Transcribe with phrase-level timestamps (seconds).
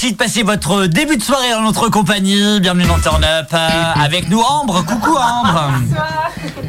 [0.00, 2.60] Merci de passer votre début de soirée dans notre compagnie.
[2.60, 3.48] Bienvenue dans Turn Up.
[3.52, 3.68] Euh,
[4.00, 4.84] avec nous, Ambre.
[4.84, 5.72] Coucou, Ambre.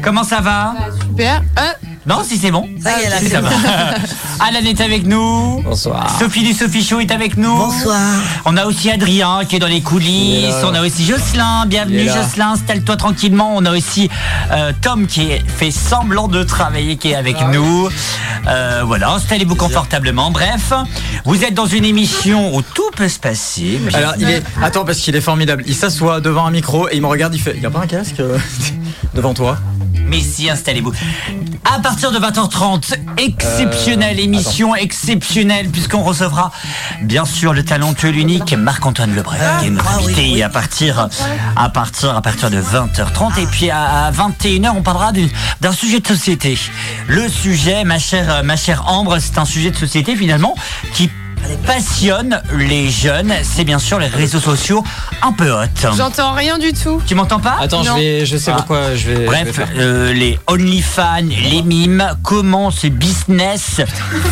[0.02, 0.74] Comment ça va?
[1.00, 1.40] Super.
[1.56, 1.74] Hein
[2.10, 2.68] Non, si c'est bon.
[2.82, 3.48] Ça y est, là, Si, c'est ça bon.
[3.48, 3.94] va.
[4.44, 5.62] Alan est avec nous.
[5.62, 6.18] Bonsoir.
[6.18, 7.56] Sophie du Sophie Show est avec nous.
[7.56, 8.00] Bonsoir.
[8.46, 10.56] On a aussi Adrien qui est dans les coulisses.
[10.64, 11.66] On a aussi Jocelyn.
[11.66, 12.08] Bienvenue.
[12.08, 12.54] Jocelyn.
[12.54, 13.52] Installe-toi tranquillement.
[13.54, 14.10] On a aussi
[14.50, 17.88] euh, Tom qui fait semblant de travailler, qui est avec nous.
[18.48, 20.32] Euh, voilà, installez-vous confortablement.
[20.32, 20.72] Bref,
[21.24, 23.78] vous êtes dans une émission où tout peut se passer.
[23.94, 24.42] Alors, il est.
[24.60, 25.62] Attends, parce qu'il est formidable.
[25.68, 27.36] Il s'assoit devant un micro et il me regarde.
[27.36, 27.54] Il fait.
[27.54, 28.36] Il y a pas un casque euh,
[29.14, 29.58] devant toi?
[30.10, 30.92] Mais si, installez-vous.
[31.64, 36.50] À partir de 20h30, exceptionnelle Euh, émission, exceptionnelle, puisqu'on recevra
[37.02, 40.42] bien sûr le talentueux, l'unique Marc-Antoine Lebret, qui est notre ah oui, invité oui.
[40.42, 41.08] à partir,
[41.56, 43.40] à partir, à partir de 20h30.
[43.40, 45.12] Et puis à, à 21h, on parlera
[45.60, 46.58] d'un sujet de société.
[47.06, 50.56] Le sujet, ma chère, ma chère Ambre, c'est un sujet de société finalement
[50.92, 51.08] qui
[51.66, 53.32] passionne les jeunes.
[53.42, 54.82] C'est bien sûr les réseaux sociaux
[55.22, 55.66] un peu hot.
[55.96, 57.00] J'entends rien du tout.
[57.06, 57.56] Tu m'entends pas?
[57.60, 58.26] Attends, je vais.
[58.26, 58.56] Je sais Ah.
[58.56, 59.14] pourquoi je vais.
[59.14, 59.68] je vais Bref, faire.
[59.76, 63.80] euh, les OnlyFans, les mimes, comment ce business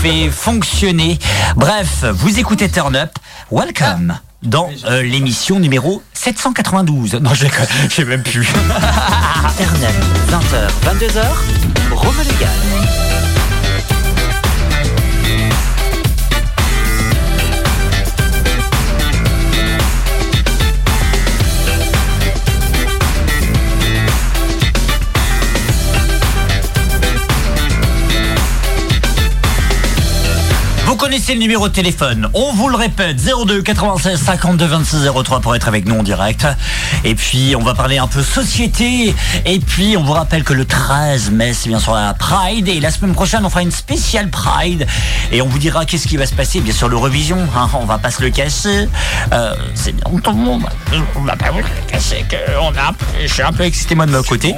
[0.03, 1.19] fait fonctionner.
[1.57, 3.11] Bref, vous écoutez Turn Up,
[3.51, 7.15] welcome dans euh, l'émission numéro 792.
[7.15, 7.47] Non, je
[7.91, 8.47] sais même plus.
[9.59, 9.95] Turn Up,
[10.31, 11.23] 20h, 22h,
[11.93, 12.98] Rome légal.
[30.99, 32.29] Connaissez le numéro de téléphone.
[32.35, 36.45] On vous le répète, 02 96 52 26 03 pour être avec nous en direct.
[37.05, 39.15] Et puis, on va parler un peu société.
[39.47, 42.67] Et puis, on vous rappelle que le 13 mai, c'est bien sûr la Pride.
[42.67, 44.89] Et la semaine prochaine, on fera une spéciale Pride.
[45.31, 46.61] Et on vous dira qu'est-ce qui va se passer.
[46.61, 48.89] Bien sûr, l'Eurovision, hein, on va pas se le cacher.
[49.33, 50.65] Euh, c'est bien tout le monde.
[51.15, 54.07] On va pas vous le cacher que on a, je suis un peu excité moi
[54.07, 54.53] de mon côté.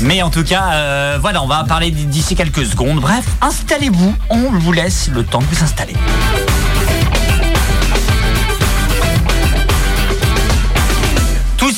[0.00, 3.00] Mais en tout cas, euh, voilà, on va parler d'ici quelques secondes.
[3.00, 4.14] Bref, installez-vous.
[4.28, 5.77] On vous laisse le temps de vous installer.
[5.78, 6.97] Tout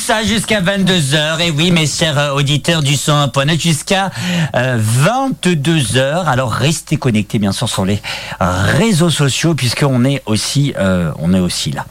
[0.01, 1.39] ça jusqu'à 22h.
[1.41, 4.09] Et oui, mes chers euh, auditeurs du 101.net, jusqu'à
[4.53, 6.25] 22h.
[6.25, 8.01] Alors restez connectés, bien sûr, sur les
[8.39, 11.85] réseaux sociaux, puisqu'on est aussi, euh, on est aussi là.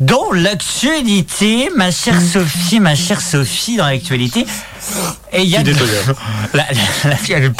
[0.00, 4.44] Dans l'actualité, ma chère Sophie, ma chère Sophie, dans l'actualité,
[5.32, 5.72] et il y a de-
[6.54, 7.52] la, la- la fille, elle-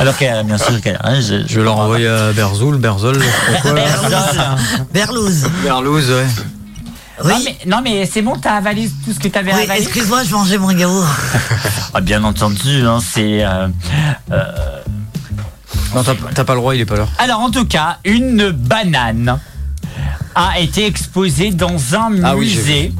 [0.00, 3.18] alors qu'elle, bien sûr, qu'elle, hein, je, Je vais leur envoyer à Berzoul, Berzol,
[3.62, 3.72] quoi.
[4.92, 5.48] Berlouze.
[5.64, 6.26] Berlouze, ouais.
[7.24, 7.30] Oui.
[7.32, 9.82] Non mais, non mais c'est bon, t'as avalé tout ce que t'avais Oui, avalé.
[9.82, 11.06] excuse-moi, je mangeais mon yaourt.
[11.94, 13.44] Ah, bien entendu, hein, c'est.
[13.44, 13.66] euh,
[15.94, 16.04] Non,
[16.34, 17.08] t'as pas le droit, il est pas là.
[17.18, 19.38] Alors en tout cas, une banane
[20.36, 22.92] a été exposée dans un Ah oui, musée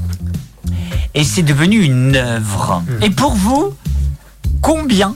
[1.15, 2.83] et c'est devenu une œuvre.
[2.87, 3.03] Hmm.
[3.03, 3.75] Et pour vous,
[4.61, 5.15] combien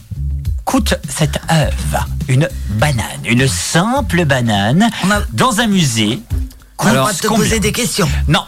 [0.65, 2.07] coûte cette œuvre?
[2.29, 6.21] Une banane, une simple banane a- dans un musée.
[6.79, 7.45] On a le Alors, droit de te combien?
[7.45, 8.09] poser des questions.
[8.29, 8.41] Non,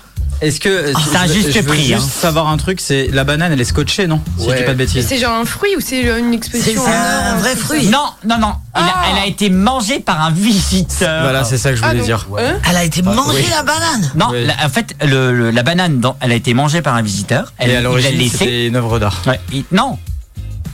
[0.42, 0.92] Est-ce que.
[0.94, 2.20] Ah, c'est un je- juste je veux prix, juste hein.
[2.20, 4.78] savoir un truc, c'est la banane, elle est scotchée, non Si je dis pas de
[4.78, 5.06] bêtises.
[5.06, 7.86] C'est genre un fruit ou c'est genre une expression c'est un vrai fruit.
[7.86, 8.48] non, non, non.
[8.48, 9.04] A- Ah.
[9.12, 11.22] elle a été mangée par un visiteur.
[11.22, 12.26] Voilà, c'est ça que je Ah, voulais donc, dire.
[12.38, 13.46] hein Elle a été mangée oui.
[13.50, 14.10] la banane.
[14.14, 14.44] Non, Oui.
[14.44, 17.52] la- en fait, le- le- la banane, dans- elle a été mangée par un visiteur.
[17.56, 19.22] Elle, Et à l'origine, c'était une œuvre d'art.
[19.26, 19.98] Ouais, il- non,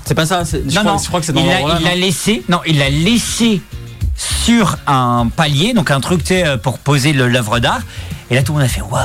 [0.05, 0.99] C'est pas ça je, non, crois, non.
[0.99, 1.81] je crois que c'est dans il l'a l'ordre là.
[1.81, 2.43] il l'a laissé.
[2.49, 3.62] Non, il l'a laissé
[4.17, 7.81] sur un palier, donc un truc tu sais, euh, pour poser l'œuvre d'art.
[8.31, 9.01] Et là, tout le monde a fait waouh.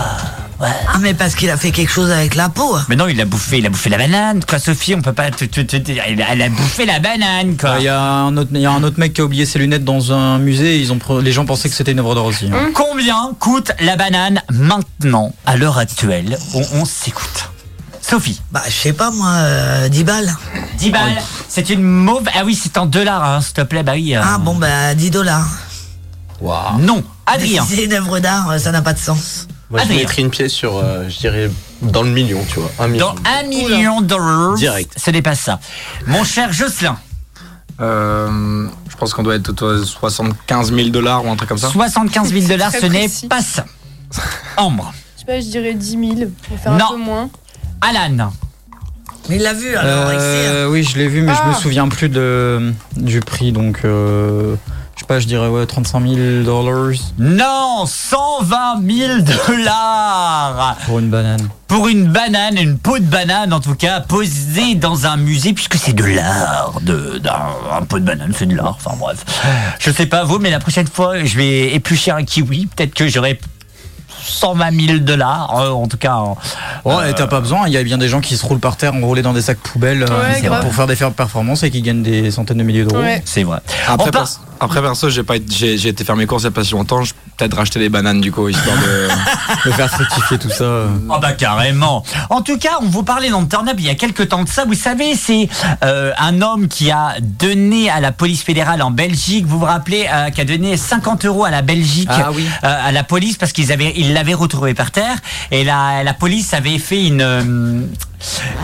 [0.60, 0.68] Ouais.
[0.88, 2.78] Ah, mais parce qu'il a fait quelque chose avec la peau.
[2.90, 4.96] Mais non, il a bouffé, il a bouffé la banane, quoi, Sophie.
[4.96, 5.30] On peut pas.
[5.32, 7.76] te- te- te- te- elle, a- elle a bouffé la banane, quoi.
[7.80, 9.60] Il y, a un autre- il y a un autre mec qui a oublié ses
[9.60, 10.80] lunettes dans un musée.
[10.80, 12.46] Ils ont, les gens pensaient que c'était une œuvre d'art aussi.
[12.54, 12.70] hein.
[12.74, 17.50] Combien coûte la banane maintenant, à l'heure actuelle On, on s'écoute?
[18.02, 20.34] Sophie, Bah, je sais pas, moi, euh, 10 balles.
[20.78, 21.18] 10 balles,
[21.50, 22.34] c'est une mauvaise.
[22.40, 24.16] Ah oui, c'est en dollars, hein, s'il te plaît, bah oui.
[24.16, 25.46] euh, Ah, bon, bah, 10 dollars.
[26.80, 27.66] Non, Adrien.
[27.66, 29.48] Si c'est une œuvre d'art, ça n'a pas de sens.
[29.70, 30.00] Moi, je Adrien.
[30.00, 32.72] mettrais une pièce sur, euh, je dirais, dans le million, tu vois.
[32.80, 33.14] Un million.
[33.14, 34.54] Dans un million de dollars.
[34.56, 34.94] Direct.
[34.98, 35.60] Ce n'est pas ça.
[36.06, 36.98] Mon cher Jocelyn,
[37.80, 41.58] Euh, je pense qu'on doit être autour de 75 000 dollars ou un truc comme
[41.60, 41.70] ça.
[41.70, 43.28] 75 000 dollars, ce n'est précis.
[43.28, 43.66] pas ça.
[44.56, 46.86] Ambre, Je sais pas, je dirais 10 000 pour faire Non.
[46.86, 47.30] un peu moins.
[47.82, 48.32] Alan,
[49.30, 50.24] Mais il l'a vu, alors, excellent.
[50.26, 51.60] Euh, oui, je l'ai vu, mais je me Ah.
[51.62, 53.52] souviens plus de, du prix.
[53.52, 59.14] Donc, euh, je pas, je dirais ouais, 35 000 dollars non, 120 000
[59.48, 61.48] dollars pour une banane.
[61.68, 65.76] pour une banane, une peau de banane en tout cas, posée dans un musée, puisque
[65.76, 67.32] c'est de l'art, de, d'un
[67.72, 69.24] un pot de banane, c'est de l'art, enfin bref.
[69.80, 73.08] Je sais pas vous, mais la prochaine fois, je vais éplucher un kiwi, peut-être que
[73.08, 73.40] j'aurai
[74.24, 76.18] 120 000 dollars, euh, en tout cas.
[76.84, 78.76] Ouais, et t'as pas besoin, il y a bien des gens qui se roulent par
[78.76, 82.04] terre enroulés dans des sacs poubelles euh, Ouais, pour- faire des performances et qui gagnent
[82.04, 83.02] des centaines de milliers d'euros.
[83.02, 83.22] Ouais.
[83.26, 83.60] C'est vrai.
[83.88, 86.46] Après, On perso, après perso, j'ai pas été- j'ai j'ai été faire mes courses il
[86.46, 87.04] y a pas si longtemps.
[87.04, 89.08] Je vais peut-être racheter des bananes du coup, histoire de.
[89.66, 90.84] De faire fructifier tout ça.
[91.10, 92.04] Ah bah carrément.
[92.30, 94.44] En tout cas, on vous parlait dans le Turn Up il y a quelques temps
[94.44, 94.66] de ça.
[94.66, 95.50] Vous savez, c'est
[95.84, 99.46] euh, un homme qui a donné à la police fédérale en Belgique.
[99.46, 102.46] Vous vous rappelez, euh, qui a donné 50 euros à la Belgique, Ah oui.
[102.64, 105.16] euh, à la police parce qu'ils avaient, ils l'avaient retrouvé par terre
[105.52, 107.82] et la, la police avait fait une euh,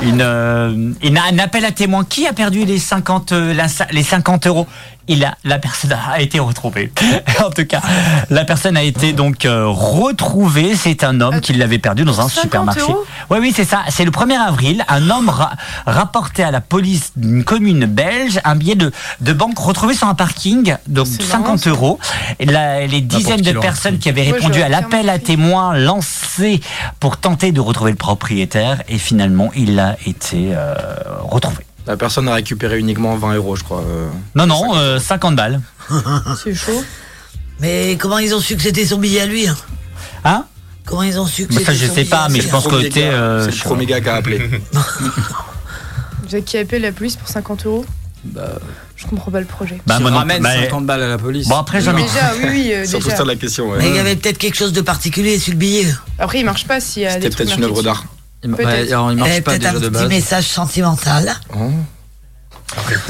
[0.01, 2.03] une, euh, une- un appel à témoins.
[2.03, 4.67] Qui a perdu les 50 euh, la- les 50 euros?
[5.09, 6.89] Il a, la personne a été retrouvée.
[7.45, 7.81] en tout cas,
[8.29, 10.75] la personne a été donc euh, retrouvée.
[10.77, 12.79] C'est un homme qui l'avait perdu dans un 50 supermarché.
[12.81, 13.03] euros?
[13.29, 13.81] Oui, oui, c'est ça.
[13.89, 14.85] C'est le 1er avril.
[14.87, 15.51] Un homme ra-
[15.85, 20.15] rapportait à la police d'une commune belge un billet de, de banque retrouvé sur un
[20.15, 21.69] parking, donc C'est 50 marrant, ça.
[21.71, 21.99] euros.
[22.39, 26.61] Et la- les dizaines de personnes qui avaient répondu à l'appel à témoins lancé
[27.01, 28.81] pour tenter de retrouver le propriétaire.
[28.87, 30.73] Et finalement, il a été euh,
[31.21, 31.65] retrouvé.
[31.85, 33.81] La personne a récupéré uniquement 20 euros, je crois.
[33.81, 34.07] euh.
[34.35, 35.61] Non, non, euh, 50 balles.
[36.43, 36.83] C'est chaud.
[37.59, 39.55] Mais comment ils ont su que c'était son billet à lui hein?
[40.23, 40.45] Hein?
[40.85, 42.41] Comment ils ont su que Bah, c'était ça, je son sais billet pas, à mais
[42.41, 43.03] je pense que t'es.
[43.03, 44.39] euh, c'est le premier gars qui a appelé.
[46.23, 47.85] Vous avez qui appelle la police pour 50 euros?
[48.25, 48.53] Bah,
[48.95, 49.79] Je comprends pas le projet.
[49.85, 50.43] Bah, qui moi non ramène plus.
[50.43, 51.47] Bah, 50 balles à la police.
[51.47, 53.17] Bon, après, j'ai envie de- Déjà, oui, oui, euh, Surtout déjà.
[53.17, 53.69] ça la question.
[53.69, 53.77] ouais.
[53.79, 55.87] Mais il y avait peut-être quelque chose de particulier sur le billet.
[56.17, 58.05] Après, il marche pas s'il y a des C'était peut-être une œuvre d'art.
[58.43, 60.09] Il, y marche avait pas peut-être déjà un de petit base.
[60.09, 61.33] message sentimental.
[61.55, 61.71] Oh.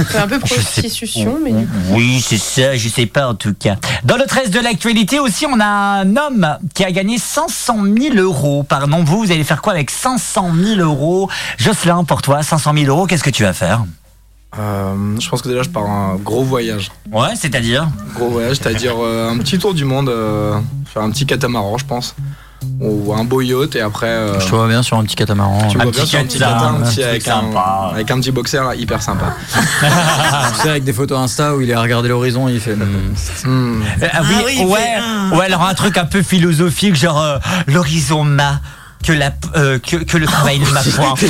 [0.10, 1.74] C'est un peu prostitution, mais du coup.
[1.92, 3.78] Oui, c'est ça, je sais pas en tout cas.
[4.04, 8.16] Dans le 13 de l'actualité aussi, on a un homme qui a gagné 500 000
[8.18, 8.64] euros.
[8.64, 11.30] Pardon, vous, vous allez faire quoi avec 500 000 euros?
[11.58, 13.86] Jocelyn, pour toi, 500 000 euros, qu'est-ce que tu vas faire?
[14.60, 16.92] Euh, je pense que déjà je pars un gros voyage.
[17.12, 17.88] Ouais, c'est-à-dire?
[18.16, 21.86] Gros voyage, c'est-à-dire euh, un petit tour du monde, euh, faire un petit catamaran, je
[21.86, 22.16] pense.
[22.80, 24.08] Ou un beau yacht et après.
[24.08, 25.68] euh, Je te vois bien sur un petit catamaran.
[25.70, 27.90] tu Un vois petit bien sur un petit catamaran, avec, un, sympa.
[27.94, 29.34] avec un petit boxer là, hyper sympa.
[30.56, 32.76] Tu sais, avec des photos Insta où il est à regarder l'horizon, il fait.
[32.76, 33.14] hmm,
[33.46, 33.82] Hmm.
[34.02, 35.38] Euh, ah oui, Ah ouais, fait un.
[35.38, 37.38] ouais, alors un truc un peu philosophique, genre euh,
[37.68, 38.60] l'horizon m'a
[39.04, 41.14] que, la, euh, que, que le travail ne m'a point.
[41.20, 41.30] T'es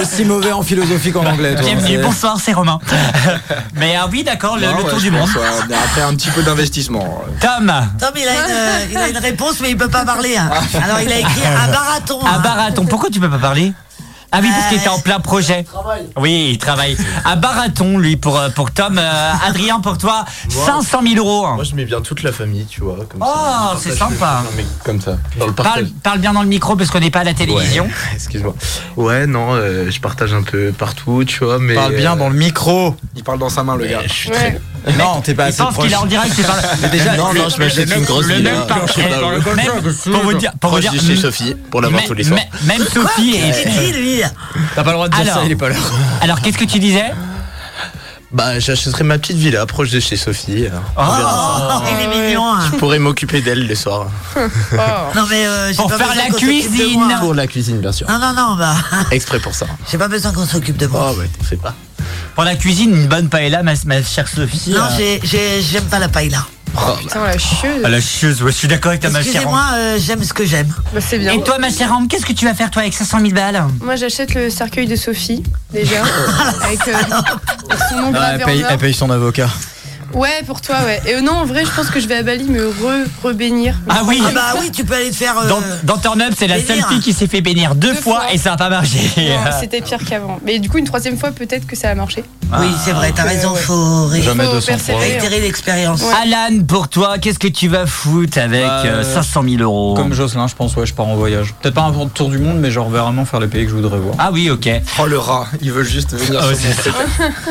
[0.00, 1.64] aussi mauvais en philosophie qu'en anglais, toi.
[1.64, 2.78] Bienvenue, bonsoir, c'est Romain.
[3.74, 5.28] Mais ah oui, d'accord, le, Non, le tour du monde.
[5.68, 7.22] Mais après un petit peu d'investissement.
[7.40, 10.36] Tom, Tom, il a, une, il a une réponse, mais il peut pas parler.
[10.36, 10.50] hein.
[10.82, 12.20] Alors, il a écrit un marathon.
[12.24, 12.38] à hein.
[12.42, 13.72] Baraton, pourquoi tu peux pas parler?
[14.36, 15.64] Ah oui, parce qu'il était en plein projet.
[16.16, 16.96] Oui, il travaille.
[17.24, 18.98] À Baraton, lui, pour, euh, pour Tom.
[18.98, 21.46] Euh, Adrien, pour toi, 500 000 euros.
[21.54, 22.96] Moi, je mets bien toute la famille, tu vois.
[23.08, 23.76] Comme Oh, ça.
[23.78, 24.42] c'est sympa.
[24.42, 25.88] le- non, mais comme ça, dans le Parle, partage.
[26.02, 27.84] parle bien dans le micro parce qu'on n'est pas à la télévision.
[27.84, 28.54] Ouais, excuse-moi.
[28.96, 31.74] Ouais, non, euh, je partage un peu partout, tu vois, mais.
[31.74, 32.96] Parle bien dans le micro.
[33.16, 34.00] Il parle dans sa main, le gars.
[34.06, 34.60] Je suis Ouais.
[34.98, 35.84] Non, t'es pas assez pense proche.
[35.86, 36.32] qu'il est en direct.
[36.36, 38.66] c'est pas- déjà, Non, non, je m'achète une grosse Le villa.
[38.86, 42.14] Je Pour vous dire, pour vous Proche dire, de chez Sophie, pour l'avoir même- tous
[42.14, 42.40] les soirs.
[42.64, 44.30] même- Sophie est.
[44.74, 45.34] T'as pas le droit de dire Alors.
[45.36, 45.76] ça, il est pas là.
[46.20, 47.04] Alors, qu'est-ce que tu disais
[48.32, 50.66] Bah, j'achèterai ma petite villa proche de chez Sophie.
[50.72, 50.78] Oh.
[50.96, 51.82] on verra ça.
[51.92, 52.52] Il est mignon.
[52.54, 52.68] hein.
[52.72, 54.08] Je pourrais m'occuper d'elle les soirs.
[54.36, 54.76] Oh.
[55.14, 57.14] Non, mais euh, Pour pas faire la cuisine.
[57.20, 58.08] Pour la cuisine, bien sûr.
[58.08, 58.74] Non, non, non, bah,
[59.12, 59.66] Exprès pour ça.
[59.90, 61.12] j'ai pas besoin qu'on s'occupe de moi.
[61.14, 61.74] Oh, ouais, t'en fais pas.
[62.34, 64.70] Pour la cuisine, une bonne paella, ma, ma chère Sophie.
[64.70, 66.46] Non, euh, j'ai- j'ai- j'aime pas la paille là.
[66.76, 67.82] Oh, Putain, la chieuse.
[67.84, 70.32] Ah, la chieuse, ouais, je suis d'accord avec ta ma chère Excusez-moi, euh, j'aime ce
[70.32, 70.74] que j'aime.
[70.92, 71.32] Bah, c'est bien.
[71.32, 73.62] Et toi, ma chère Ambre, qu'est-ce que tu vas faire, toi, avec 500 000 balles
[73.80, 76.02] Moi, j'achète le cercueil de Sophie, déjà.
[76.64, 78.70] avec, euh, avec son nom Ah, gravé elle, en paye, or.
[78.72, 79.48] elle paye son avocat.
[80.14, 81.00] Ouais, pour toi, ouais.
[81.06, 83.74] Et euh, non, en vrai, je pense que je vais à Bali me re, rebénir.
[83.88, 85.36] Ah oui Ah bah oui, tu peux aller te faire.
[85.38, 86.88] euh, Dans, dans Turn Up, c'est la seule bénir.
[86.88, 88.32] fille qui s'est fait bénir deux, Deux fois, fois.
[88.32, 88.98] et ça n'a pas marché.
[89.16, 90.38] Non, C'était pire qu'avant.
[90.44, 92.22] Mais du coup, une troisième fois, peut-être que ça a marché.
[92.58, 93.60] Oui, c'est vrai, t'as raison, ouais.
[93.60, 94.74] faut ré- Jamais Faut 200 fois.
[94.76, 95.04] persévérer.
[95.18, 96.02] réitérer l'expérience.
[96.02, 96.12] Ouais.
[96.22, 99.94] Alan, pour toi, qu'est-ce que tu vas foutre avec Bah, euh, euh, 500 000 euros
[99.94, 101.54] Comme Jocelyn, je pense, ouais, je pars en voyage.
[101.60, 103.98] Peut-être pas un tour du monde, mais genre vraiment faire les pays que je voudrais
[103.98, 104.14] voir.
[104.18, 104.68] Ah oui, ok.
[105.00, 106.94] Oh le rat, il veut juste venir Oh, sur c'est son truc.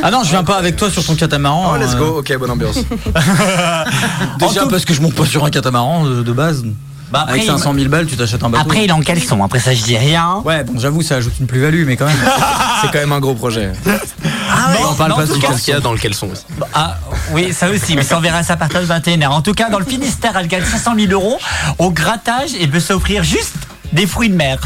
[0.02, 1.74] Ah non, je viens pas avec toi sur ton catamaran.
[1.74, 2.52] Oh let's euh, go, ok bonne
[4.40, 6.64] Déjà parce que je monte pas sur un catamaran de, de base.
[7.12, 8.64] Bah, après, Avec 500 000 balles, tu t'achètes un bateau.
[8.64, 9.44] après, il est en caleçon.
[9.44, 10.42] Après ça, je dis rien.
[10.46, 12.16] Ouais, bon, j'avoue, ça ajoute une plus-value, mais quand même.
[12.82, 13.72] C'est quand même un gros projet.
[13.86, 16.00] Ah ouais, on parle en pas tout du cas- Qu'est-ce qu'il y a dans le
[16.00, 16.44] caleçon aussi
[16.74, 16.98] Ah
[17.32, 19.28] oui, ça aussi, mais ça on verra ça de 21h.
[19.28, 21.38] En tout cas, dans le Finistère, elle gagne 500 000 euros
[21.78, 23.56] au grattage et peut s'offrir juste
[23.92, 24.58] des fruits de mer.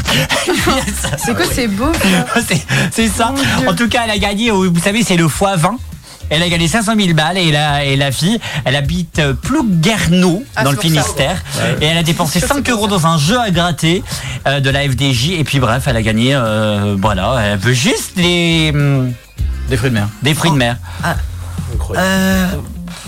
[1.18, 1.92] C'est quoi, c'est beau
[2.92, 3.34] C'est- ça.
[3.66, 5.76] En tout cas, elle a gagné, vous savez, c'est le x20.
[6.30, 10.64] Elle a gagné 500 000 balles et la, et la fille, elle habite Plouguerneau Ah,
[10.64, 10.78] dans le.
[10.78, 11.42] Finistère
[11.80, 14.02] et elle a dépensé sûr que 5 c'est euros dans un jeu à gratter
[14.46, 18.16] euh, de la FDJ et puis bref, elle a gagné, euh, voilà, elle veut juste
[18.16, 19.12] des, hum,
[19.68, 20.08] Des fruits de mer.
[20.22, 20.76] des fruits de mer.
[21.74, 22.06] Incroyable.
[22.08, 22.46] euh,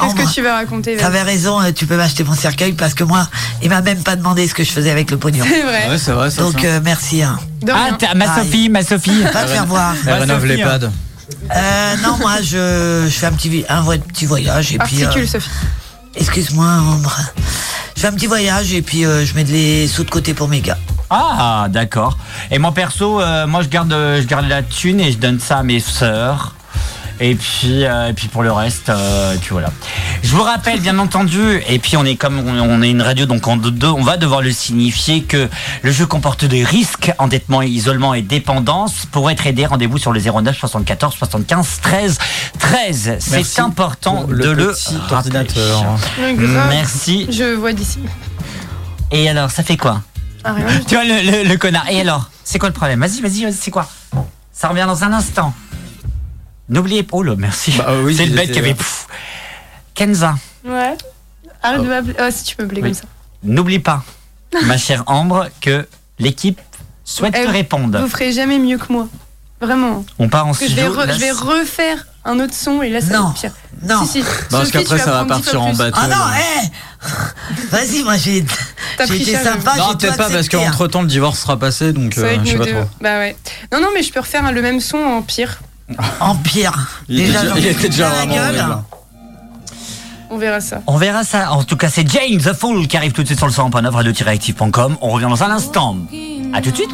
[0.01, 1.03] Qu'est-ce que tu vas raconter vas-y.
[1.03, 3.29] T'avais raison, euh, tu peux m'acheter mon cercueil parce que moi,
[3.63, 5.45] il m'a même pas demandé ce que je faisais avec le pognon.
[5.49, 5.89] C'est vrai.
[5.91, 6.43] Ouais, c'est vrai, ça.
[6.43, 6.67] Donc ça.
[6.67, 7.23] euh, merci.
[7.23, 7.39] Hein.
[7.73, 8.35] Ah, ma.
[8.37, 9.23] Sophie, ma Sophie.
[9.23, 9.95] Va te faire voir.
[10.07, 10.79] Elle rénove les hein.
[10.79, 10.91] pads.
[11.55, 15.05] Euh, non, moi je, je fais un petit, un vrai petit voyage et puis.
[15.05, 15.49] Euh, Sophie.
[16.15, 17.17] Excuse-moi, Ambre.
[17.97, 20.49] Je fais un petit voyage et puis euh, je mets les sous de côté pour
[20.49, 20.79] mes gars.
[21.11, 22.19] Ah, d'accord.
[22.51, 25.59] Et moi perso, euh, moi je garde, je garde la thune et je donne ça
[25.59, 26.55] à mes sœurs.
[27.23, 29.71] Et puis, euh, et puis pour le reste, euh, et puis voilà.
[30.23, 33.27] Je vous rappelle, bien entendu, et puis on est comme on, on est une radio,
[33.27, 35.49] donc on, on va devoir le signifier que
[35.83, 39.05] le jeu comporte des risques, endettement, isolement et dépendance.
[39.13, 42.19] Pour être aidé, rendez-vous sur le 09 74 75 13
[42.59, 43.17] 13.
[43.21, 44.75] C'est important pour de le le
[45.11, 45.85] ordinateur.
[46.71, 47.27] Merci.
[47.31, 47.99] Je vois d'ici.
[49.11, 50.01] Et alors, ça fait quoi
[50.45, 50.67] Ah, rien.
[50.89, 51.87] Tu vois le, le- le connard.
[51.91, 52.31] Et alors?
[52.45, 53.01] C'est quoi le problème?
[53.01, 53.87] Vas-y, vas-y, vas-y, c'est quoi?
[54.53, 55.53] Ça revient dans un instant.
[56.71, 57.17] N'oubliez pas.
[57.19, 57.73] Oh là, merci.
[57.77, 58.75] Bah, oui, c'est le était, qui avait.
[58.75, 59.07] pff.
[59.95, 60.35] Kenza,
[60.65, 60.97] Ouais.
[61.63, 62.15] Arrête de m'appeler.
[62.21, 62.89] Oh, si tu peux m'appeler Oui.
[62.93, 63.05] comme ça.
[63.43, 64.03] n'oublie pas,
[64.67, 65.87] ma chère Ambre, que
[66.19, 66.59] l'équipe
[67.05, 67.99] souhaite Eh, te répondre.
[68.01, 69.09] Vous ferez jamais mieux que moi.
[69.61, 70.05] Vraiment.
[70.19, 71.03] On part en Parce que je vais, studio.
[71.03, 73.33] re- là, je vais refaire un autre son et là, ça va Non.
[73.33, 73.53] pire.
[73.83, 74.07] Non.
[74.07, 74.29] Si, si.
[74.51, 75.99] Parce qu'après, ça va partir en bateau.
[76.01, 76.71] Ah non, hé
[77.71, 79.77] Vas-y, moi j'ai été sympa.
[79.77, 80.49] Non, peut-être pas parce hein.
[80.51, 82.73] qu'entre temps le divorce sera passé, donc Ça va euh, je sais pas deux.
[82.73, 82.85] trop.
[83.01, 83.37] Bah ouais.
[83.73, 85.61] Non, non, mais je peux refaire le même son en pire.
[86.21, 86.89] Empire.
[87.09, 88.57] Il était Déjà, déjà- j'en il ai était déjà la vraiment gueule.
[88.61, 88.79] horrible.
[90.33, 90.81] On verra ça.
[90.87, 91.51] On verra ça.
[91.53, 93.91] En tout cas, c'est Jane the Fool qui arrive tout de suite sur le 100.9
[93.91, 94.97] radio-active.com.
[95.01, 95.97] On revient dans un instant.
[96.53, 96.91] À tout de suite.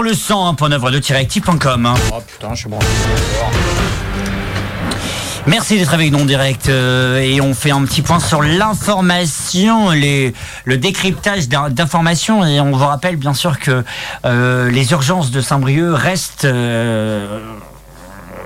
[0.00, 1.86] Le 101.9 radio-active.com.
[1.86, 1.94] hein.
[2.14, 2.78] Oh putain, je suis bon.
[5.46, 9.90] Merci d'être avec nous en direct euh, et on fait un petit point sur l'information,
[9.90, 13.82] le décryptage d'in- d'informations et on vous rappelle bien sûr que
[14.24, 17.40] euh, les urgences de Saint-Brieuc restent euh,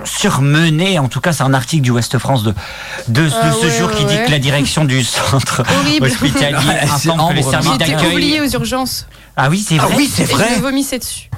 [0.06, 0.98] surmenées.
[0.98, 2.54] En tout cas, c'est un article du Ouest France de,
[3.08, 4.24] de, de Ah ce ouais, jour qui ouais, dit ouais.
[4.26, 6.06] que la direction du centre Horrible.
[6.06, 8.12] hospitalier informe les services J'ai été d'accueil.
[8.14, 9.06] oubliée aux urgences.
[9.36, 9.94] Ah oui, c'est vrai.
[9.96, 10.54] oui, c'est Et je vrai.
[10.60, 11.28] vomissais dessus.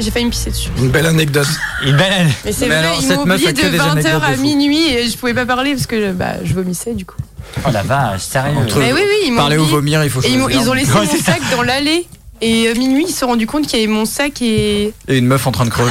[0.00, 0.70] J'ai failli me pisser dessus.
[0.78, 1.46] Une belle anecdote.
[1.84, 2.26] Une belle.
[2.44, 4.88] Mais c'est vrai, alors, ils cette m'ont meuf oublié de des 20h anecdotes à minuit
[4.88, 7.16] et je pouvais pas parler parce que bah, je vomissais du coup.
[7.66, 8.56] Oh la vache, sérieux.
[8.56, 9.74] Entre- Mais oui, oui, ils m'ont Parler ou oublié.
[9.76, 12.06] vomir, il faut Et ils, ils ont laissé Ouais, mon sac dans l'allée.
[12.40, 15.18] Et euh, minuit, ils se sont rendus compte qu'il y avait mon sac et Et
[15.18, 15.90] une meuf en train de crever.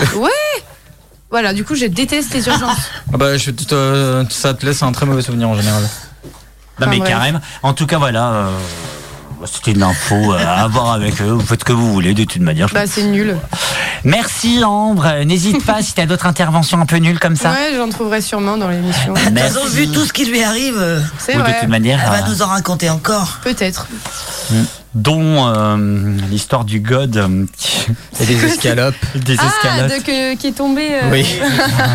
[1.29, 1.53] Voilà.
[1.53, 2.89] Du coup, je déteste les urgences.
[3.13, 5.83] Ah bah, je, te- ça te laisse un très mauvais souvenir en général.
[5.83, 5.89] Non
[6.79, 7.09] Enfin, mais bref.
[7.09, 7.39] carrément.
[7.63, 8.29] En tout cas, voilà.
[8.31, 8.49] euh,
[9.45, 11.25] C'était une info euh, à voir avec eux.
[11.31, 12.67] Vous faites ce que vous voulez de toute manière.
[12.73, 13.37] bah, c'est nul.
[14.03, 15.23] Merci Ambre.
[15.25, 17.51] N'hésite pas si tu as d'autres interventions un peu nulles comme ça.
[17.51, 19.13] Ouais, j'en trouverai sûrement dans l'émission.
[19.31, 19.53] Merci.
[19.55, 20.83] façon, vu tout ce qui lui arrive,
[21.19, 21.59] C'est Ou de vrai.
[21.59, 23.39] toute manière, elle va euh, nous en raconter encore.
[23.43, 23.87] Peut-être.
[24.95, 25.77] dont euh,
[26.31, 27.45] l'histoire du God euh,
[28.19, 28.95] Et des escalopes.
[29.15, 30.87] des Ah, de, que- qui est tombé.
[30.91, 31.25] euh, Oui.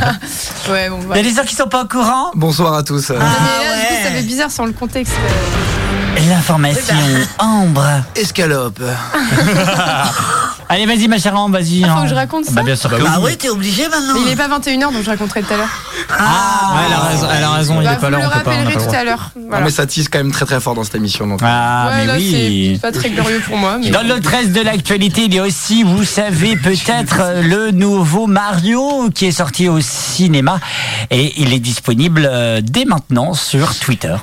[0.70, 2.30] ouais, bon, Il y a des gens qui sont pas au courant.
[2.34, 3.10] Bonsoir à tous.
[3.10, 4.02] Mais là, Ah du coup, ouais.
[4.04, 5.14] ça fait bizarre sans le contexte.
[6.28, 6.94] L'information
[7.38, 7.84] Ambre.
[8.14, 8.80] Escalope.
[10.68, 11.84] Allez, vas-y ma chère Ambre, vas-y.
[11.84, 12.02] Ah, faut hein.
[12.04, 13.24] que je raconte ça Bah bien sûr que Ah oui.
[13.32, 14.14] oui, t'es obligé maintenant.
[14.14, 15.68] Mais il est pas 21h, donc je raconterai tout à l'heure.
[16.10, 18.24] Ah, Ouais, elle a raison, elle a raison il Bah, est pas vous là, me
[18.24, 18.50] on le peut pas.
[18.50, 18.96] on a rappellerez pas le tout droit.
[18.98, 19.30] à l'heure.
[19.34, 19.64] Ah, Voilà.
[19.64, 21.26] mais ça tease quand même très très fort dans cette émission.
[21.26, 21.40] Donc.
[21.42, 22.70] Ah Ouais, mais là, oui.
[22.74, 23.78] c'est pas très glorieux pour moi.
[23.82, 23.90] Mais...
[23.90, 28.26] Dans le 13 de l'actualité, il y a aussi, vous savez peut-être, euh, le nouveau
[28.26, 30.58] Mario qui est sorti au cinéma
[31.10, 34.14] et il est disponible euh, dès maintenant sur Twitter.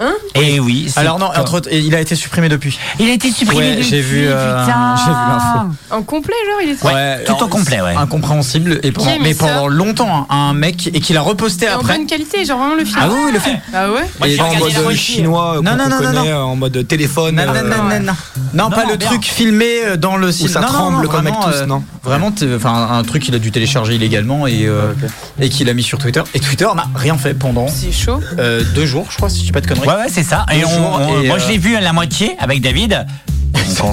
[0.00, 0.86] Hein Et oui.
[0.92, 2.76] c'est- Alors non, entre autres, et il a été supprimé depuis.
[2.98, 3.60] il a été supprimé.
[3.62, 4.94] Ouais, depuis, j'ai vu, euh, putain.
[4.96, 5.68] j'ai vu l'info.
[5.92, 6.84] En complet, genre, il est.
[6.84, 7.94] Ouais, tout au complet, ouais.
[7.96, 8.80] Incompréhensible.
[8.82, 11.96] Et pendant, mais pendant longtemps, hein, un mec et qu'il a reposté Et en après.
[11.96, 12.98] bonne qualité, genre vraiment le film.
[13.00, 13.58] Ah oui, oui, le film.
[13.72, 16.38] Ah ouais Et en mode euh, chinois, euh, Non, qu'on non, non, non, connaît, euh,
[16.42, 17.36] en mode téléphone.
[17.36, 18.12] Non, euh, non, non, non, non.
[18.52, 19.08] Non, pas Non, le bien.
[19.08, 20.60] truc filmé euh, dans le Où cinéma.
[20.60, 23.50] ça tremble comme avec vraiment, tous, euh, non Vraiment, enfin, un truc qu'il a dû
[23.52, 24.92] télécharger illégalement et, euh,
[25.40, 26.22] et qu'il a mis sur Twitter.
[26.34, 28.20] Et Twitter n'a rien fait pendant C'est chaud.
[28.38, 29.83] euh, deux jours, je crois, si je dis pas de conneries.
[29.86, 30.46] Ouais, ouais, c'est ça.
[30.52, 32.60] Et, Deux on- jours, on- et, moi, euh, je l'ai vu à la moitié avec
[32.60, 33.06] David.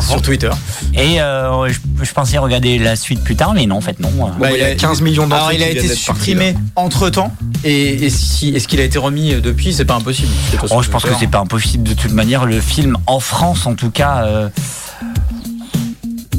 [0.01, 0.49] sur Twitter.
[0.95, 4.09] Et euh, je, je pensais regarder la suite plus tard, mais non, en fait, non.
[4.39, 7.33] Bah, il y a 15 millions d'entrées Alors, il a été supprimé entre temps.
[7.63, 9.71] Et, et si, est-ce qu'il a été remis euh, depuis?
[9.73, 10.29] C'est pas impossible.
[10.71, 12.45] Oh, je pense que c'est pas impossible de toute manière.
[12.45, 14.49] Le film, en France en tout cas, euh,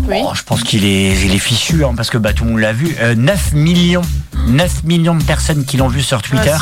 [0.09, 0.17] Oui.
[0.25, 2.61] oh, je pense qu'il est, il est fichu, hein, parce que bah, tout le monde
[2.61, 2.95] l'a vu.
[3.01, 4.03] Euh, 9 millions,
[4.49, 6.55] 9 millions de personnes qui l'ont vu sur Twitter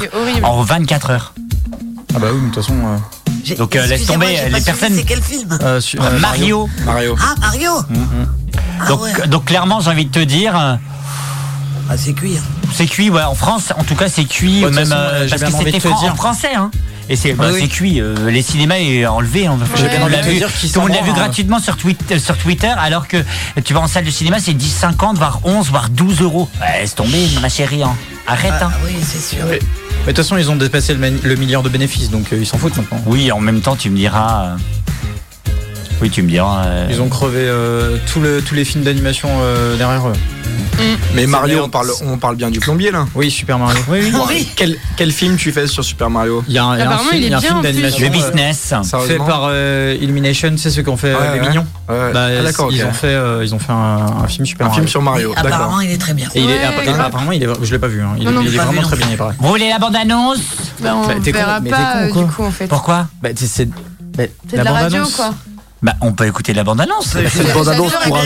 [0.42, 1.32] Ah, en 24 heures.
[2.14, 2.74] Ah bah oui, de toute façon.
[2.74, 6.68] euh, Donc, euh, laisse tomber, les personnes- C'est quel film euh, su- euh, Mario.
[6.84, 7.16] Mario.
[7.20, 7.70] Ah, Mario
[8.82, 9.28] Ah Donc, ouais.
[9.28, 10.74] donc clairement, j'ai envie de te dire, euh,
[11.92, 12.36] Ah, c'est cuit.
[12.38, 12.42] hein.
[12.72, 13.10] c'est cuit.
[13.10, 14.64] Ouais, en France, en tout cas, c'est cuit.
[14.64, 16.54] Ouais, même façon, euh, euh, j'ai parce que c'était fran- en français.
[16.54, 16.70] Hein.
[17.08, 18.00] Et c'est bah, Oui, c'est cuit.
[18.00, 19.46] euh, les cinémas est enlevé.
[19.48, 19.58] hein.
[19.58, 20.40] Tout le de te vu,
[20.72, 23.16] tout l'a vu rend, gratuitement sur, Twitter, sur Twitter, alors que
[23.64, 26.48] tu vas en salle de cinéma, c'est 10, 50, voire 11, voire 12 euros.
[26.60, 27.82] Ouais, laisse tomber, ma chérie.
[27.82, 27.96] hein.
[28.28, 28.52] Arrête.
[28.60, 28.72] Ah, hein.
[28.86, 29.44] oui, c'est sûr.
[29.48, 29.62] Mais de
[30.06, 33.02] toute façon, ils ont dépassé le, milliard de bénéfices, donc euh, ils s'en foutent maintenant.
[33.06, 34.50] Oui, en même temps, tu me diras.
[36.00, 36.64] Oui, tu me diras.
[36.66, 40.12] euh, Ils ont crevé euh, tout le- tous les films d'animation euh, derrière eux.
[41.14, 43.04] Mais C'est Mario, on parle, on parle bien du plombier là.
[43.14, 43.78] Oui, Super Mario.
[43.88, 44.12] Oui, oui.
[44.14, 44.48] Ah oui.
[44.56, 46.42] Quel, quel film tu fais sur Super Mario?
[46.48, 47.98] Il y a un, il y a un Apparemment, film, il y a un d'animation
[48.00, 48.74] Le euh, business.
[49.06, 51.48] fait par euh, Illumination, c'est ceux qui ont fait Ouais, Les ouais.
[51.48, 51.66] Mignons.
[51.86, 52.12] Ouais.
[52.14, 54.68] Bah, Ah, d'accord, ils ont fait, euh, ils ont fait un, un film Super Un
[54.70, 54.80] Mario.
[54.80, 55.34] film sur Mario.
[55.36, 56.28] Apparemment, il est très bien.
[56.34, 57.00] Et il est, Ouais, appa- grave.
[57.00, 58.00] apparemment, il est, je l'ai pas vu.
[58.00, 58.14] Hein.
[58.16, 59.34] Il, Non, est- non, il est pas vraiment vu très bien, il paraît.
[59.38, 60.38] Vous voulez la bande-annonce?
[60.80, 62.66] Bah, on Bah, t'es con, verra mais pas con ou quoi du coup en fait.
[62.68, 63.06] Pourquoi?
[63.22, 65.14] Bah, c'est, bah, de la radio bande-annonce.
[65.16, 65.34] quoi.
[65.82, 67.16] Bah, on peut écouter la bande-annonce.
[67.54, 68.18] Bande-annonce pour.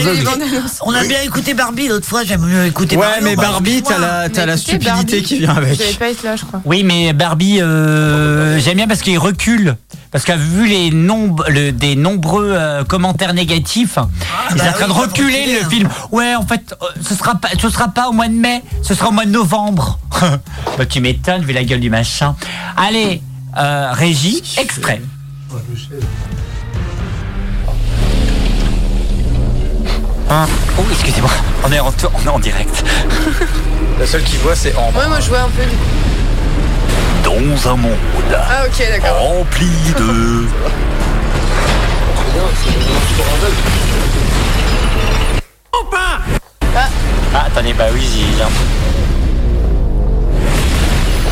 [0.87, 3.99] On a bien écouté Barbie l'autre fois, j'aime mieux écouter Ouais, Mario, mais Barbie, t'as
[3.99, 5.23] la, t'as la stupidité Barbie.
[5.23, 5.99] qui vient Je vais avec.
[5.99, 6.61] pas être là, je crois.
[6.64, 9.77] Oui, mais Barbie, euh, j'aime bien parce qu'il recule.
[10.11, 13.99] Parce qu'à vu les nombres, le- des nombreux euh, commentaires négatifs,
[14.51, 15.69] il est bah en train oui, de reculer le hein.
[15.71, 15.88] film.
[16.12, 18.95] Ouais, en fait, euh, ce sera pas, ce sera pas au mois de mai, ce
[18.95, 19.99] sera au mois de novembre.
[20.79, 22.35] bah, tu m'étonnes vu la gueule du machin.
[22.77, 23.23] Allez,
[23.59, 25.01] euh, régie, extrait.
[30.31, 30.47] Hein
[30.79, 31.31] oh, excusez-moi,
[31.65, 32.85] on est en, on est en direct.
[33.99, 34.99] La seule qui voit, c'est Ambre.
[34.99, 35.63] Ouais, moi je vois un peu.
[37.23, 37.97] Dans un monde
[38.33, 39.19] Ah, ok, d'accord.
[39.21, 39.67] rempli
[39.99, 40.47] de.
[47.37, 48.03] Ah, attendez, bah oui,
[48.37, 48.53] j'ai un peu.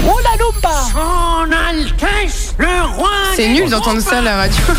[0.05, 0.71] Oh la loupa
[3.37, 4.63] C'est nul d'entendre ça à la radio.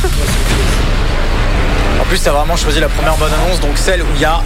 [2.06, 4.41] plus, t'as vraiment choisi la première bonne annonce, donc celle où il y a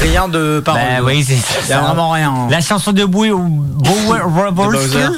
[0.00, 0.80] rien de parole.
[0.80, 1.34] Bah oui, c'est
[1.66, 2.32] Il y a vraiment rien.
[2.50, 5.08] La chanson de Bowie ou Bowie De Bowser.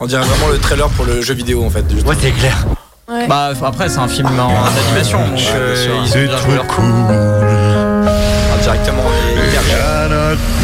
[0.00, 1.84] On dirait vraiment le trailer pour le jeu vidéo en fait.
[1.90, 2.06] juste.
[2.06, 2.64] Ouais, c'est clair.
[3.08, 3.26] Ouais.
[3.28, 4.50] Bah après, c'est un film en
[4.88, 5.76] animation, donc euh,
[6.06, 6.82] ils ont joué leur coup.
[7.10, 9.02] Ah, directement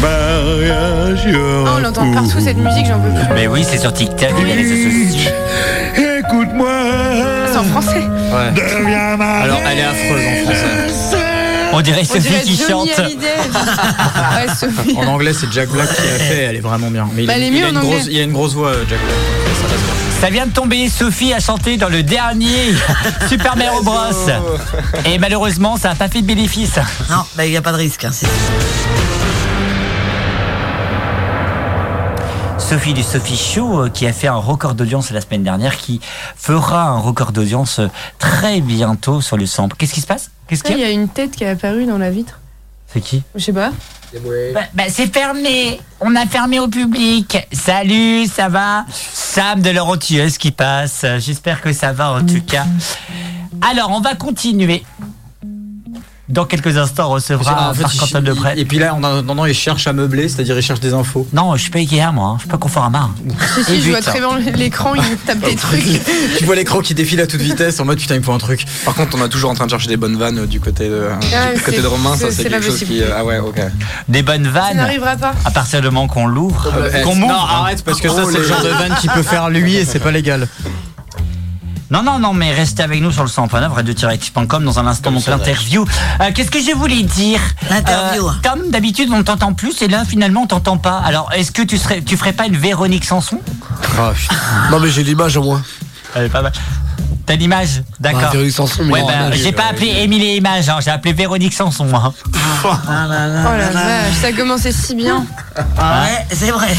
[0.03, 3.33] Ah, on l'entend partout cette musique, j'en peux plus.
[3.35, 5.31] Mais oui, c'est sur TikTok et les réseaux sociaux.
[7.51, 8.03] C'est en français.
[8.31, 9.23] Ouais.
[9.43, 10.65] Alors, elle est affreuse en français.
[11.71, 12.99] On dirait On dirait Sophie qui Johnny chante.
[12.99, 13.25] Hallyday.
[13.27, 14.95] ouais, Sophie.
[14.97, 17.07] En anglais, c'est Jack Black qui l'a fait, elle est vraiment bien.
[17.13, 17.89] Mais il, Bah, elle est il mieux a en une anglais.
[17.91, 19.15] grosse, il a une grosse voix, euh, Jack Black.
[20.19, 22.73] Ça vient de tomber, Sophie a chanté dans le dernier
[23.29, 23.95] Super Mario Bros.
[25.05, 26.75] Et malheureusement, ça n'a pas fait de bénéfice.
[27.09, 28.03] Non, bah, il n'y a pas de risque.
[28.03, 28.11] hein,
[32.69, 35.99] Sophie du Sophie Show euh, qui a fait un record d'audience la semaine dernière, qui
[36.35, 37.87] fera un record d'audience euh,
[38.19, 39.75] très bientôt sur le sample.
[39.75, 40.29] Qu'est-ce qui se passe?
[40.47, 42.39] Qu'est-ce Il qu'il y y a une tête qui est apparue dans la vitre.
[42.85, 43.23] C'est qui?
[43.33, 43.71] Je sais pas.
[44.53, 45.81] Bah, bah, c'est fermé.
[45.99, 47.39] On a fermé au public.
[47.51, 48.85] Salut, ça va?
[48.91, 51.03] Sam de l'Euro Tueuse qui passe.
[51.17, 52.67] J'espère que ça va en tout cas.
[53.67, 54.83] Alors, on va continuer.
[56.29, 58.53] Dans quelques instants, on recevra Ah, en fait, Marc-Antoine il- Depré.
[58.57, 61.27] Et puis là, en attendant, il cherche à meubler, c'est-à-dire il cherche des infos.
[61.33, 62.27] Non, je suis pas Ikea, moi.
[62.27, 62.33] hein.
[62.35, 63.09] Je suis pas Conforama.
[63.55, 65.83] Si, si, je vois très bien l'écran, il tape des trucs.
[66.37, 68.37] tu vois l'écran qui défile à toute vitesse en mode putain, il me faut un
[68.37, 68.63] truc.
[68.85, 70.87] Par contre, on est toujours en train de chercher des bonnes vannes euh, du côté
[70.87, 72.15] de, Ah, du côté de Romain.
[72.15, 73.01] Ça, c'est- quelque chose qui.
[73.01, 73.59] euh, Ah ouais, ok.
[74.07, 74.77] Des bonnes Ça vannes.
[74.77, 75.33] n'arrivera pas.
[75.45, 77.49] À partir du moment qu'on l'ouvre, Eh, qu'on non, m'ouvre.
[77.63, 79.97] arrête parce que ça, c'est le genre de vanne qu'il peut faire lui et c'est
[79.99, 80.47] pas légal.
[81.91, 85.25] Non, non, non, mais restez avec nous sur le 100.9, radio-actif.com dans un instant, donc
[85.25, 85.85] l'interview.
[86.21, 87.39] Euh, Qu'est-ce que je voulais dire?
[87.69, 88.27] L'interview.
[88.27, 90.99] Euh, Tom, d'habitude, on t'entend plus et là, finalement, on t'entend pas.
[91.03, 93.39] Alors, est-ce que tu serais, tu ferais pas une Véronique Sanson?
[93.99, 94.35] Oh, putain.
[94.69, 95.63] Non, mais j'ai l'image au moins.
[96.15, 96.51] Elle est pas mal.
[97.25, 97.81] T'as l'image?
[97.99, 98.21] D'accord.
[98.21, 101.53] Bah, Véronique Sanson, mais Ouais, bah, j'ai pas appelé Émilie Image, hein, j'ai appelé Véronique
[101.53, 101.87] Sanson.
[101.93, 102.13] hein.
[102.87, 104.01] Ah là là Oh la là là.
[104.03, 105.25] vache, ça commençait si bien.
[105.77, 106.75] Ah ouais, c'est vrai.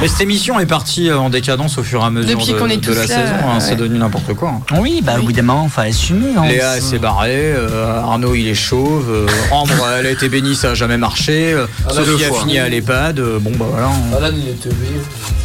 [0.00, 2.58] Mais cette émission est partie euh, en décadence au fur et à mesure Depuis de,
[2.58, 3.34] qu'on est de tous la là, saison.
[3.48, 3.60] hein, ouais.
[3.60, 4.50] C'est devenu n'importe quoi.
[4.50, 4.76] hein.
[4.78, 6.34] Oui, bah, au bout d'un moment, faut assumer.
[6.36, 6.44] hein.
[6.46, 10.54] Léa elle s'est barrée, euh, Arnaud il est chauve, euh, Ambre elle a été bénie,
[10.54, 12.40] ça a jamais marché, euh, Ah, là, Sophie deux a fois.
[12.40, 13.88] fini à l'EHPAD, euh, bon bah voilà.
[13.88, 14.90] on- Alan, il était obéi.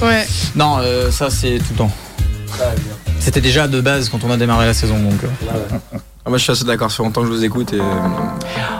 [0.01, 0.27] Ouais.
[0.55, 1.91] Non, euh, ça c'est tout le temps.
[2.59, 3.13] Ah, bien.
[3.21, 5.23] C'était déjà de base quand on a démarré la saison donc.
[5.23, 5.27] euh.
[6.23, 6.91] Ah, moi, je suis assez d'accord.
[6.91, 7.83] Ça fait longtemps que je vous écoute et euh,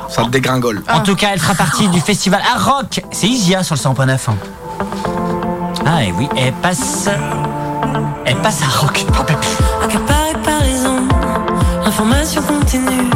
[0.09, 0.83] ça dégringole.
[0.91, 3.01] En tout cas, elle fera partie du festival à Rock.
[3.11, 4.11] C'est Isia sur le 100.9.
[4.27, 4.35] hein.
[5.85, 7.09] Ah, et oui, elle passe.
[8.25, 9.05] Elle passe à Rock.
[9.83, 11.11] Accaparé par les ondes,
[11.85, 13.09] information continue.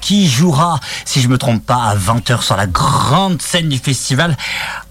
[0.00, 4.36] Qui jouera, si je me trompe pas, à 20h sur la grande scène du festival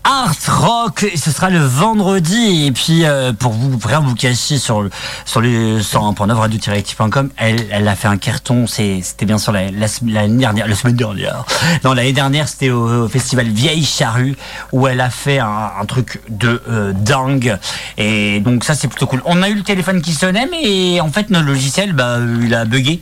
[0.04, 1.04] Art Rock.
[1.04, 2.66] Et ce sera le vendredi.
[2.66, 4.90] Et puis, euh, pour vous rien vous cacher sur le,
[5.26, 8.66] sur le, sur un point radio-active.com, elle, elle a fait un carton.
[8.68, 11.46] C'était bien sûr la, la, l'année dernière, la semaine dernière.
[11.84, 14.36] Non, l'année dernière, c'était au, au festival Vieille Charrue
[14.72, 17.58] où elle a fait un, un truc de euh, dingue.
[17.98, 19.22] Et donc, ça, c'est plutôt cool.
[19.26, 22.66] On a eu le téléphone qui sonnait, mais en fait, notre logiciel, bah, il a
[22.66, 23.02] bugué.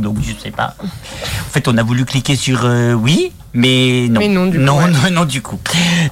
[0.00, 0.74] Donc, je sais pas.
[0.82, 4.20] En fait, on a voulu cliquer sur euh, oui, mais non.
[4.20, 4.90] Mais non, du coup, non, ouais.
[4.90, 5.58] non, non, du coup.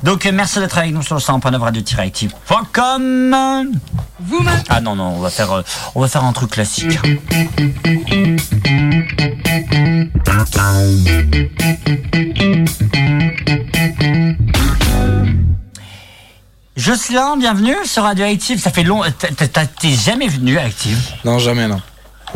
[0.02, 3.72] Donc, euh, merci d'être avec nous sur le 100.9 radio-active.com.
[4.20, 5.62] Vous Ah non, non, on va faire, euh,
[5.94, 6.98] on va faire un truc classique.
[16.76, 18.60] Jocelyn, bienvenue sur Radio Active.
[18.60, 19.02] Ça fait long.
[19.80, 20.98] T'es jamais venu à Active?
[21.24, 21.80] Non, jamais, non.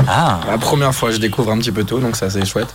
[0.09, 2.73] Ah, La première fois, je découvre un petit peu tout, donc ça, c'est chouette.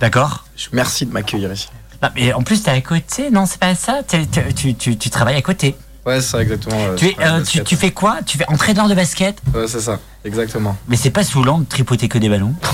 [0.00, 0.44] d'accord.
[0.72, 1.68] Merci de m'accueillir ici.
[2.02, 3.30] Non, mais en plus, t'es à côté.
[3.30, 4.02] Non, c'est pas ça.
[4.06, 5.74] T'es- t'es- tu, tu, tu travailles à côté.
[6.06, 6.76] Ouais, c'est ça, exactement.
[6.78, 8.18] euh, Tu, es, euh, tu, fais quoi?
[8.24, 9.36] Tu fais entraîneur de basket?
[9.54, 10.76] Ouais, c'est ça, exactement.
[10.88, 12.54] Mais c'est pas saoulant de tripoter que des ballons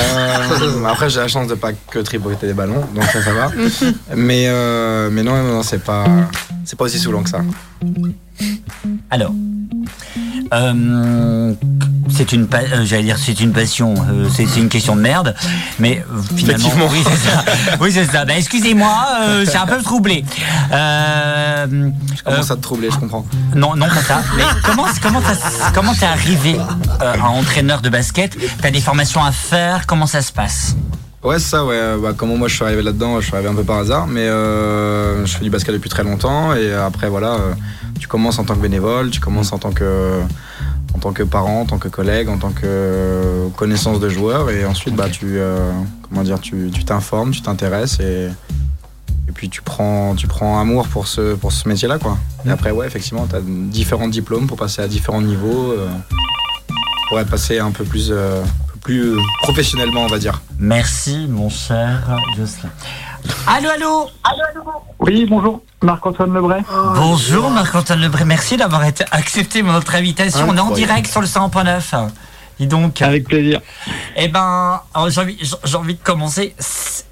[0.00, 3.50] Euh, après, j'ai la chance de pas que tripoter des ballons, donc ça, ça va.
[4.16, 6.04] mais, euh, mais non, non, non, c'est pas,
[6.64, 7.40] c'est pas aussi saoulant que ça.
[9.10, 9.32] Alors,
[10.52, 11.52] euh,
[12.10, 13.94] c'est une, pa- euh, j'allais dire, c'est une passion.
[14.10, 15.34] euh, c'est c'est une question de merde,
[15.78, 16.88] mais euh, finalement, Effectivement.
[16.92, 17.44] oui, c'est ça.
[17.80, 18.24] Oui, c'est ça.
[18.24, 20.24] Ben, excusez-moi, euh, c'est un peu troublé.
[20.72, 21.66] Euh,
[22.24, 23.24] Comment euh, ça te troubler, je comprends.
[23.54, 24.22] non, non, pas ça.
[24.36, 25.20] Mais comment, comment,
[25.74, 26.56] comment t'es arrivé
[27.02, 28.36] euh, à entraîneur de basket?
[28.60, 29.86] T'as des formations à faire?
[29.86, 30.76] Comment ça se passe?
[31.22, 31.80] Ouais, c'est ça, ouais.
[32.02, 34.20] Bah, comment moi je suis arrivé là-dedans, je suis arrivé un peu par hasard, mais
[34.26, 37.54] euh, je fais du basket depuis très longtemps et après, voilà, euh,
[38.04, 40.20] tu commences en tant que bénévole, tu commences en tant que,
[40.94, 44.66] en tant que parent, en tant que collègue, en tant que connaissance de joueur et
[44.66, 48.28] ensuite, bah, tu, euh, comment dire, tu t'informes, tu t'intéresses et,
[49.26, 52.18] et puis tu prends, tu prends amour pour ce, pour ce métier-là, quoi.
[52.44, 55.88] Et après, ouais, effectivement, tu as différents diplômes pour passer à différents niveaux, euh,
[57.08, 58.42] pour être passé un peu plus, euh,
[58.82, 60.42] plus professionnellement, on va dire.
[60.58, 62.02] Merci, mon cher
[62.36, 62.68] Jocelyn.
[63.46, 64.10] Allô, allô
[65.00, 66.62] Oui, bonjour, Marc-Antoine Lebray.
[66.94, 70.46] Bonjour Marc-Antoine Lebré, merci d'avoir été- accepté notre invitation.
[70.48, 72.08] On est en direct sur le 100.9.
[72.58, 73.02] Dis donc.
[73.02, 73.60] Avec plaisir.
[74.16, 75.38] Eh ben, j'ai envie,
[75.74, 76.54] envie de commencer.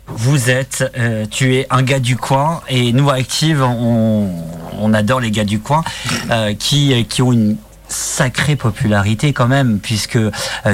[0.07, 4.31] Vous êtes, euh, tu es un gars du coin et nous à Active, on,
[4.79, 5.83] on adore les gars du coin
[6.31, 7.57] euh, qui, qui ont une
[7.93, 10.31] sacrée popularité quand même puisque euh,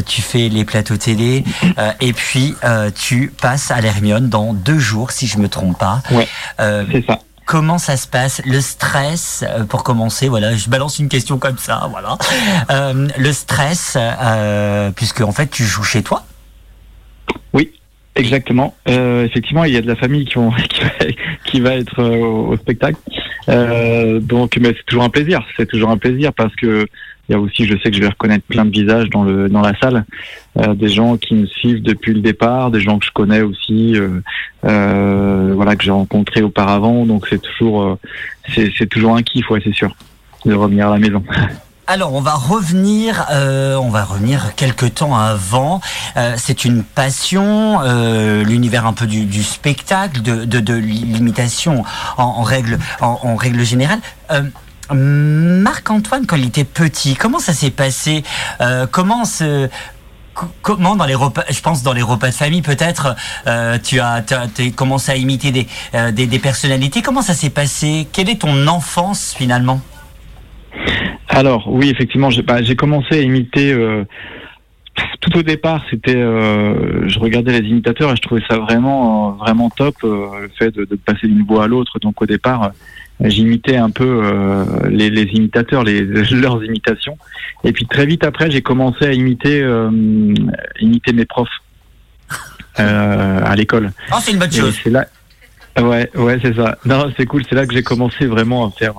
[0.06, 1.44] tu fais les plateaux télé
[1.78, 5.78] euh, et puis euh, tu passes à l'Hermione dans deux jours si je me trompe
[5.78, 6.02] pas.
[6.60, 7.18] Euh, C'est ça.
[7.44, 8.42] Comment ça se passe?
[8.44, 12.18] Le stress, pour commencer, voilà, je balance une question comme ça, voilà.
[13.16, 13.96] Le stress,
[14.94, 16.24] puisque en fait tu joues chez toi?
[18.18, 18.74] Exactement.
[18.88, 20.34] Euh, effectivement, il y a de la famille qui,
[20.68, 20.90] qui, va,
[21.44, 22.98] qui va être euh, au, au spectacle.
[23.48, 25.40] Euh, donc, mais c'est toujours un plaisir.
[25.56, 26.86] C'est toujours un plaisir parce que
[27.28, 29.50] il y a aussi, je sais que je vais reconnaître plein de visages dans le
[29.50, 30.04] dans la salle,
[30.58, 33.96] euh, des gens qui me suivent depuis le départ, des gens que je connais aussi,
[33.96, 34.20] euh,
[34.64, 37.04] euh, voilà que j'ai rencontrés auparavant.
[37.04, 37.98] Donc c'est toujours
[38.54, 39.94] c'est toujours un kiff, ouais, c'est sûr,
[40.46, 41.22] de revenir à la maison.
[41.90, 45.80] Alors, on va revenir, on va revenir quelques temps avant.
[46.36, 47.80] C'est une passion,
[48.44, 51.84] l'univers un peu du, spectacle, de, de, de l'imitation
[52.18, 54.00] en, règle, en règle générale.
[54.94, 58.22] Marc-Antoine, quand il était petit, comment ça s'est passé
[58.60, 59.24] Euh, Comment
[60.62, 63.16] Comment dans les repas, je pense dans les repas de famille peut-être,
[63.48, 64.24] euh, tu as,
[64.76, 67.02] commencé à imiter des, euh, des, personnalités.
[67.02, 68.06] Comment ça s'est passé?
[68.12, 69.80] Quelle est ton enfance finalement?
[71.28, 73.74] Alors oui, effectivement, j'ai bah, commencé à imiter.
[75.20, 79.32] Tout au départ, c'était, euh, je regardais les imitateurs et je trouvais ça vraiment, euh,
[79.32, 81.98] vraiment top, euh, le fait de, de passer d'une voix à l'autre.
[82.00, 82.72] Donc au départ,
[83.20, 84.22] j'imitais un peu
[84.88, 87.18] les, les imitateurs, les, leurs imitations.
[87.64, 89.66] Et puis très vite après, j'ai commencé à imiter,
[90.80, 91.48] imiter mes profs
[92.76, 93.90] à l'école.
[94.12, 94.78] Oh, c'est une bonne chose.
[94.82, 95.06] c'est là.
[95.80, 96.78] Ouais, ouais, c'est ça.
[96.84, 97.42] Non, c'est cool.
[97.48, 98.94] C'est là que j'ai commencé vraiment à faire,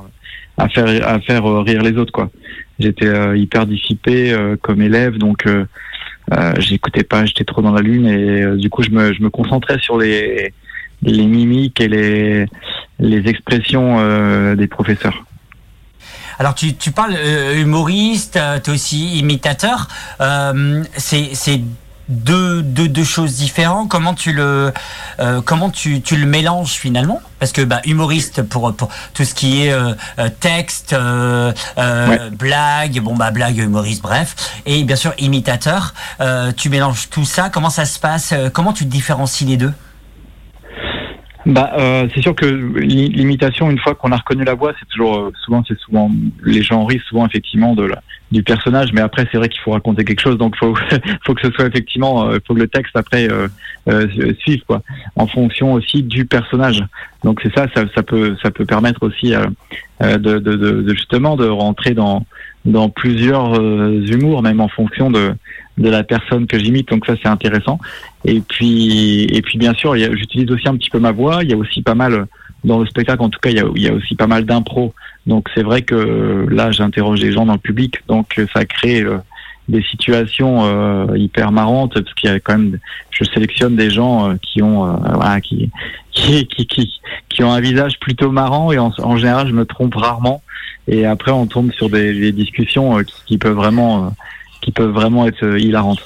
[0.58, 2.30] à faire, à faire rire les autres, quoi.
[2.78, 5.46] J'étais hyper dissipé comme élève, donc
[6.32, 9.22] euh, j'écoutais pas, j'étais trop dans la lune et euh, du coup je me, je
[9.22, 10.54] me concentrais sur les,
[11.02, 12.46] les mimiques et les,
[13.00, 15.26] les expressions euh, des professeurs.
[16.38, 17.16] Alors tu, tu parles
[17.56, 19.88] humoriste, euh, t'es aussi imitateur.
[20.96, 21.62] C'est
[22.10, 23.88] deux, deux, deux choses différentes.
[23.90, 24.74] Comment tu le
[25.20, 27.22] euh, comment tu, tu le mélanges finalement?
[27.40, 32.08] Parce que bah, humoriste pour pour tout ce qui est euh, euh, texte, euh, euh,
[32.08, 32.30] Ouais.
[32.32, 35.94] blague, bon bah blague, humoriste, bref, et bien sûr imitateur.
[36.20, 37.50] Euh, tu mélanges tout ça.
[37.50, 38.34] Comment ça se passe?
[38.54, 39.74] Comment tu différencies les deux?
[41.46, 44.88] Bah, euh, c'est sûr que l'i- l'imitation, une fois qu'on a reconnu la voix, c'est
[44.90, 46.12] toujours euh, souvent, c'est souvent
[46.44, 49.72] les gens rient souvent effectivement de la, du personnage, mais après c'est vrai qu'il faut
[49.72, 50.76] raconter quelque chose, donc faut
[51.26, 53.48] faut que ce soit effectivement, euh, faut que le texte après euh,
[53.88, 54.82] euh, suive quoi,
[55.16, 56.84] en fonction aussi du personnage.
[57.24, 59.48] Donc c'est ça, ça, ça peut ça peut permettre aussi euh,
[60.02, 62.26] de, de, de, de justement de rentrer dans
[62.66, 65.34] dans plusieurs humours, même en fonction de
[65.80, 66.90] de la personne que j'imite.
[66.90, 67.80] Donc ça c'est intéressant.
[68.26, 71.44] Et puis, et puis bien sûr, j'utilise aussi un petit peu ma voix.
[71.44, 72.28] Il y a aussi pas mal
[72.64, 74.46] dans le spectacle, en tout cas, il y a, il y a aussi pas mal
[74.46, 74.94] d'impro.
[75.26, 79.18] Donc c'est vrai que là, j'interroge les gens dans le public, donc ça crée euh,
[79.70, 82.80] des situations euh, hyper marrantes parce qu'il y a quand même,
[83.12, 85.70] je sélectionne des gens euh, qui ont, euh, voilà, qui,
[86.12, 89.66] qui, qui, qui, qui ont un visage plutôt marrant et en, en général, je me
[89.66, 90.42] trompe rarement.
[90.88, 94.10] Et après, on tombe sur des, des discussions euh, qui, qui peuvent vraiment, euh,
[94.62, 96.02] qui peuvent vraiment être euh, hilarantes.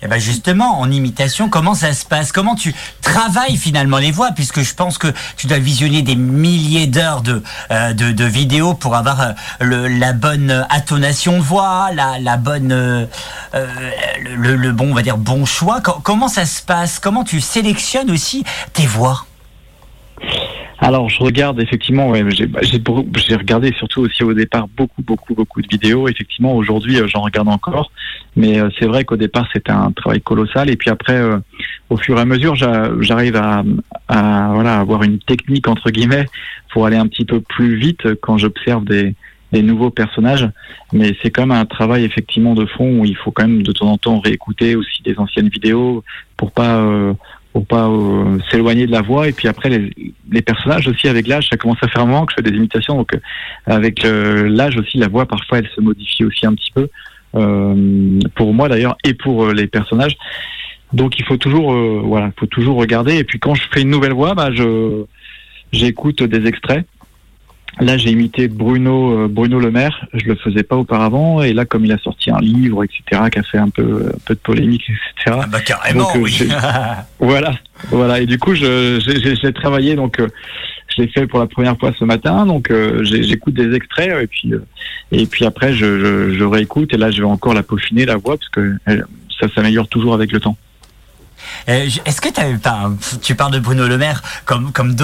[0.00, 2.30] Eh ben justement, en imitation, comment ça se passe?
[2.30, 4.30] Comment tu travailles finalement les voix?
[4.30, 8.94] Puisque je pense que tu dois visionner des milliers d'heures de, euh, de, vidéos pour
[8.94, 13.08] avoir euh, le, la bonne intonation de voix, la, la bonne,
[13.52, 15.80] le, le bon, on va dire bon choix.
[15.80, 17.00] Co- comment ça se passe?
[17.00, 19.26] Comment tu sélectionnes aussi tes voix?
[20.80, 25.34] Alors, je regarde effectivement, ouais, j'ai bah, j'ai regardé surtout aussi au départ beaucoup, beaucoup,
[25.34, 26.06] beaucoup de vidéos.
[26.08, 27.90] Effectivement, aujourd'hui, euh, j'en regarde encore,
[28.36, 30.70] mais euh, c'est vrai qu'au départ, c'était un travail colossal.
[30.70, 31.38] Et puis après, euh,
[31.90, 33.64] au fur et à mesure, j'a- j'arrive à,
[34.06, 36.26] à voilà avoir une technique entre guillemets
[36.72, 39.16] pour aller un petit peu plus vite quand j'observe des,
[39.52, 40.48] des nouveaux personnages.
[40.92, 43.72] Mais c'est quand même un travail effectivement de fond où il faut quand même de
[43.72, 46.04] temps en temps réécouter aussi des anciennes vidéos
[46.36, 47.14] pour pas euh,
[47.58, 49.28] pour pas euh, s'éloigner de la voix.
[49.28, 52.32] Et puis après les, personnages aussi avec l'âge ça commence à faire un moment que
[52.32, 52.96] je fais des imitations.
[52.96, 53.18] Donc euh,
[53.66, 56.88] avec euh, l'âge aussi la voix parfois elle se modifie aussi un petit peu.
[58.34, 60.16] Pour moi d'ailleurs et pour les personnages.
[60.92, 63.16] Donc il faut toujours voilà il faut toujours regarder.
[63.16, 65.04] Et puis quand je fais une nouvelle voix bah je
[65.72, 66.86] j'écoute des extraits
[67.80, 70.06] Là, j'ai imité Bruno euh, Bruno Le Maire.
[70.14, 73.38] Je le faisais pas auparavant, et là, comme il a sorti un livre, etc., qui
[73.38, 75.38] a fait un peu un peu de polémique, etc.
[75.42, 76.48] Ah bah carrément, Donc, euh, oui.
[77.20, 77.52] Voilà,
[77.90, 78.20] voilà.
[78.20, 80.18] Et du coup, je j'ai- travaillé donc.
[80.18, 80.28] euh,
[80.96, 84.26] je l'ai fait pour la première fois ce matin, donc euh, j'écoute des extraits et
[84.26, 84.52] puis
[85.12, 88.16] et puis après je, je, je réécoute et là je vais encore la peaufiner la
[88.16, 88.74] voix parce que
[89.38, 90.56] ça s'améliore toujours avec le temps.
[91.68, 94.94] Euh, Est-ce que eu- enfin, tu parles de Bruno Le Maire comme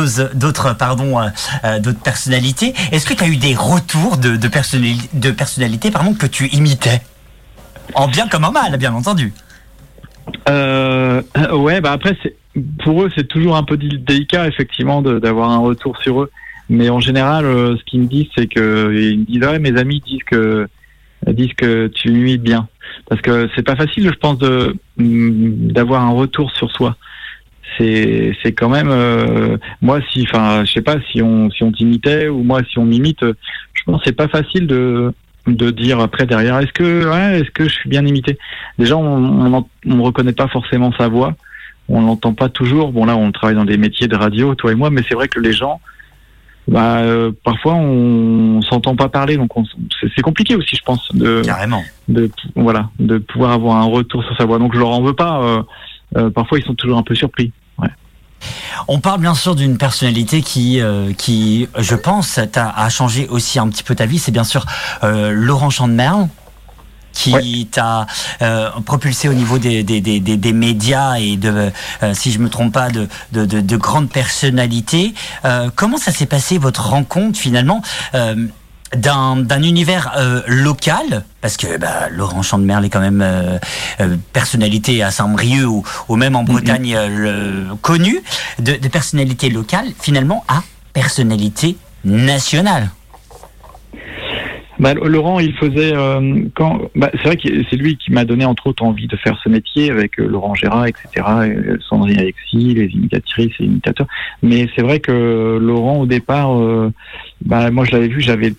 [1.21, 1.29] euh,
[1.65, 2.75] euh, d'autres personnalités.
[2.93, 7.01] Est-ce que tu as eu des retours de de, personnali- de personnalités que tu imitais?
[7.95, 9.33] En bien comme en mal, bien entendu.
[10.49, 12.17] Ouais, bah après,
[12.83, 16.31] pour eux, c'est toujours un peu dé- délicat, effectivement, d'avoir un retour sur eux.
[16.71, 17.45] Mais en général,
[17.77, 20.67] ce qu'ils me disent, c'est que ils disent, mes amis disent que
[21.33, 22.69] disent que tu imites bien,
[23.09, 24.39] parce que c'est pas facile, je pense,
[24.97, 26.97] mm, d'avoir un retour sur soi.
[27.79, 32.29] C'est quand même euh, moi si enfin je sais pas si on si on t'imitait
[32.29, 35.13] ou moi si on m'imite, je pense que c'est pas facile de
[35.49, 38.39] de dire après derrière est-ce que est-ce que je suis bien imité?
[38.79, 41.35] Déjà on on reconnaît pas forcément sa voix.
[41.89, 42.93] On l'entend pas toujours.
[42.93, 45.27] Bon là on travaille dans des métiers de radio toi et moi mais c'est vrai
[45.27, 45.81] que les gens
[46.67, 49.65] bah euh, parfois on, on s'entend pas parler donc on-
[50.17, 51.83] c'est compliqué aussi je pense de Carrément.
[52.09, 55.13] de voilà de pouvoir avoir un retour sur sa voix donc je leur en veux
[55.15, 55.63] pas euh,
[56.17, 57.89] euh, parfois ils sont toujours un peu surpris ouais.
[58.89, 63.69] On parle bien sûr d'une personnalité qui, euh, qui, je pense, a changé aussi un
[63.71, 64.19] petit peu ta vie.
[64.19, 64.67] C'est bien sûr
[65.03, 66.29] euh, Laurent Chandemerle
[67.15, 68.07] qui t'a
[68.43, 71.71] euh, propulsé au niveau des, des, des, des, des médias et de,
[72.03, 75.15] euh, si je me trompe pas, de, de, de, de grandes personnalités.
[75.45, 77.81] Euh, comment ça s'est passé votre rencontre finalement
[78.15, 78.35] euh,
[78.97, 81.25] d'un d'un univers euh, local?
[81.41, 83.59] Parce que bah, Laurent Chandemerle est quand même euh,
[84.01, 87.09] euh, personnalité à Saint-Brieuc ou, ou même en Bretagne euh,
[87.69, 88.23] le- connue
[88.59, 90.63] de, de personnalité locale finalement à
[90.93, 92.91] personnalité national.
[94.85, 96.91] Bah, Laurent, il faisait euh, quand.
[96.95, 99.49] Bah, c'est vrai que c'est lui qui m'a donné entre autres envie de faire ce
[99.49, 101.09] métier avec euh, Laurent Gérard, etc.
[101.17, 104.07] et, euh, Sandrine Alexis, les imitatrices et imitateurs.
[104.43, 106.61] Mais c'est vrai que Laurent, au départ,
[107.47, 108.53] bah, moi je l'avais vu, j'avais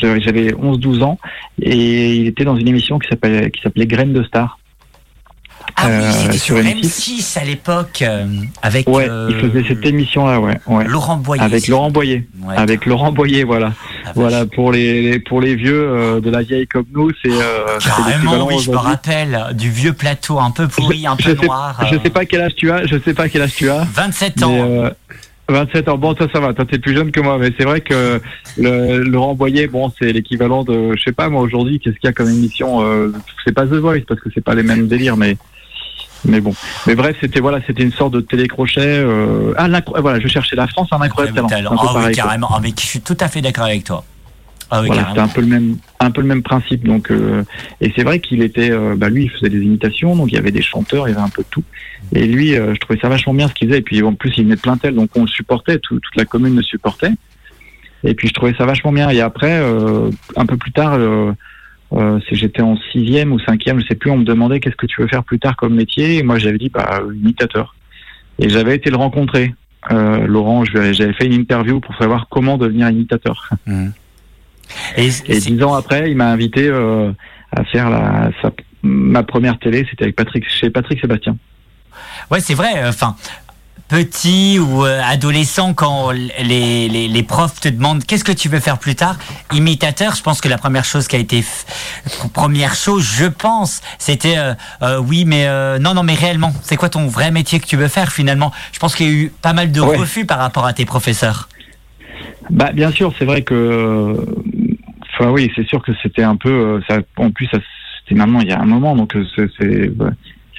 [0.00, 1.18] j'avais j'avais 11-12 ans
[1.60, 4.60] et il était dans une émission qui s'appelait qui s'appelait Graines de Star.
[5.78, 6.80] Ah oui, Euh, c'était sur sur M6.
[6.80, 8.24] M6 à l'époque, euh,
[8.62, 10.84] avec Ouais, euh, il faisait cette émission-là, ouais, ouais.
[10.86, 11.42] Laurent Boyer.
[11.42, 12.26] Avec Laurent Boyer.
[12.42, 12.56] Ouais.
[12.56, 13.72] Avec Laurent Boyer, voilà.
[14.06, 17.78] Ah, Voilà pour les, pour les vieux euh, de la vieille comme nous, c'est euh,
[17.84, 21.46] Carrément, oui, je me rappelle du vieux plateau un peu pourri, un je peu sais,
[21.46, 21.76] noir.
[21.90, 23.84] je euh, sais pas quel âge tu as, je sais pas quel âge tu as.
[23.94, 24.52] 27 mais, ans.
[24.54, 24.90] euh,
[25.48, 27.80] 27 ans, bon toi ça va, toi t'es plus jeune que moi, mais c'est vrai
[27.80, 28.20] que
[28.58, 32.10] le, Laurent Boyer, bon c'est l'équivalent de, je sais pas moi aujourd'hui, qu'est-ce qu'il y
[32.10, 33.12] a comme émission, euh,
[33.44, 35.36] c'est pas The Voice parce que c'est pas les mêmes délires, mais
[36.24, 36.54] mais bon,
[36.86, 38.80] mais bref c'était voilà, c'était une sorte de télécrochet.
[38.80, 41.72] Euh, ah l'incro- voilà, je cherchais la France, un incroyable talent, Talent.
[41.72, 42.48] un peu Ah oui, pareil, carrément.
[42.52, 44.04] Ah, mais je suis tout à fait d'accord avec toi.
[44.68, 46.84] Ah oui, Voilà, c'était un peu le même, un peu le même principe.
[46.84, 47.44] Donc, euh,
[47.80, 50.38] et c'est vrai qu'il était, euh, bah lui, il faisait des imitations, donc il y
[50.38, 51.62] avait des chanteurs, il y avait un peu de tout.
[52.12, 53.78] Et lui, euh, je trouvais ça vachement bien ce qu'il faisait.
[53.78, 56.16] Et puis en plus, il venait de plein tel, donc on le supportait, tout- toute
[56.16, 57.12] la commune le supportait.
[58.02, 59.08] Et puis je trouvais ça vachement bien.
[59.10, 60.94] Et après, euh, un peu plus tard,
[61.92, 65.00] euh, j'étais en sixième ou cinquième, je sais plus, on me demandait qu'est-ce que tu
[65.00, 66.16] veux faire plus tard comme métier.
[66.18, 67.74] Et moi, j'avais dit, bah, imitateur.
[68.38, 69.54] Et j'avais été le rencontrer.
[69.92, 73.50] Euh, Laurent, j'avais fait une interview pour savoir comment devenir imitateur.
[73.66, 73.92] Mhm.
[74.96, 75.08] Et,
[75.38, 77.12] dix ans après, il m'a invité euh,
[77.52, 78.50] à faire la, sa-
[78.82, 79.86] ma première télé.
[79.88, 81.36] C'était avec Patrick, chez Patrick Sébastien.
[82.32, 82.82] ouais, c'est vrai.
[82.82, 83.14] euh, Enfin,
[83.88, 88.60] petit ou euh, adolescent, quand les, les, les profs te demandent qu'est-ce que tu veux
[88.60, 89.16] faire plus tard,
[89.52, 91.44] imitateur, je pense que la première chose qui a été
[92.32, 96.76] première chose, je pense, c'était euh, euh, oui, mais euh, non, non, mais réellement, c'est
[96.76, 98.52] quoi ton vrai métier que tu veux faire finalement?
[98.72, 99.96] Je pense qu'il y a eu pas mal de Ouais.
[99.96, 101.48] refus par rapport à tes professeurs.
[102.50, 104.16] Bah, bien sûr, c'est vrai que.
[105.18, 106.80] Enfin, oui, c'est sûr que c'était un peu.
[106.88, 107.58] Ça, en plus, ça,
[108.00, 109.90] c'était maintenant il y a un moment, donc c'est.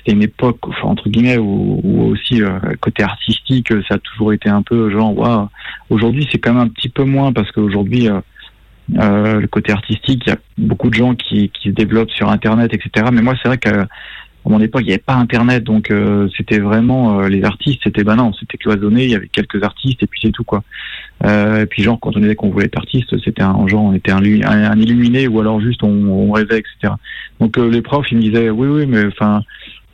[0.08, 4.62] C'était une époque, entre guillemets, où, aussi euh, côté artistique, ça a toujours été un
[4.62, 5.50] peu genre, waouh.
[5.90, 8.22] Aujourd'hui, c'est quand même un petit peu moins parce qu'aujourd'hui, euh,
[9.00, 12.30] euh, le côté artistique, il y a beaucoup de gens qui, qui se développent sur
[12.30, 13.08] Internet, etc.
[13.12, 16.30] Mais moi, c'est vrai qu'à à mon époque, il n'y avait pas Internet, donc euh,
[16.38, 19.04] c'était vraiment les artistes, c'était bah non, c'était cloisonné.
[19.04, 20.64] Il y avait quelques artistes et puis c'est tout quoi.
[21.26, 24.14] Et puis genre quand on disait qu'on voulait être artiste, c'était un genre on était
[24.14, 26.94] un, lu- un, un illuminé ou alors juste on, rêvait, etc.
[27.42, 29.44] Donc les profs ils me disaient oui oui mais enfin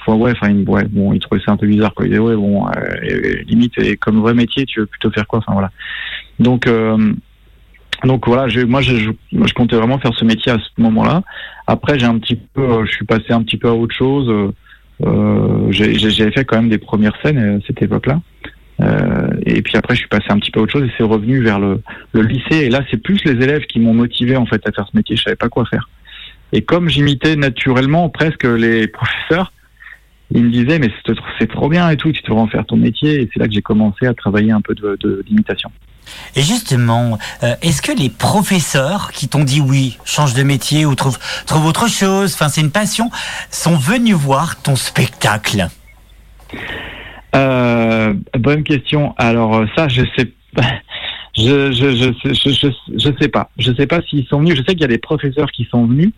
[0.05, 2.05] enfin, ouais enfin ouais bon ils trouvaient ça un peu bizarre quoi.
[2.05, 5.39] Ils disaient ouais bon euh, limite et comme vrai métier tu veux plutôt faire quoi?
[5.39, 5.71] Enfin voilà.
[6.39, 7.13] Donc euh,
[8.03, 9.11] donc voilà, moi, je,
[9.53, 11.23] comptais vraiment faire ce métier à ce moment-là.
[11.67, 14.29] Après, j'ai un petit peu, euh, je suis passé un petit peu à autre chose.
[15.05, 18.19] Euh, J'avais fait quand même des premières scènes à cette époque-là.
[19.45, 21.41] Et puis après, je suis passé un petit peu à autre chose et c'est revenu
[21.41, 21.81] vers le,
[22.11, 22.65] le lycée.
[22.65, 25.15] Et là, c'est plus les élèves qui m'ont motivé en fait à faire ce métier.
[25.15, 25.89] Je savais pas quoi faire.
[26.51, 29.53] Et comme j'imitais naturellement presque les professeurs,
[30.31, 30.89] ils me disaient mais
[31.39, 33.21] c'est trop bien et tout, tu devrais en faire ton métier.
[33.21, 35.71] Et c'est là que j'ai commencé à travailler un peu de- de- d'imitation.
[36.35, 40.95] Et justement, euh, est-ce que les professeurs qui t'ont dit oui, change de métier ou
[40.95, 43.09] trouve, trouve autre chose, enfin c'est une passion,
[43.51, 45.67] sont venus voir ton spectacle?
[47.35, 49.15] Euh, bonne question.
[49.17, 50.63] Alors euh, ça, je sais pas.
[51.35, 53.49] Je, je, je, je, je, je sais pas.
[53.57, 54.53] Je sais pas s'ils sont venus.
[54.55, 56.11] Je sais qu'il y a des professeurs qui sont venus,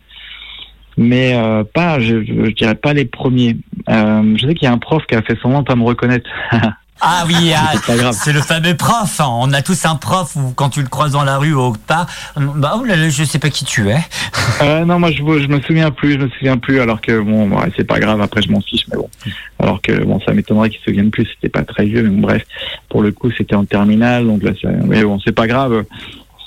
[0.96, 3.56] mais euh, pas, je, je, dirais pas les premiers.
[3.88, 5.84] Euh, je sais qu'il y a un prof qui a fait semblant de pas me
[5.84, 6.28] reconnaître.
[6.98, 8.14] Ah oui, ah, C'est pas grave.
[8.18, 9.20] c'est le fameux prof.
[9.20, 9.26] hein.
[9.28, 11.78] On a tous un prof où quand tu le croises dans la rue ou autre
[11.86, 12.06] part,
[12.38, 13.98] bah oh là là, je sais pas qui tu es.
[14.62, 16.14] Euh, non, moi je, je me souviens plus.
[16.14, 16.80] Je me souviens plus.
[16.80, 18.22] Alors que bon, ouais, c'est pas grave.
[18.22, 19.10] Après, je m'en fiche, mais bon.
[19.58, 21.26] Alors que bon, ça m'étonnerait qu'ils se souviennent plus.
[21.34, 22.42] C'était pas très vieux, mais bon, bref.
[22.88, 25.84] Pour le coup, c'était en terminale, donc là, c'est- mais bon, c'est pas grave.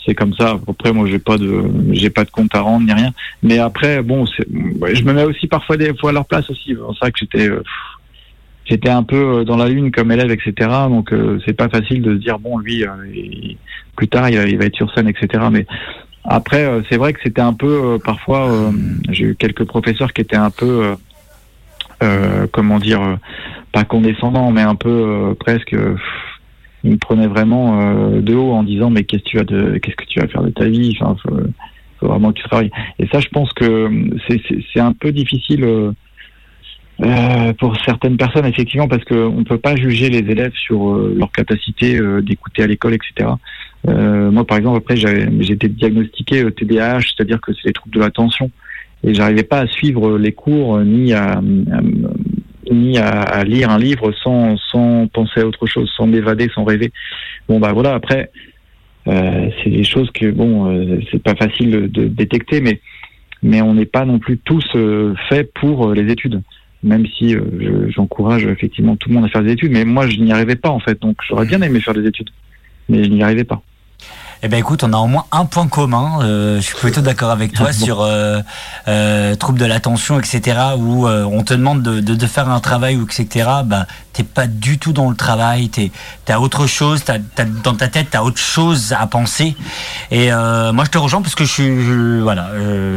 [0.10, 0.57] C'est comme ça.
[0.68, 3.14] Après, moi, j'ai pas de, j'ai pas de compte à rendre ni rien.
[3.43, 6.70] Mais après, bon, je me mets aussi parfois des fois à leur place aussi.
[6.70, 7.62] C'est vrai que j'étais, euh,
[8.66, 10.68] j'étais un peu euh, dans la lune comme élève, etc.
[10.89, 12.84] Donc euh, c'est pas facile de se dire bon, lui,
[13.95, 15.43] plus tard, il va, être sur scène, etc.
[15.51, 15.68] Mais
[16.24, 18.72] après, c'est vrai que c'était un peu parfois.
[19.12, 20.95] j'ai eu quelques professeurs qui étaient un peu,
[22.51, 23.20] comment dire,
[23.74, 25.76] pas condescendants, mais un peu presque.
[26.84, 30.43] Ils me prenaient vraiment euh, de haut en disant mais qu'est-ce que tu vas faire
[30.43, 30.97] de ta vie?
[30.99, 32.71] Enfin, faut, vraiment que tu travailles.
[32.97, 35.63] Et ça, je pense que euh, c'est, un peu difficile.
[35.63, 35.91] euh,
[37.59, 41.97] pour certaines personnes, effectivement, parce qu'on ne peut pas juger les élèves sur leur capacité
[42.21, 43.30] d'écouter à l'école, etc.
[43.88, 48.51] Moi, par exemple, après, j'ai été diagnostiqué TDAH, c'est-à-dire que c'est les troubles de l'attention,
[49.05, 51.41] et j'arrivais pas à suivre les cours ni à-
[52.72, 56.91] ni à, lire un livre sans sans penser à autre chose, sans m'évader, sans rêver.
[57.47, 57.93] Bon, bah voilà.
[57.93, 58.32] Après,
[59.07, 62.82] euh, c'est des choses que bon, euh, c'est pas facile de, détecter, mais
[63.41, 66.41] mais on n'est pas non plus tous euh, faits pour euh, les études.
[66.84, 70.17] Même si je- j'encourage effectivement tout le monde à faire des études, mais moi je
[70.20, 72.30] n'y arrivais pas en fait, donc j'aurais bien aimé faire des études,
[72.88, 73.61] mais je n'y arrivais pas.
[74.42, 76.20] Eh ben écoute, on a au moins un point commun.
[76.22, 78.40] euh, je suis plutôt d'accord avec toi sur euh,
[78.88, 80.58] euh, troubles de l'attention, etc.
[80.78, 83.50] Où euh, on te demande de, de, de faire un travail ou etc.
[83.66, 85.68] Bah t'es pas du tout dans le travail.
[85.68, 85.92] T'es
[86.24, 87.04] t'as autre chose.
[87.04, 89.58] T'as, t'as- dans ta tête t'as autre chose à penser.
[90.10, 92.48] Et euh, moi je te rejoins parce que je suis je- voilà,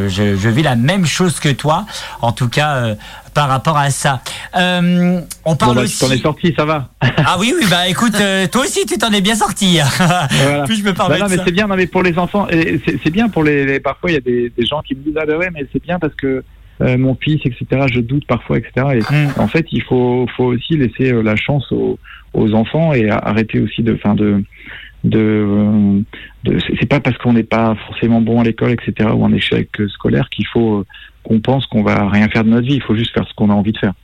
[0.08, 1.86] je, je vis la même chose que toi.
[2.20, 2.94] En tout cas euh,
[3.34, 4.22] par rapport à ça.
[4.56, 5.98] Euh, on parle Bon, bah, aussi.
[5.98, 6.88] tu t'en es sorti, ça va.
[7.24, 9.78] Ah oui oui bah écoute, euh, toi aussi tu t'en es bien sorti.
[9.98, 10.64] Voilà.
[10.66, 12.80] Puis je me Bah permets non, mais c'est bien, non, mais pour les enfants, et
[13.02, 15.16] c'est bien pour les, les- Parfois, il y a des, des gens qui me disent
[15.20, 16.42] Ah, ben ouais, mais c'est bien parce que
[16.80, 18.72] euh, mon fils, etc., je doute parfois, etc.
[18.94, 19.28] Et Mm.
[19.40, 21.98] en fait, il faut, faut aussi laisser la chance aux,
[22.32, 23.94] aux enfants et arrêter aussi de.
[23.96, 24.42] Fin, de
[25.04, 26.02] de,
[26.44, 29.68] de c'est pas parce qu'on n'est pas forcément bon à l'école, etc., ou un échec
[29.94, 30.84] scolaire qu'il faut
[31.22, 32.74] qu'on pense qu'on va rien faire de notre vie.
[32.74, 33.94] Il faut juste faire ce qu'on a envie de faire.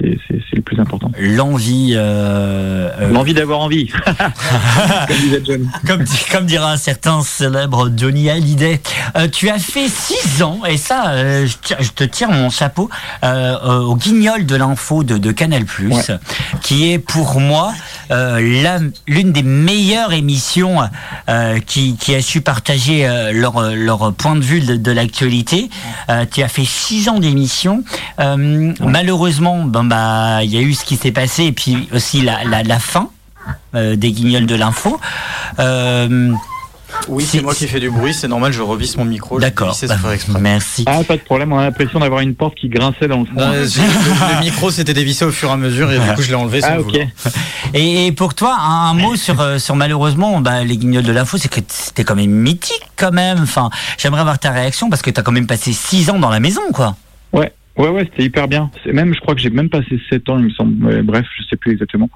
[0.00, 1.10] C'est- le plus important.
[1.18, 3.88] L'envie, euh, euh, L'envie d'avoir envie.
[5.46, 8.80] Comme comme, comme dira un certain célèbre Johnny Hallyday.
[9.16, 12.90] Euh, tu as fait six ans, et ça, euh, je, te tire mon chapeau,
[13.22, 15.64] au guignol de l'info de, de Canal+,
[16.62, 17.72] qui est pour moi
[18.10, 20.78] l'une des meilleures émissions
[21.66, 25.70] qui, qui a su partager leur, leur point de vue de, de l'actualité.
[26.30, 27.82] Tu as fait six ans d'émission.
[28.18, 32.44] Malheureusement, ben, bah, il y a eu ce qui s'est passé, et puis aussi la,
[32.44, 33.10] la, la fin
[33.74, 34.98] euh, des guignols de l'info.
[35.58, 36.32] Euh,
[37.08, 39.38] Oui, C'est- moi qui fais du bruit, c'est normal, je revisse mon micro.
[39.38, 39.76] D'accord.
[40.12, 40.40] exprès.
[40.40, 40.84] Merci.
[40.86, 43.32] Ah, pas de problème, on a l'impression d'avoir une porte qui grinçait dans le fond.
[43.36, 46.22] Non, j'ai- le, le micro s'était dévissé au fur et à mesure et du coup
[46.22, 46.98] je l'ai enlevé sans Ah, ok.
[47.74, 51.12] Et, et pour toi, un, un mot sur, euh, sur malheureusement bah, les guignols de
[51.12, 53.38] l'info, c'est que c'était quand même mythique quand même.
[53.40, 56.30] Enfin, j'aimerais avoir ta réaction parce que tu as quand même passé six ans dans
[56.30, 56.96] la maison, quoi.
[57.32, 58.70] Ouais, ouais, ouais, c'était hyper bien.
[58.84, 61.02] C'est même, je crois que j'ai même passé 7 ans, il me semble.
[61.02, 62.08] Bref, je sais plus exactement.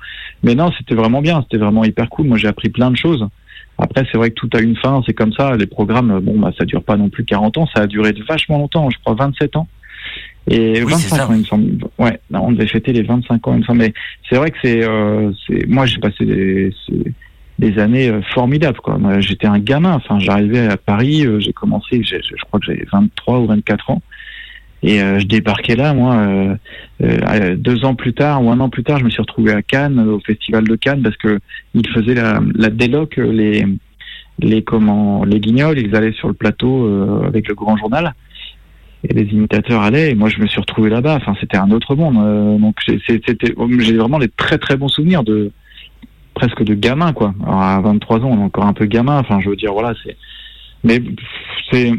[0.42, 2.26] Mais non, c'était vraiment bien, c'était vraiment hyper cool.
[2.26, 3.26] Moi, j'ai appris plein de choses.
[3.78, 5.56] Après, c'est vrai que tout a une fin, c'est comme ça.
[5.56, 8.58] Les programmes, bon, bah, ça dure pas non plus 40 ans, ça a duré vachement
[8.58, 9.66] longtemps, je crois 27 ans.
[10.48, 11.26] Et Oui, 25 c'est ça.
[11.28, 11.84] ans, il me semble.
[11.98, 13.78] Ouais, on devait fêter les 25 ans, il me semble.
[13.78, 13.92] Mais
[14.28, 16.24] c'est vrai que c'est, euh, c'est, moi, j'ai passé
[17.58, 18.98] des, années euh, formidables, quoi.
[18.98, 19.94] Moi, j'étais un gamin.
[19.94, 23.90] Enfin, j'arrivais à Paris, euh, j'ai commencé, j'ai- je crois que j'avais 23 ou 24
[23.90, 24.02] ans.
[24.84, 26.54] Et euh, je débarquais là, moi, euh,
[27.02, 29.62] euh, deux ans plus tard ou un an plus tard, je me suis retrouvé à
[29.62, 31.40] Cannes, au festival de Cannes, parce que
[31.72, 33.66] ils faisaient la, la les,
[34.40, 36.86] les comment, les guignols, ils allaient sur le plateau
[37.24, 38.12] avec le grand journal,
[39.08, 41.14] et les imitateurs allaient, et moi je me suis retrouvé là-bas.
[41.16, 42.60] Enfin, c'était un autre monde.
[42.60, 42.76] donc
[43.06, 45.50] c'était, j'ai vraiment des très très bons souvenirs de
[46.34, 47.32] presque de gamin, quoi.
[47.46, 49.18] À 23 ans, encore un peu gamin.
[49.18, 49.94] Enfin, je veux dire, voilà,
[50.82, 51.00] mais
[51.70, 51.90] c'est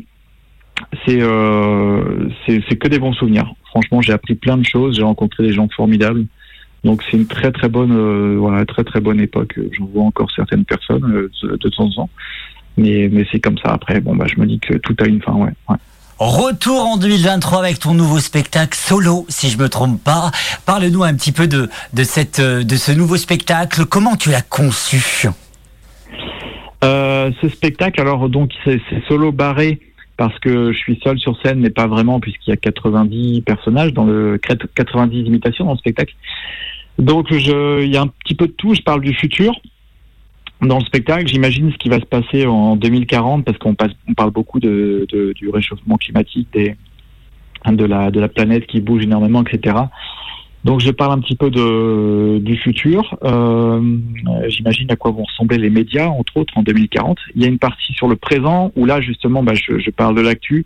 [1.05, 3.53] c'est euh, c'est c'est que des bons souvenirs.
[3.65, 6.25] Franchement, j'ai appris plein de choses, j'ai rencontré des gens formidables.
[6.83, 9.59] Donc c'est une très très bonne euh, voilà très très bonne époque.
[9.71, 12.09] J'en vois encore certaines personnes euh, de, temps en temps,
[12.77, 13.71] mais mais c'est comme ça.
[13.71, 15.53] Après, bon bah je me dis que tout a une fin, ouais.
[15.69, 15.77] ouais.
[16.17, 20.31] Retour en 2023 avec ton nouveau spectacle solo, si je me trompe pas.
[20.65, 23.85] Parle-nous un petit peu de, de, cette, de ce nouveau spectacle.
[23.85, 25.27] Comment tu l'as conçu?
[26.85, 29.79] Euh, ce spectacle, alors donc c'est solo barré
[30.17, 33.93] parce que je suis seul sur scène, mais pas vraiment puisqu'il y a 90 personnages
[33.93, 36.15] dans le 90 imitations dans le spectacle.
[36.97, 38.73] Donc je, il y a un petit peu de tout.
[38.73, 39.53] Je parle du futur
[40.61, 41.27] dans le spectacle.
[41.27, 43.75] J'imagine ce qui va se passer en 2040 parce qu'on
[44.07, 45.05] on parle beaucoup de,
[45.35, 49.75] du réchauffement climatique, de la de la planète qui bouge énormément, etc.
[50.65, 53.17] Donc je parle un petit peu de, du futur.
[53.23, 53.79] Euh,
[54.47, 57.19] J'imagine à quoi vont ressembler les médias, entre autres, en 2040.
[57.35, 60.15] Il y a une partie sur le présent où là, justement, bah, je, je parle
[60.15, 60.65] de l'actu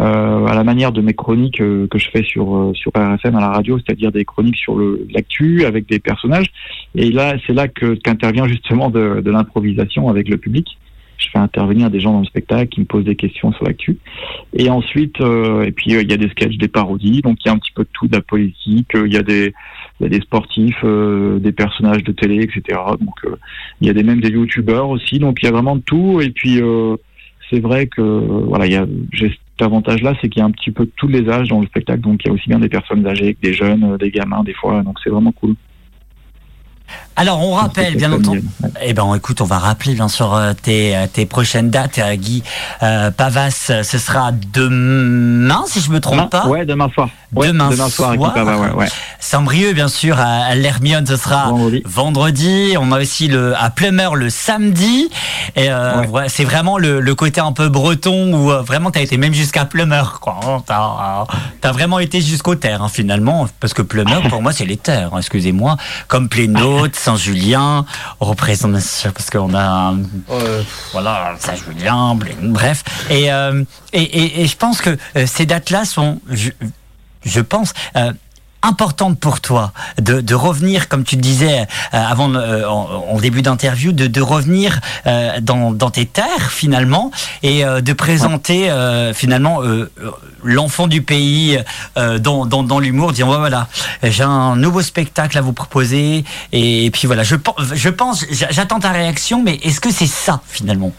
[0.00, 3.34] euh, à la manière de mes chroniques euh, que je fais sur euh, sur RFM
[3.34, 4.78] à la radio, c'est-à-dire des chroniques sur
[5.12, 6.46] l'actu avec des personnages.
[6.94, 10.78] Et là, c'est là que qu'intervient justement de, de l'improvisation avec le public.
[11.22, 13.98] Je fais intervenir des gens dans le spectacle qui me posent des questions sur l'actu.
[14.54, 17.48] Et ensuite, euh, et puis euh, il y a des sketchs, des parodies, donc il
[17.48, 19.52] y a un petit peu de tout, de la politique, il y a des,
[20.00, 22.78] y a des sportifs, euh, des personnages de télé, etc.
[23.00, 23.14] Donc
[23.80, 26.20] il y a des même des youtubeurs aussi, donc il y a vraiment de tout.
[26.20, 26.60] Et puis
[27.50, 30.50] c'est vrai que voilà, il y a j'ai cet avantage-là, c'est qu'il y a un
[30.50, 32.58] petit peu de tous les âges dans le spectacle, donc il y a aussi bien
[32.58, 35.54] des personnes âgées que des jeunes, des gamins des fois, donc c'est vraiment cool.
[37.16, 38.42] Alors, on rappelle, bien entendu.
[38.80, 42.14] Eh ben, écoute, on va rappeler bien sûr euh, tes, euh, tes prochaines dates, euh,
[42.14, 42.42] Guy
[42.82, 43.70] euh, Pavas.
[43.82, 46.46] Ce sera demain, si je me trompe Demain pas.
[46.46, 47.08] Ouais, demain soir.
[47.34, 48.88] Ouais, demain, demain soir avec mon papa, ouais, ouais.
[49.18, 51.82] Saint-Brieuc, bien sûr, à, l'Hermione, ce sera Vendredi.
[51.86, 52.74] vendredi.
[52.78, 55.08] On a aussi le à Plumeur le samedi.
[55.56, 59.16] Et euh, c'est vraiment le, le côté un peu breton où euh, vraiment t'as été
[59.16, 60.20] même jusqu'à Plumeur.
[60.66, 61.24] T'as
[61.62, 65.10] as vraiment été jusqu'aux terres, hein, finalement, parce que Plumeur, pour moi, c'est les terres.
[65.14, 65.76] hein, Excusez-moi,
[66.08, 67.86] comme Plénaute, Saint-Julien,
[68.20, 69.62] représente parce qu'on a
[69.92, 69.98] un-
[70.92, 72.84] voilà, Saint-Julien, bref.
[73.08, 73.64] Et, euh,
[73.94, 76.50] et, et, et je pense que euh, ces dates-là sont, je,
[77.24, 78.12] je pense, euh,
[78.64, 83.18] importantes pour toi de, de revenir, comme tu le disais euh, avant euh, en, en
[83.18, 87.10] début d'interview, de, de revenir euh, dans, dans tes terres finalement
[87.42, 89.60] et euh, de présenter euh, finalement
[90.44, 91.58] l'enfant du pays
[91.96, 93.66] euh, dans, dans, dans l'humour, disant voilà,
[94.04, 97.34] j'ai un nouveau spectacle à vous proposer et, puis voilà, je,
[97.74, 100.92] je pense, j'attends ta réaction, mais est-ce que c'est ça finalement?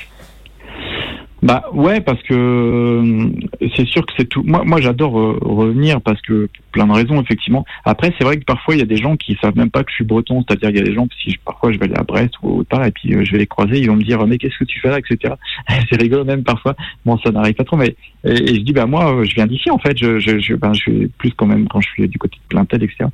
[1.44, 3.30] Bah ouais, parce que euh,
[3.76, 4.44] c'est sûr que c'est tout.
[4.44, 7.66] Moi, moi, j'adore euh, revenir parce que pour plein de raisons, effectivement.
[7.84, 9.92] Après, c'est vrai que parfois il y a des gens qui savent même pas que
[9.92, 10.42] je suis breton.
[10.48, 12.60] C'est-à-dire, il y a des gens si je, parfois je vais aller à Brest ou
[12.60, 14.58] autre part et puis euh, je vais les croiser, ils vont me dire mais qu'est-ce
[14.58, 15.34] que tu fais là, etc.
[15.90, 16.78] c'est rigolo même parfois.
[17.06, 19.80] Bon, ça n'arrive pas trop, mais et, je dis bah moi, je viens d'ici en
[19.80, 19.98] fait.
[19.98, 22.48] Je, je, je, ben, je suis plus quand même quand je suis du côté de
[22.48, 23.10] Plaintel, etc.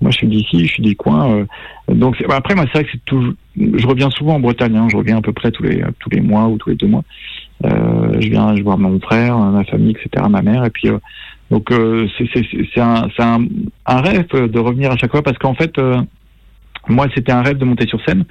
[0.00, 1.32] Moi, je suis d'ici, je suis du coin.
[1.32, 1.44] euh,
[1.94, 3.34] donc bah, après, moi, c'est vrai que c'est toujours.
[3.56, 4.76] Je reviens souvent en Bretagne.
[4.76, 6.86] Hein, je reviens à peu près tous les tous les mois ou tous les deux
[6.86, 7.04] mois.
[7.64, 10.98] Euh, je viens, je vois mon frère, ma famille, etc., ma mère, et puis euh,
[11.50, 13.08] donc euh, c'est un
[13.86, 15.72] un, rêve de revenir à chaque fois parce qu'en fait
[16.88, 18.24] moi c'était un rêve de monter sur scène.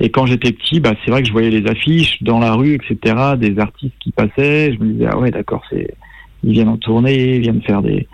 [0.00, 2.74] Et quand j'étais petit bah c'est vrai que je voyais les affiches dans la rue
[2.74, 4.72] etc des artistes qui passaient.
[4.72, 5.94] Je me disais ah ouais d'accord c'est
[6.44, 8.06] ils viennent en tournée ils viennent faire des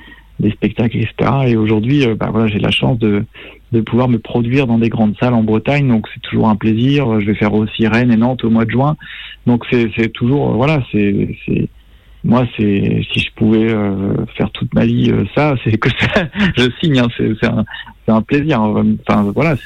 [0.53, 3.25] spectacles etc et aujourd'hui bah voilà j'ai la chance de
[3.73, 5.89] de pouvoir me produire dans des grandes salles en Bretagne.
[5.89, 7.21] Donc c'est toujours un plaisir.
[7.21, 8.97] Je vais faire aussi Rennes et Nantes au mois de juin
[9.51, 11.37] donc c'est toujours euh, voilà c'est
[12.23, 16.29] moi c'est si je pouvais euh, faire toute ma vie euh, ça c'est que ça
[16.57, 17.65] je signe hein, c'est un
[18.07, 18.85] un plaisir hein.
[19.09, 19.57] enfin voilà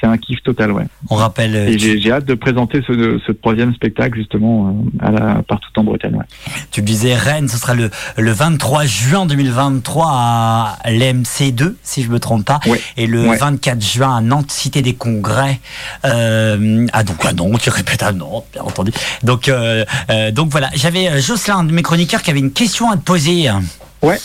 [0.00, 1.54] c'est un kiff total ouais On rappelle.
[1.56, 4.68] euh, et tu- j'ai hâte de présenter ce, ce troisième spectacle justement
[5.02, 6.24] euh, à la partout en Bretagne ouais.
[6.70, 12.10] Tu le disais, Rennes, ce sera le, le 23 juin 2023 à l'MC2, si je
[12.10, 12.60] me trompe pas.
[12.66, 12.80] Ouais.
[12.96, 13.36] Et le Ouais.
[13.36, 15.60] 24 juin à Nantes, Cité des Congrès.
[16.04, 18.92] Euh, ah, donc à Nantes, tu répètes à Nantes, bien entendu.
[19.22, 22.90] Donc, euh, euh, donc voilà, j'avais Jocelyn, un de mes chroniqueurs, qui avait une question
[22.90, 23.48] à te poser.
[24.02, 24.18] Ouais,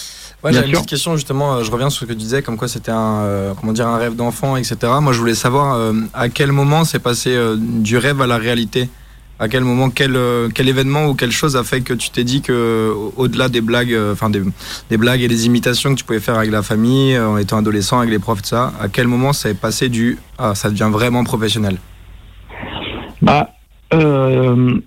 [0.52, 1.56] Bien j'avais une petite question justement.
[1.56, 3.88] euh, je reviens sur ce que tu disais, comme quoi c'était un, euh, comment dire,
[3.88, 4.76] un rêve d'enfant, etc.
[5.02, 8.38] Moi, je voulais savoir euh, à quel moment c'est passé euh, du rêve à la
[8.38, 8.90] réalité?
[9.40, 12.24] À quel moment, quel, euh, quel événement ou quelle chose a fait que tu t'es
[12.24, 14.42] dit que, au- au-delà des blagues, euh, enfin des,
[14.90, 17.58] des blagues et des imitations que tu pouvais faire avec la famille, euh, en étant
[17.58, 20.70] adolescent, avec les profs, tout ça, à quel moment ça est passé du ah, ça
[20.70, 21.78] devient vraiment professionnel?
[23.22, 23.50] Bah,
[23.94, 24.80] euh,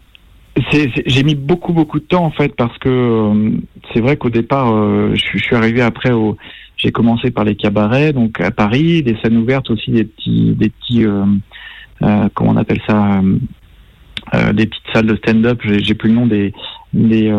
[1.06, 3.50] j'ai mis beaucoup beaucoup de temps en fait parce que euh,
[3.92, 6.36] c'est vrai qu'au départ, euh, je, suis- je suis arrivé après au,
[6.76, 10.68] j'ai commencé par les cabarets donc à Paris, des scènes ouvertes aussi, des petits, des
[10.70, 11.24] petits, euh,
[12.02, 13.20] euh, comment on appelle ça,
[14.52, 15.60] des petites salles de stand-up.
[15.64, 16.52] J'ai j'ai plus le nom des,
[16.92, 17.32] des,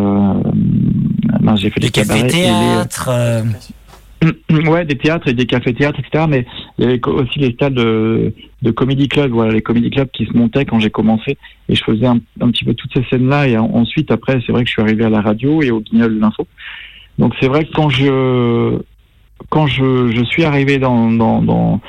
[1.55, 2.21] j'ai fait Des des cabarets.
[2.21, 2.87] et les-
[4.67, 6.25] Ouais, des théâtres et des cafés-théâtres, etc.
[6.27, 6.45] Mais
[6.77, 10.25] il y avait aussi les stades de, de comedy club, voilà, les comedy clubs qui
[10.25, 11.37] se montaient quand j'ai commencé.
[11.69, 13.47] Et je faisais un, petit peu toutes ces scènes-là.
[13.47, 15.81] Et en- ensuite, après, c'est vrai que je suis arrivé à la radio et au
[15.81, 16.47] Guignol de l'info.
[17.19, 18.79] Donc c'est vrai que quand je
[19.49, 21.79] quand je, je suis arrivé dans, dans, dans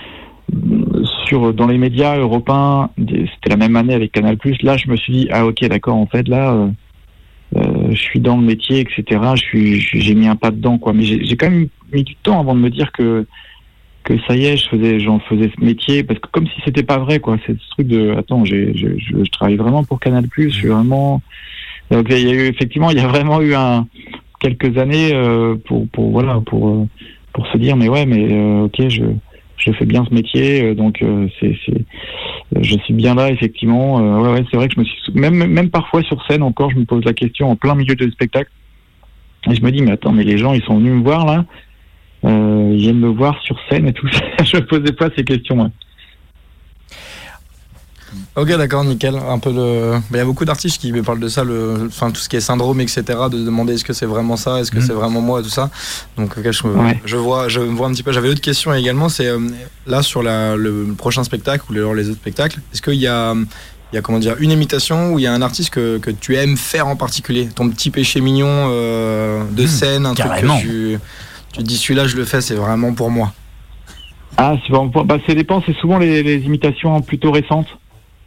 [1.27, 4.37] sur dans les médias européens, c'était la même année avec Canal+.
[4.63, 6.53] Là, je me suis dit ah ok d'accord en fait là.
[6.53, 6.71] euh, euh,
[7.91, 9.05] je suis dans le métier, etc.
[9.35, 10.93] Je suis, je- j'ai mis un pas dedans, quoi.
[10.93, 13.27] Mais j'ai quand même mis du temps avant de me dire que
[14.05, 16.83] que ça y est, je faisais, j'en faisais ce métier, parce que comme si c'était
[16.83, 17.37] pas vrai, quoi.
[17.47, 20.25] C'est ce truc de, attends, j'ai, je, je, je travaille vraiment pour Canal+.
[20.37, 21.21] Je suis vraiment.
[21.91, 23.87] Donc il y a eu effectivement, il y a vraiment eu un
[24.41, 26.87] quelques années euh, pour pour voilà pour euh,
[27.33, 29.03] pour se dire, mais ouais, mais euh, ok, je
[29.59, 31.85] je fais bien ce métier, euh, donc euh, c'est c'est
[32.61, 33.99] je suis bien là effectivement.
[33.99, 36.71] Euh, ouais, ouais, c'est vrai que je me suis même même parfois sur scène encore,
[36.71, 38.51] je me pose la question en plein milieu de spectacle
[39.51, 41.45] et je me dis mais attends mais les gens ils sont venus me voir là,
[42.25, 44.25] euh, ils viennent me voir sur scène et tout ça.
[44.45, 45.63] je me posais pas ces questions.
[45.63, 45.71] ouais.
[48.37, 49.15] Ok, d'accord, nickel.
[49.17, 49.93] Un peu le.
[49.93, 51.87] bah, Il y a beaucoup d'artistes qui me parlent de ça, le...
[51.89, 53.03] enfin tout ce qui est syndrome, etc.
[53.31, 54.87] De demander est-ce que c'est vraiment ça, est-ce que Mhm.
[54.87, 55.71] c'est vraiment moi, tout ça.
[56.17, 57.01] Donc, je, Ouais.
[57.05, 58.13] je vois, je vois un petit peu.
[58.13, 59.09] J'avais autre question également.
[59.09, 59.39] C'est euh,
[59.87, 62.61] là sur la, le prochain spectacle ou les, les autres spectacles.
[62.73, 65.33] Est-ce qu'il y a, il y a comment dire une imitation ou il y a
[65.33, 69.63] un artiste que, que tu aimes faire en particulier, ton petit péché mignon euh, de
[69.63, 70.59] Mhm, scène, un carrément.
[70.59, 70.99] truc que
[71.53, 73.33] tu, dis celui-là je le fais, c'est vraiment pour moi.
[74.37, 74.73] Ah, c'est
[75.05, 75.63] bah, ça dépend.
[75.67, 77.67] C'est souvent les, les imitations plutôt récentes.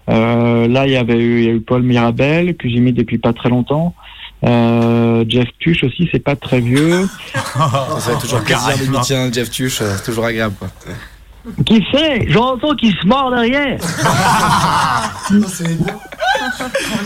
[0.10, 2.94] Euh, là, il y avait eu, il y a eu Paul Mirabel que j'ai mis
[2.94, 3.94] depuis pas très longtemps.
[4.44, 7.08] Euh, Jeff Tuch aussi, c'est pas très vieux.
[7.34, 10.56] Ça fait toujours plaisir de lui tiens, Jeff Tuch, euh, c'est toujours agréable.
[10.58, 10.70] Quoi.
[11.66, 12.30] Qui c'est?
[12.30, 13.80] J'entends qu'il se mord derrière.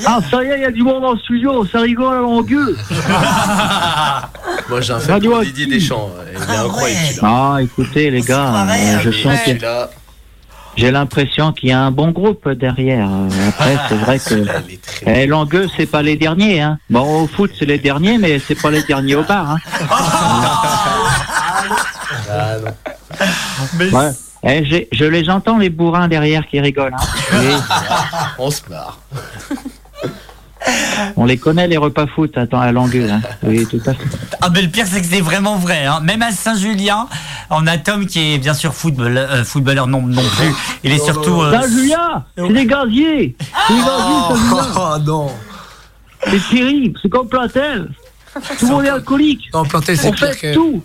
[0.05, 2.19] ah, ça y est, il y a du monde dans le studio, ça rigole à
[2.19, 2.67] longueur.
[4.69, 5.53] Moi, j'ai un fait Radio pour Active.
[5.55, 6.11] Didier Deschamps.
[6.31, 7.53] Il est incroyable, celui-là.
[7.53, 8.67] Ah, écoutez, les gars,
[9.01, 9.89] je sens que Celui-là,
[10.75, 13.07] j'ai l'impression qu'il y a un bon groupe derrière.
[13.09, 14.35] Euh, Après, c'est vrai que.
[14.71, 16.61] est très Eh, Langueux, c'est pas les derniers.
[16.61, 16.77] Hein.
[16.89, 19.51] Bon, au foot, c'est les derniers, mais c'est pas les derniers au bar.
[19.51, 19.57] Hein.
[22.29, 22.55] Ah.
[23.91, 24.11] Ouais.
[24.47, 26.93] Eh, je les entends, les bourrins derrière qui rigolent.
[26.95, 27.05] Hein.
[27.33, 27.55] Oui,
[28.37, 28.99] On se marre.
[31.15, 33.09] On les connaît, les repas foot attends, à Langueux.
[33.09, 33.21] Hein.
[33.43, 34.05] Oui, tout à fait.
[34.41, 35.85] Ah mais le pire c'est que c'est vraiment vrai.
[35.85, 35.99] Hein.
[36.01, 37.07] Même à Saint-Julien,
[37.49, 40.53] on a Tom qui est bien sûr football, euh, footballeur non, non plus.
[40.83, 41.41] Il est surtout...
[41.41, 43.35] euh, Saint-Julien, c'est des gaziers.
[43.67, 44.65] C'est des gaziers, Saint-Julien.
[44.77, 45.31] Oh non.
[46.27, 47.89] C'est terrible, c'est comme Platel.
[48.59, 49.49] Tout le monde est alcoolique.
[49.53, 50.53] Non, planté, c'est On fait que.
[50.53, 50.83] tout.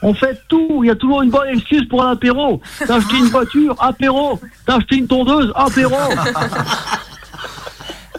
[0.00, 0.80] On fait tout.
[0.82, 2.60] Il y a toujours une bonne excuse pour un apéro.
[2.86, 4.40] T'as acheté une voiture, apéro.
[4.66, 5.94] T'as acheté une tondeuse, apéro.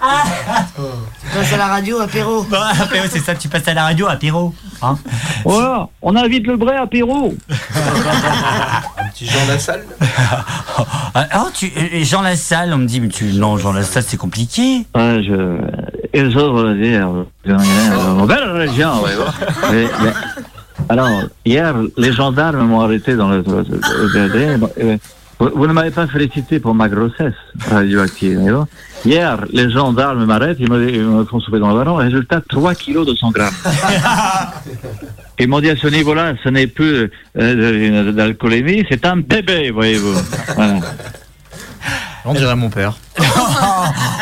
[0.03, 2.45] Tu passes à la radio, apéro.
[2.81, 4.53] Apéro, c'est ça, tu passes à la radio, apéro.
[4.81, 4.97] Hein
[5.45, 5.87] Voilà.
[6.01, 7.33] On invite le vrai apéro.
[7.49, 9.83] Un petit Jean Lassalle.
[11.15, 14.17] Ah, oh, tu, euh, Jean Lassalle, on me dit, mais tu, non, Jean Lassalle, c'est
[14.17, 14.85] compliqué.
[14.95, 15.57] Ouais, je.
[16.13, 17.09] Ils ont dire.
[17.45, 19.11] Belle région, ouais.
[19.71, 20.13] Mais- mais-
[20.89, 21.07] Alors,
[21.45, 23.43] hier, les gendarmes m'ont arrêté dans le.
[25.39, 27.33] Vous, vous ne m'avez pas félicité pour ma grossesse
[27.69, 28.65] radioactive.
[29.05, 31.95] Hier, les gendarmes m'arrêtent, ils me, ils me font souper dans le ballon.
[31.95, 33.53] Résultat, 3 kilos de 100 grammes.
[35.39, 40.13] Ils m'ont dit à ce niveau-là, ce n'est plus euh, d'alcoolémie, c'est un bébé, voyez-vous.
[40.55, 40.75] Voilà.
[42.23, 42.93] On dirait mon père.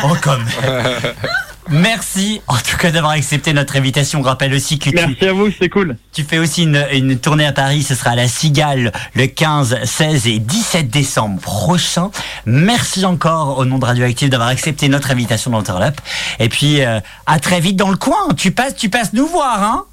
[0.04, 0.42] Oh, comme.
[1.72, 4.20] Merci en tout cas d'avoir accepté notre invitation.
[4.20, 5.96] On rappelle aussi que tu, Merci à vous, c'est cool.
[6.12, 7.82] tu fais aussi une, une tournée à Paris.
[7.82, 12.10] Ce sera à la Cigale le 15, 16 et 17 décembre prochain.
[12.44, 15.98] Merci encore au nom de Radioactive d'avoir accepté notre invitation dans le Turn Up.
[16.38, 18.28] Et puis euh, à très vite dans le coin.
[18.36, 19.86] Tu passes, tu passes nous voir, hein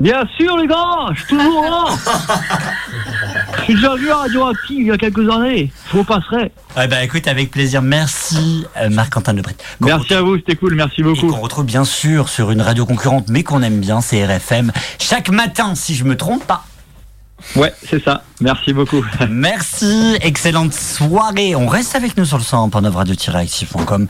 [0.00, 1.84] Bien sûr, les gars, je suis toujours là.
[3.58, 5.70] Je suis déjà vu à Radioactive il y a quelques années.
[5.90, 6.50] Je vous passerai.
[6.82, 7.82] Eh ben écoute, avec plaisir.
[7.82, 9.54] Merci euh, Marc-Antoine Lebret.
[9.80, 11.26] Merci à vous, c'était cool, merci Et beaucoup.
[11.28, 14.72] qu'on retrouve bien sûr sur une radio concurrente, mais qu'on aime bien, c'est RFM.
[14.98, 16.64] Chaque matin, si je me trompe pas.
[17.56, 18.22] Ouais, c'est ça.
[18.40, 19.04] Merci beaucoup.
[19.28, 21.54] Merci, excellente soirée.
[21.54, 24.06] On reste avec nous sur le 100.9 radio-actif.com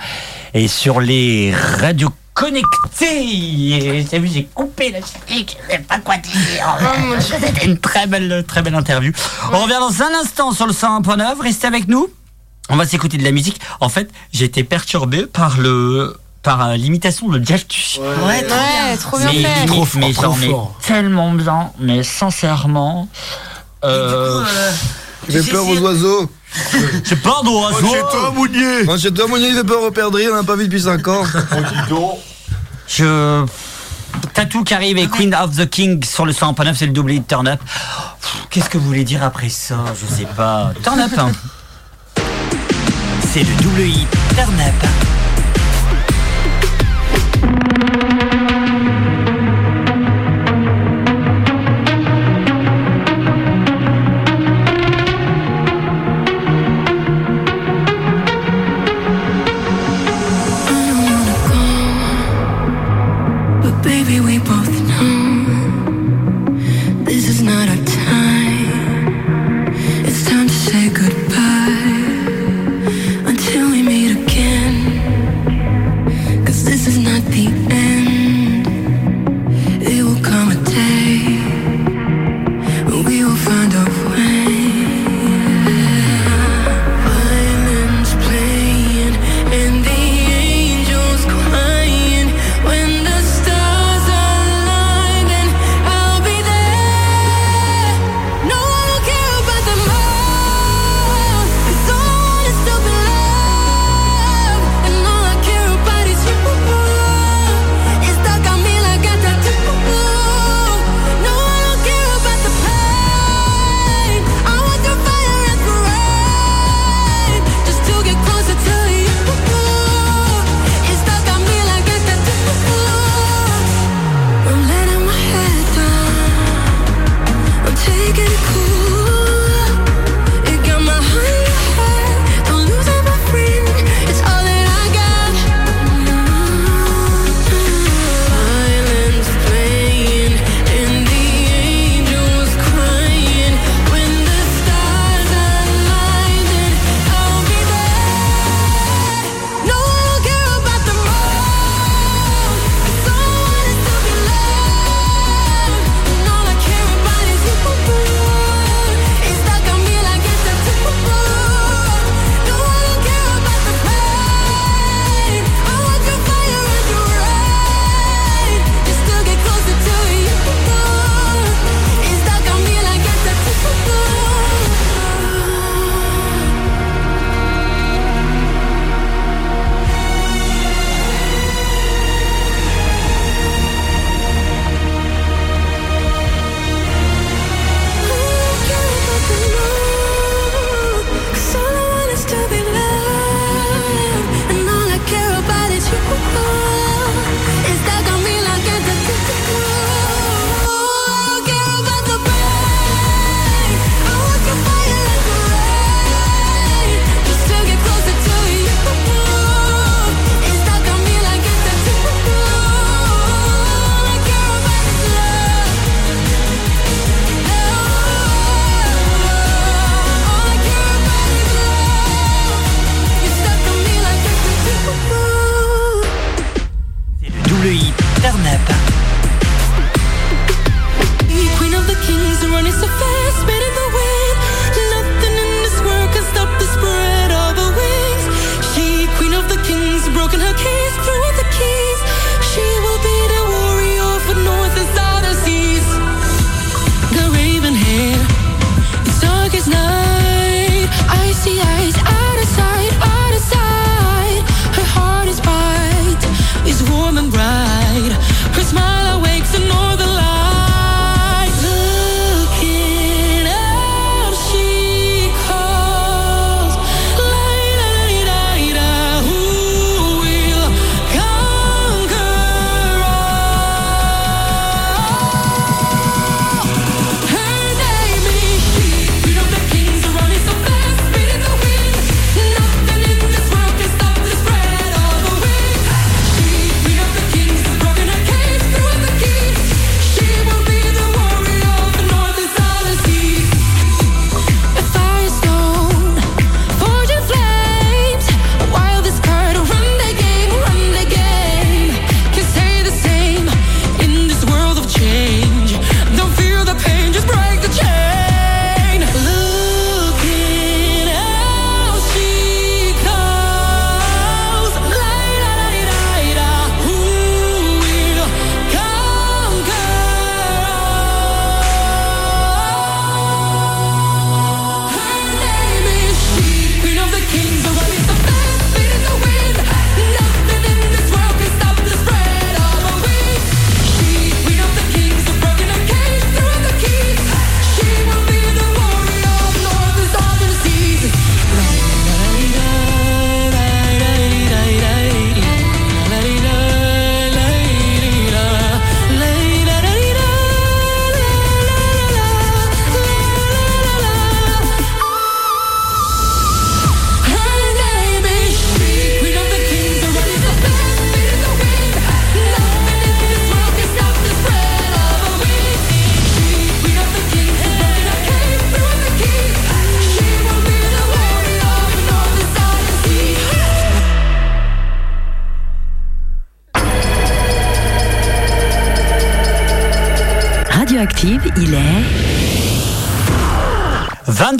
[0.54, 2.10] et sur les radios
[2.40, 4.06] connectées.
[4.10, 7.20] T'as vu, j'ai coupé la musique, je sais pas quoi dire.
[7.20, 9.12] C'était une très belle, très belle interview.
[9.52, 11.40] On revient dans un instant sur le 101.9.
[11.40, 12.08] Restez avec nous.
[12.68, 13.60] On va s'écouter de la musique.
[13.80, 17.98] En fait, j'ai été perturbé par le par euh, l'imitation de Tuch.
[18.26, 19.66] Ouais, trop Ouais, trop bien mais fait.
[19.66, 20.76] limite, mais trop genre, mais fort.
[20.86, 23.08] tellement bien, mais sincèrement.
[23.84, 24.42] Euh,
[25.26, 26.30] Tu fais peur aux oiseaux.
[27.04, 28.32] j'ai peur d'oiseaux.
[28.34, 28.84] Mounier.
[28.84, 31.06] Moi, chez toi, Mounier, il fait peur aux perdrix, on n'a pas vu depuis 5
[31.08, 31.22] ans.
[32.90, 33.46] Je.
[34.34, 37.24] Tatou qui arrive et Queen of the King sur le 100.9, c'est le doublé de
[37.24, 37.60] Turn Up.
[38.50, 39.76] Qu'est-ce que vous voulez dire après ça?
[39.94, 40.72] Je sais pas.
[40.82, 41.30] Turn Up, hein.
[43.32, 44.06] C'est le double I.
[44.34, 45.19] Turn Up.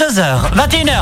[0.01, 1.00] 22h, 21h.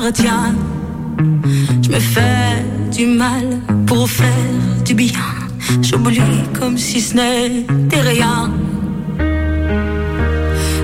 [0.00, 4.28] Je me fais du mal pour faire
[4.84, 5.24] du bien.
[5.82, 6.20] J'oublie
[6.58, 8.52] comme si ce n'était rien.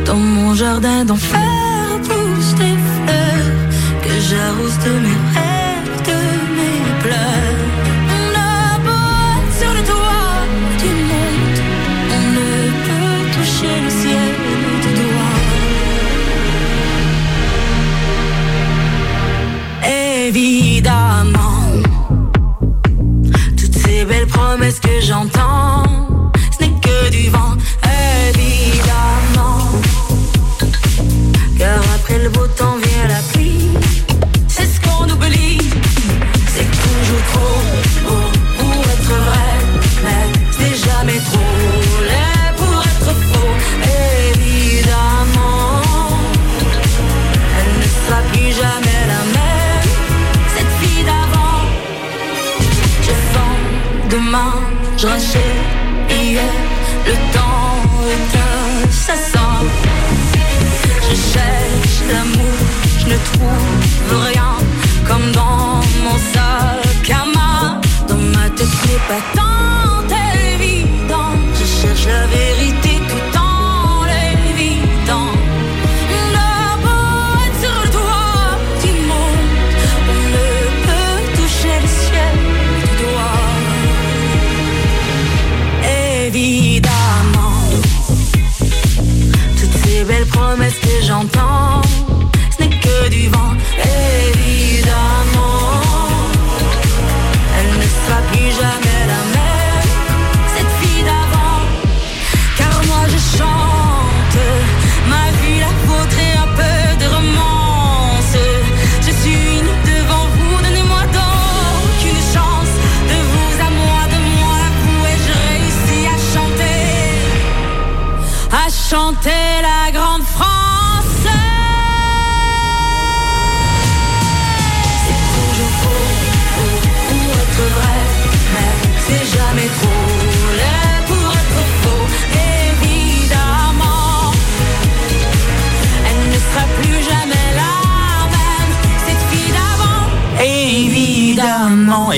[0.05, 1.41] Dans mon jardin d'enfer
[2.03, 3.51] poussent des fleurs
[4.03, 5.64] que j'arrose de mes rêves,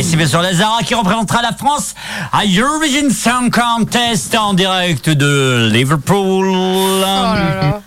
[0.08, 1.94] C'est bien sûr Lazara qui représentera la France
[2.32, 6.46] à Eurovision Song Contest en direct de Liverpool.
[6.48, 7.80] Oh là là.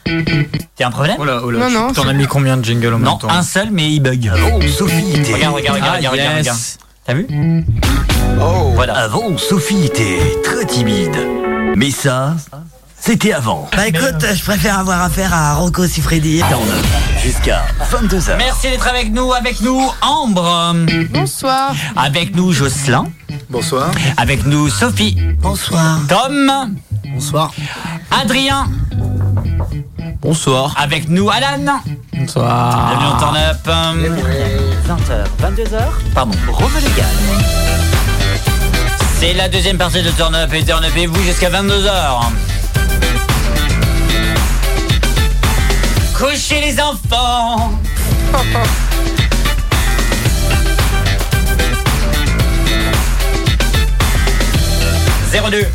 [0.76, 1.16] T'as un problème?
[1.20, 3.04] Oh là, oh là, Non, tu- non, T'en as mis combien de jingles en même
[3.04, 3.30] Non, temps?
[3.30, 4.30] un seul, mais il bug.
[4.36, 5.34] Oh, Sophie était.
[5.34, 6.48] Regarde, regarde, regarde, Ah, regarde, regarde, yes.
[6.48, 6.60] regarde.
[7.06, 7.64] T'as vu?
[8.42, 8.72] Oh.
[8.76, 8.94] Voilà.
[8.96, 11.16] Avant, Sophie était très timide.
[11.76, 12.36] Mais ça,
[13.02, 13.68] c'était avant.
[13.76, 16.40] Bah écoute, je préfère avoir affaire à Rocco Siffredi.
[16.50, 16.86] Turn Up,
[17.24, 18.38] Jusqu'à 22h.
[18.38, 20.76] Merci d'être avec nous, avec nous Ambre,
[21.12, 21.74] Bonsoir.
[21.96, 23.06] avec nous Jocelyn,
[23.50, 23.92] Bonsoir.
[24.18, 26.00] avec nous Sophie, Bonsoir.
[26.08, 26.76] Tom,
[27.14, 27.52] Bonsoir.
[28.12, 28.68] Adrien,
[30.22, 30.74] Bonsoir.
[30.78, 31.80] avec nous Alan.
[32.14, 32.90] Bonsoir.
[32.90, 33.68] Bienvenue en Turn Up.
[34.88, 35.80] 20h, 22h,
[36.14, 37.06] pardon, Romelégal.
[39.20, 41.90] C'est la deuxième partie de Turn Up et Turn Up et vous jusqu'à 22h.
[46.20, 47.72] Couchez les enfants.
[55.32, 55.66] 02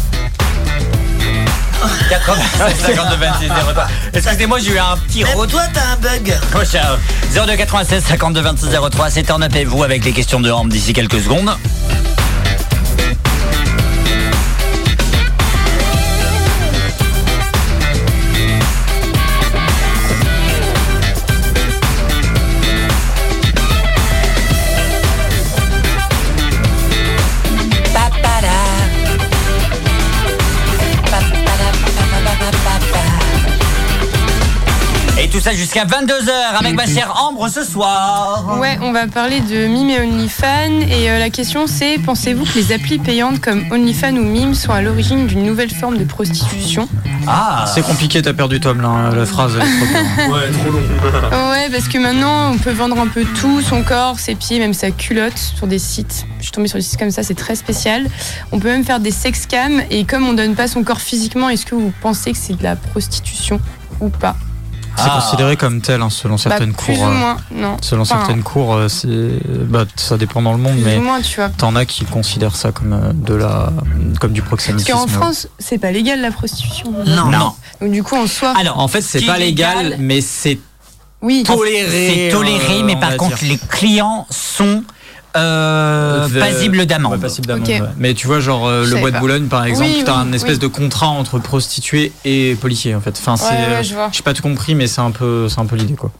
[2.10, 3.86] 87 52 26 03.
[4.12, 5.46] Excusez-moi, j'ai eu un petit retour.
[5.46, 6.38] toi, t'as un bug.
[6.50, 6.98] Prochain.
[7.34, 9.10] 02 96 52 26 03.
[9.10, 11.56] C'est en appel vous avec les questions de Horn d'ici quelques secondes.
[35.74, 38.58] Jusqu'à 22h avec ma chère Ambre ce soir.
[38.60, 40.80] Ouais, on va parler de Mime et OnlyFans.
[40.88, 44.72] Et euh, la question c'est pensez-vous que les applis payantes comme OnlyFans ou Mime sont
[44.72, 46.88] à l'origine d'une nouvelle forme de prostitution?
[47.26, 49.58] Ah, C'est compliqué, t'as perdu Tom là, hein, la phrase.
[49.60, 50.32] elle est trop.
[50.34, 51.50] Ouais, trop long.
[51.50, 54.74] Ouais, parce que maintenant on peut vendre un peu tout, son corps, ses pieds, même
[54.74, 56.26] sa culotte sur des sites.
[56.38, 58.06] Je suis tombée sur des sites comme ça, c'est très spécial.
[58.52, 61.66] On peut même faire des sexcams et comme on donne pas son corps physiquement, est-ce
[61.66, 63.60] que vous pensez que c'est de la prostitution
[64.00, 64.36] ou pas?
[64.96, 65.20] C'est Ah.
[65.20, 67.02] considéré comme tel hein, selon certaines bah, Plus cours.
[67.04, 67.76] ou euh, moins, non.
[67.80, 69.08] Selon Enfin, certaines cours, euh, c'est
[69.66, 71.48] bah, ça dépend dans le monde, mais ou moins, tu vois.
[71.50, 73.70] t'en as qui considèrent ça comme euh, de la
[74.20, 74.92] comme du Parce proxénétisme.
[74.92, 76.92] qu'en France, c'est pas légal la prostitution.
[77.06, 77.26] Non.
[77.26, 77.52] non.
[77.80, 80.58] Donc du coup, en soi, Alors, En fait, ce c'est pas légal, mais c'est
[81.22, 81.42] oui.
[81.44, 82.28] toléré.
[82.28, 83.48] C'est toléré, euh, mais par contre, dire.
[83.48, 84.84] les clients sont
[85.36, 86.28] euh,
[86.86, 87.12] d'amende.
[87.12, 87.74] Ouais, passible d'amende, Ok.
[87.74, 87.88] ouais.
[87.98, 89.18] Mais tu vois, genre euh, le bois de.
[89.18, 90.58] Boulogne, par exemple, Oui, t'as oui, un espèce oui.
[90.60, 93.16] de contrat entre prostituée et policier, en fait.
[93.18, 94.08] Enfin, c'est, Ouais, ouais, euh, je vois.
[94.12, 96.10] j'ai pas tout compris, mais c'est un peu, c'est un peu l'idée, quoi.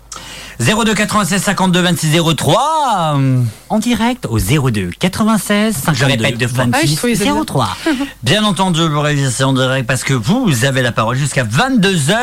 [0.61, 3.41] 02 96 52 26 03 euh,
[3.75, 6.65] en direct au 02 96 52 Je répète deux fois.
[6.73, 7.45] Ah, je 26 trouvais ça bien.
[7.45, 7.77] 03.
[8.23, 12.15] Bien entendu, vous révisez en direct parce que vous, avez la parole jusqu'à 22h.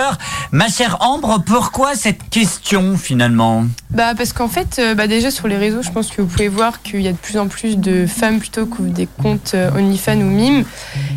[0.54, 3.66] Ma chère Ambre, pourquoi cette question finalement?
[3.90, 6.48] Bah parce qu'en fait, euh, bah déjà sur les réseaux, je pense que vous pouvez
[6.48, 9.78] voir qu'il y a de plus en plus de femmes plutôt que des comptes euh,
[9.78, 10.64] OnlyFans ou Mime.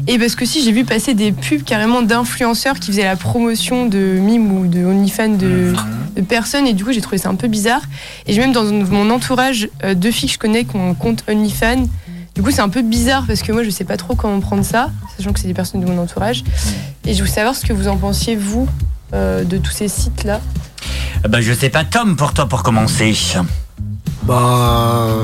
[0.09, 3.87] Et parce que si j'ai vu passer des pubs carrément d'influenceurs qui faisaient la promotion
[3.87, 5.73] de Mime ou de OnlyFans de,
[6.17, 7.83] de personnes et du coup j'ai trouvé ça un peu bizarre.
[8.27, 10.95] Et j'ai même dans mon entourage euh, deux filles que je connais qui ont un
[10.95, 11.87] compte OnlyFans.
[12.35, 14.65] Du coup c'est un peu bizarre parce que moi je sais pas trop comment prendre
[14.65, 16.43] ça, sachant que c'est des personnes de mon entourage.
[17.07, 18.69] Et je voulais savoir ce que vous en pensiez vous
[19.13, 20.41] euh, de tous ces sites là.
[21.29, 23.15] bah, Je sais pas, Tom, pour toi, pour commencer.
[24.25, 25.17] Bah.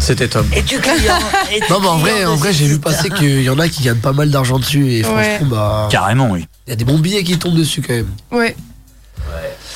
[0.00, 0.46] C'était top.
[0.56, 1.18] Et tu client
[1.54, 3.68] et tu Non, mais en vrai, en vrai j'ai vu passer qu'il y en a
[3.68, 5.36] qui gagnent pas mal d'argent dessus et Ouais.
[5.38, 5.88] franchement, bah.
[5.90, 6.46] Carrément, oui.
[6.66, 8.08] Il y a des bons billets qui tombent dessus quand même.
[8.30, 8.56] Ouais.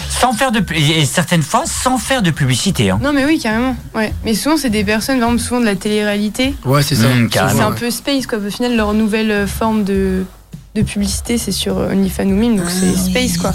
[0.09, 2.91] Sans faire de et certaines fois sans faire de publicité.
[2.91, 2.99] Hein.
[3.03, 3.77] Non mais oui carrément.
[3.95, 4.13] Ouais.
[4.25, 6.55] Mais souvent c'est des personnes, par exemple souvent de la télé-réalité.
[6.65, 7.09] Ouais, c'est ça.
[7.09, 7.67] Mmh, C'est carrément.
[7.69, 8.39] un peu space quoi.
[8.39, 10.25] Au final leur nouvelle euh, forme de,
[10.75, 13.11] de publicité c'est sur euh, OnlyFans ou Mime donc c'est Ah, oui.
[13.11, 13.53] space quoi.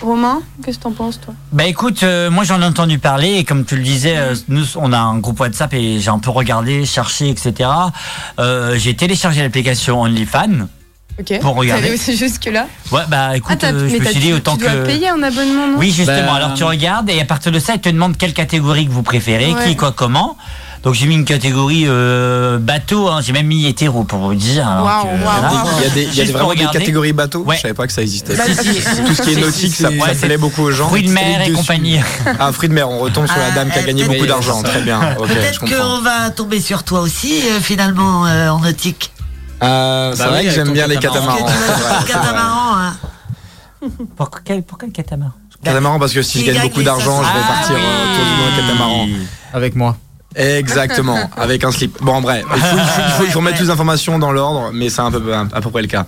[0.00, 1.32] Romain, qu'est-ce que t'en penses toi?
[1.52, 4.64] Bah écoute, euh, moi j'en ai entendu parler et comme tu le disais, euh, nous
[4.74, 7.70] on a un groupe WhatsApp et j'ai un peu regardé, cherché, etc.
[8.40, 10.66] Euh, j'ai téléchargé l'application OnlyFans
[11.20, 11.38] Ok.
[11.40, 11.82] Pour regarder.
[11.82, 12.66] T'allais aussi jusque là.
[12.90, 14.70] Ouais, bah écoute, Ah, euh, je me suis dit tu- autant tu que.
[14.70, 15.76] dois payer un abonnement non?
[15.78, 16.16] Oui, justement.
[16.32, 18.92] Bah, Alors tu regardes et à partir de ça, il te demande quelle catégorie que
[18.92, 19.66] vous préférez, Ouais.
[19.68, 20.36] qui, quoi, comment.
[20.82, 24.64] Donc j'ai mis une catégorie euh, bateau, hein, j'ai même mis hétéro pour vous dire.
[24.64, 25.04] que, voilà.
[25.52, 25.68] waouh.
[25.78, 26.24] Il y a, des, il y a
[26.66, 27.44] des catégories bateaux.
[27.44, 27.54] Ouais.
[27.56, 28.34] Je savais pas que ça existait.
[28.34, 28.80] Si, si.
[29.06, 30.88] Tout ce qui est nautique, ça, Ouais, plaît beaucoup aux gens.
[30.88, 31.56] Fruits de mer et dessus.
[31.58, 32.00] compagnie.
[32.40, 34.60] Ah, fruits de mer, on retombe sur la Ah, dame qui a gagné beaucoup d'argent.
[34.62, 35.14] Très bien.
[35.20, 39.12] Ok, je Peut-être qu'on va tomber sur toi aussi, euh, finalement, euh, en nautique.
[39.62, 41.36] Euh, c'est Bah vrai oui, que avec j'aime bien les catamaran.
[41.36, 41.46] catamarans.
[41.46, 42.12] Que C'est vrai, c'est vrai.
[42.12, 42.96] catamaran, hein.
[44.16, 45.32] Pour quel, pour quel catamaran?
[45.64, 47.82] Catamaran parce que si je gagne beaucoup d'argent, je vais Ah partir oui.
[47.84, 49.06] euh, autour du monde en catamaran.
[49.54, 49.96] Avec moi.
[50.34, 51.98] Exactement, avec un slip.
[52.02, 54.32] Bon, bref, il faut, il faut, il faut, il faut mettre toutes les informations dans
[54.32, 56.06] l'ordre, mais c'est un peu, à peu près le cas.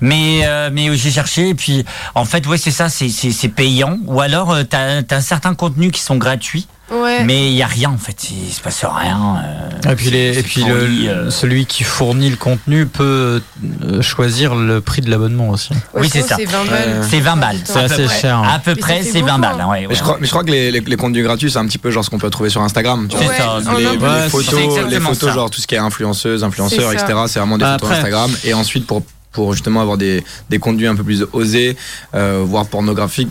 [0.00, 1.84] Mais euh, mais j'ai cherché et puis
[2.16, 5.54] en fait ouais c'est ça c'est c'est c'est payant ou alors euh, t'as t'as certains
[5.54, 7.24] contenus qui sont gratuits Ouais.
[7.24, 9.36] mais il y a rien en fait il se passe rien.
[9.84, 11.30] euh, Et puis, les, c'est et puis fourni, le- euh.
[11.30, 13.40] celui qui fournit le contenu peut
[13.84, 15.72] euh, choisir le prix de l'abonnement aussi.
[15.94, 16.36] Ouais, oui, c'est ça.
[16.36, 16.88] C'est 20 balles.
[16.88, 17.56] Euh, c'est 20 balles.
[17.64, 18.20] C'est à peu assez près.
[18.20, 18.48] cher, hein.
[18.52, 19.60] À peu Mais près c'est 20 beaucoup, balles.
[19.60, 19.68] hein.
[19.70, 21.66] ouais, Mais je crois, mais je crois que les, les, les contenus gratuits, c'est un
[21.66, 23.08] petit peu genre ce qu'on peut trouver sur Instagram.
[23.10, 23.58] C'est ça.
[23.78, 24.60] les, photos,
[24.90, 25.34] les photos ça.
[25.34, 27.06] genre tout ce qui est influenceuse, influenceur, etc.
[27.26, 28.30] C'est vraiment des Bah, photos après- Instagram.
[28.44, 29.02] Et ensuite pour
[29.32, 31.74] pour justement avoir des, des contenus un peu plus osés,
[32.14, 33.30] euh, voire pornographiques.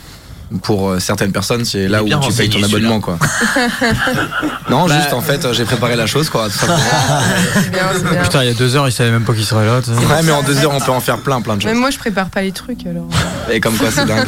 [0.63, 3.17] Pour euh, certaines personnes, c'est là où tu payes ton abonnement, quoi.
[4.69, 6.49] non, Bah, juste en fait, euh, j'ai préparé la chose, quoi.
[6.49, 6.65] tout
[7.71, 8.21] bien.
[8.23, 9.77] Putain, il y a deux heures, il savait même pas qui serait là.
[9.79, 11.71] ouais, mais en deux heures, on peut en faire plein, plein de choses.
[11.71, 13.07] Même moi je prépare pas les trucs alors.
[13.51, 14.27] Et comme quoi, c'est dingue.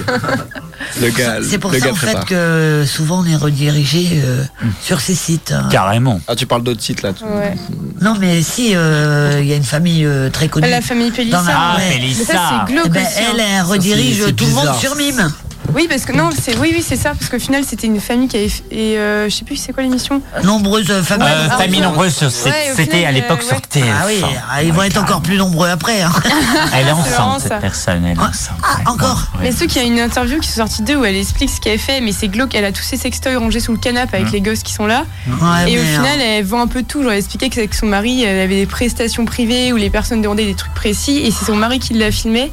[1.01, 4.43] Le gars, C'est pour le ça gars en fait que souvent on est redirigé euh,
[4.61, 4.69] Hmm.
[4.82, 5.51] sur ces sites.
[5.51, 5.67] hein.
[5.71, 6.19] Carrément.
[6.28, 7.11] Ah, tu parles d'autres sites là.
[7.13, 7.55] tu- Ouais.
[8.01, 10.69] Non mais si, euh, il y a une famille euh, très connue.
[10.69, 11.38] La famille Pélissa.
[11.38, 11.84] Dans la- Ah ouais.
[11.88, 12.34] Mais ça Mélissa.
[12.67, 13.24] c'est glauque Eh ben, aussi, hein.
[13.34, 15.32] elle, elle redirige tout le monde sur Mime.
[15.74, 18.28] Oui parce que non c'est oui oui c'est ça parce qu'au final c'était une famille
[18.28, 20.22] qui avait fait- et euh, je sais plus c'est quoi l'émission?
[20.43, 21.28] Nombreuses familles.
[21.32, 21.86] Euh, ah, famille ouais.
[21.86, 23.61] nombreuse sur- c'est- Ouais, au c'était final, à l'époque euh, sur ouais.
[23.70, 23.86] TF1.
[24.01, 26.01] Ah oui, ah, ils vont être encore plus nombreux après.
[26.01, 26.11] hein.
[26.74, 27.47] Elle est enceinte ça.
[27.49, 28.57] cette personne elle est Ah, enceinte.
[28.61, 29.45] ah, encore Ouais.
[29.45, 31.80] Mais ceux qui a une interview qui sont sorties d'eux où elle explique ce qu'elle
[31.80, 34.41] fait mais c'est glauque elle a tous ses sextoys rangés sous le canapé avec les
[34.41, 37.18] gosses qui sont là Ouais, et au final elle vend un peu tout genre elle
[37.20, 40.74] expliquait qu'avec son mari elle avait des prestations privées où les personnes demandaient des trucs
[40.74, 42.51] précis et c'est son mari qui l'a filmé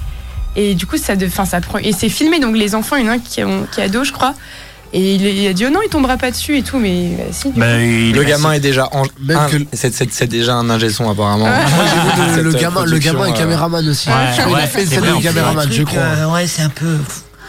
[0.57, 3.05] et du coup ça de, fin, ça prend et c'est filmé donc les enfants il
[3.05, 4.35] y en a un qui, ont- qui est ado je crois
[4.93, 7.25] et il, il a dit oh non il tombera pas dessus et tout mais bah,
[7.31, 9.05] si du Bah, il Le gamin est déjà en...
[9.21, 11.45] Même un- que- c'est, déjà un ingé son apparemment.
[11.45, 11.51] Ouais.
[12.17, 14.09] J'ai vu le, le Cette gamin, le gamin est euh, caméraman aussi.
[14.09, 14.15] Ouais,
[14.49, 16.01] il a fait celle vrai, de caméraman, je crois.
[16.03, 16.97] euh, ouais, c'est un peu.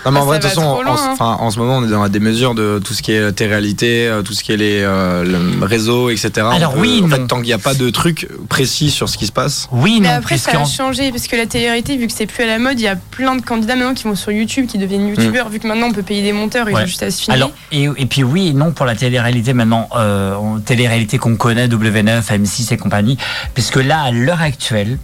[0.05, 1.09] Non mais en Ah, vrai, de toute façon, en, hein.
[1.11, 4.07] enfin, en ce moment, on est dans des mesures de tout ce qui est télé-réalité,
[4.07, 6.31] euh, tout ce qui est les euh, le réseaux, etc.
[6.51, 7.15] Alors On peut- oui, en non.
[7.15, 9.67] fait, tant qu'il n'y a pas de truc précis sur ce qui se passe.
[9.71, 12.43] Oui, Mais non, après, ça a changé parce que la télé-réalité, vu que c'est plus
[12.43, 14.77] à la mode, il y a plein de candidats maintenant qui vont sur YouTube, qui
[14.79, 16.83] deviennent youtubeurs, vu que maintenant on peut payer des monteurs, ils Ouais.
[16.83, 17.35] ont juste à se filmer.
[17.37, 21.35] Alors, et, et puis oui et non pour la télé-réalité maintenant, euh, en télé-réalité qu'on
[21.35, 23.17] connaît, W9, M6 et compagnie,
[23.53, 24.97] puisque là, à l'heure actuelle,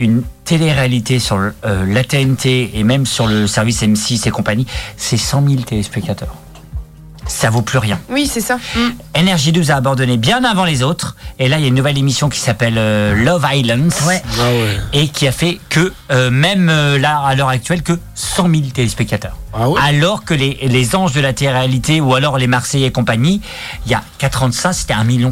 [0.00, 4.66] une télé-réalité sur le- euh, la TNT et même sur le service M6 et compagnie,
[4.96, 6.34] c'est 100 000 téléspectateurs.
[7.26, 8.00] Ça vaut plus rien.
[8.08, 8.56] Oui, c'est ça.
[8.74, 9.20] Mm.
[9.26, 12.28] NRJ12 a abandonné bien avant les autres, et là, il y a une nouvelle émission
[12.28, 14.06] qui s'appelle euh, Love Islands.
[14.08, 14.20] Ouais.
[14.40, 14.76] Ah ouais.
[14.94, 18.62] Et qui a fait que, euh, même euh, là, à l'heure actuelle, que 100 000
[18.74, 19.36] téléspectateurs.
[19.52, 22.92] Ah ouais Alors que les, les anges de la télé-réalité ou alors les Marseillais et
[22.92, 23.40] compagnie,
[23.86, 25.30] il y a 4 ans de ça, c'était 1,5 million.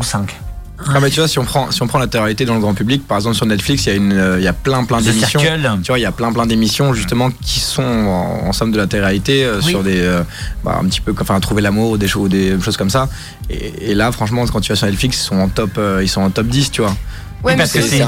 [0.95, 2.73] Non mais tu vois, si on prend si on prend la télé-réalité dans le grand
[2.75, 5.01] public, par exemple sur Netflix, il y a une euh, il y a plein plein
[5.01, 5.41] d'émissions.
[5.83, 8.79] Tu vois, il y a plein plein d'émissions justement qui sont en, en somme de
[8.79, 9.71] la télé-réalité euh, Oui.
[9.71, 10.23] sur des euh,
[10.65, 13.09] bah, un petit peu enfin trouver l'amour ou des choses des choses comme ça.
[13.51, 16.09] Et, et là, franchement, quand tu vas sur Netflix, ils sont en top euh, ils
[16.09, 16.95] sont en top 10, tu vois.
[17.45, 17.99] Ouais, parce mais que c'est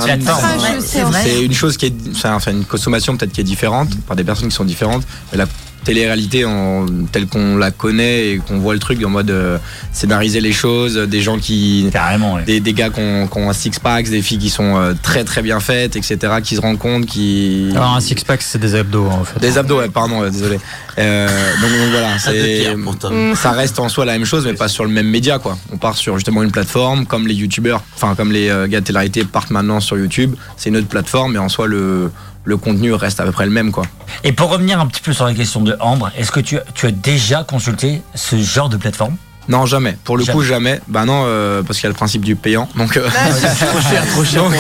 [1.45, 4.25] une c'est chose qui est, enfin, enfin, une consommation peut-être qui est différente par des
[4.25, 5.03] personnes qui sont différentes.
[5.31, 5.47] Mais la
[5.85, 9.59] télé-réalité en, telle qu'on la connaît et qu'on voit le truc en mode euh,
[9.93, 12.45] scénariser les choses, des gens qui, Carrément, ouais.
[12.45, 14.95] des, des gars qui ont, qui ont un six pack, des filles qui sont euh,
[15.03, 16.19] très très bien faites, etc.
[16.43, 19.41] Qui se rendent compte, qui Alors un six-pack, c'est des abdos en fait.
[19.41, 20.59] des abdos, ouais, pardon, ouais, désolé.
[20.99, 21.29] Euh,
[21.61, 22.75] donc, donc voilà, c'est.
[22.75, 23.35] Mm.
[23.35, 25.59] ça reste en soi la même chose, mais pas sur le même média, quoi.
[25.73, 28.85] On part sur justement une plateforme, comme les youtubeurs, enfin comme les euh, gars de
[28.85, 30.35] télé-réalité partent maintenant sur YouTube.
[30.57, 32.11] C'est une autre plateforme, mais en soi le
[32.51, 33.85] le contenu reste à peu près le même, quoi.
[34.25, 36.87] Et pour revenir un petit peu sur la question de Ambre, est-ce que tu, tu
[36.87, 39.17] as déjà consulté ce genre de plateforme?
[39.49, 39.97] Non, jamais.
[40.05, 40.37] Pour le Jamais.
[40.39, 40.81] coup, jamais.
[40.87, 42.69] Bah non, euh, parce qu'il y a le principe du payant.
[42.77, 44.43] Donc, euh, Trop cher, trop cher.
[44.45, 44.53] donc,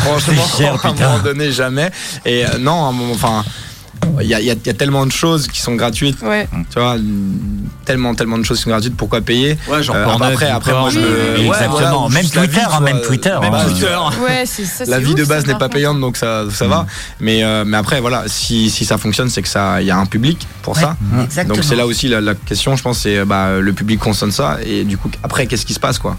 [0.00, 1.90] franchement, cher, à un moment donné, jamais.
[2.24, 3.44] Et euh, non, à un moment- enfin,
[4.20, 6.20] il y a, il y a- il y a tellement de choses qui sont gratuites.
[6.22, 6.48] Ouais.
[6.72, 6.96] Tu vois,
[7.84, 8.96] tellement, tellement de choses qui sont gratuites.
[8.96, 11.04] Pourquoi payer Ouais, genre Euh, après, après, moi, je me-
[11.38, 12.08] Oui, ouais, exactement.
[12.08, 13.00] voilà, même Twitter, vie, hein, même.
[13.02, 13.36] Twitter.
[13.40, 13.64] Même hein.
[13.66, 13.98] Twitter.
[14.22, 14.84] Ouais, c'est ça.
[14.86, 16.86] La vie de base n'est pas payante, donc ça, ça va.
[17.20, 19.96] Mais, euh, mais après, voilà, si, si ça fonctionne, c'est que ça, il y a
[19.96, 20.96] un public pour Ouais, ça.
[21.24, 21.54] Exactement.
[21.56, 24.58] Donc c'est là aussi la, la question, je pense, c'est bah, le public consomme ça
[24.64, 26.16] et du coup après qu'est-ce qui se passe quoi?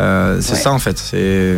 [0.00, 0.58] Euh, C'est Ouais.
[0.58, 0.98] ça en fait.
[0.98, 1.56] C'est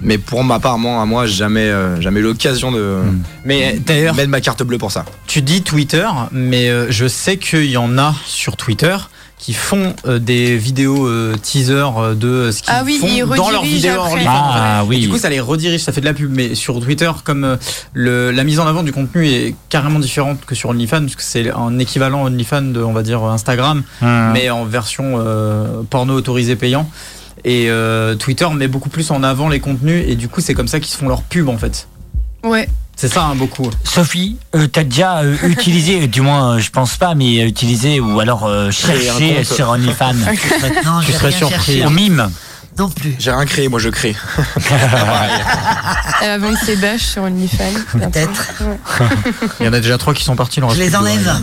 [0.00, 2.98] mais pour ma part, moi, moi jamais, euh, jamais eu l'occasion de
[3.44, 5.04] Mais d'ailleurs, mettre ma carte bleue pour ça.
[5.26, 8.96] tu dis Twitter, mais euh, je sais qu'il y en a sur Twitter
[9.38, 13.50] qui font euh, des vidéos euh, teaser euh, de ce qu'ils Ah oui, font dans
[13.50, 14.14] leurs vidéos après.
[14.14, 14.32] OnlyFans.
[14.32, 14.98] Ah oui.
[14.98, 16.28] Du coup, ça les redirige, ça fait de la pub.
[16.34, 17.56] Mais sur Twitter, comme euh,
[17.92, 21.22] le, la mise en avant du contenu est carrément différente que sur OnlyFans, parce que
[21.22, 24.32] c'est un équivalent OnlyFans de, on va dire, Instagram, Hum.
[24.32, 26.90] mais en version euh, porno autorisé payant.
[27.44, 30.68] Et euh, Twitter met beaucoup plus en avant les contenus, et du coup, c'est comme
[30.68, 31.88] ça qu'ils se font leur pub en fait.
[32.44, 32.68] Ouais.
[32.96, 33.70] C'est ça, hein, beaucoup.
[33.84, 38.18] Sophie, euh, t'as déjà euh, utilisé, du moins euh, je pense pas, mais utilisé ou
[38.18, 40.14] alors euh, cherché sur OnlyFans
[40.84, 41.84] Non, Tu j'ai serais rien surpris.
[41.86, 42.28] au mime.
[42.76, 43.14] Non plus.
[43.20, 44.16] J'ai rien créé, moi je crée.
[46.22, 47.64] Elle va vendre ses bâches sur OnlyFans.
[47.92, 48.52] Peut-être.
[49.60, 50.60] Il y en a déjà trois qui sont partis.
[50.74, 51.36] Je les enlève.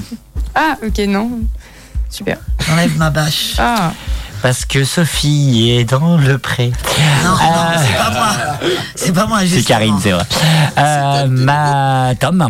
[0.53, 1.39] Ah, ok, non.
[2.09, 2.37] Super.
[2.67, 3.55] J'enlève ma bâche.
[3.57, 3.91] Ah,
[4.41, 6.71] Parce que Sophie est dans le pré.
[7.23, 8.27] Non, non, Euh, c'est pas moi.
[8.95, 9.65] C'est pas moi, C'est justement.
[9.79, 10.25] Karine, c'est vrai.
[10.77, 12.47] Euh, ma Tom.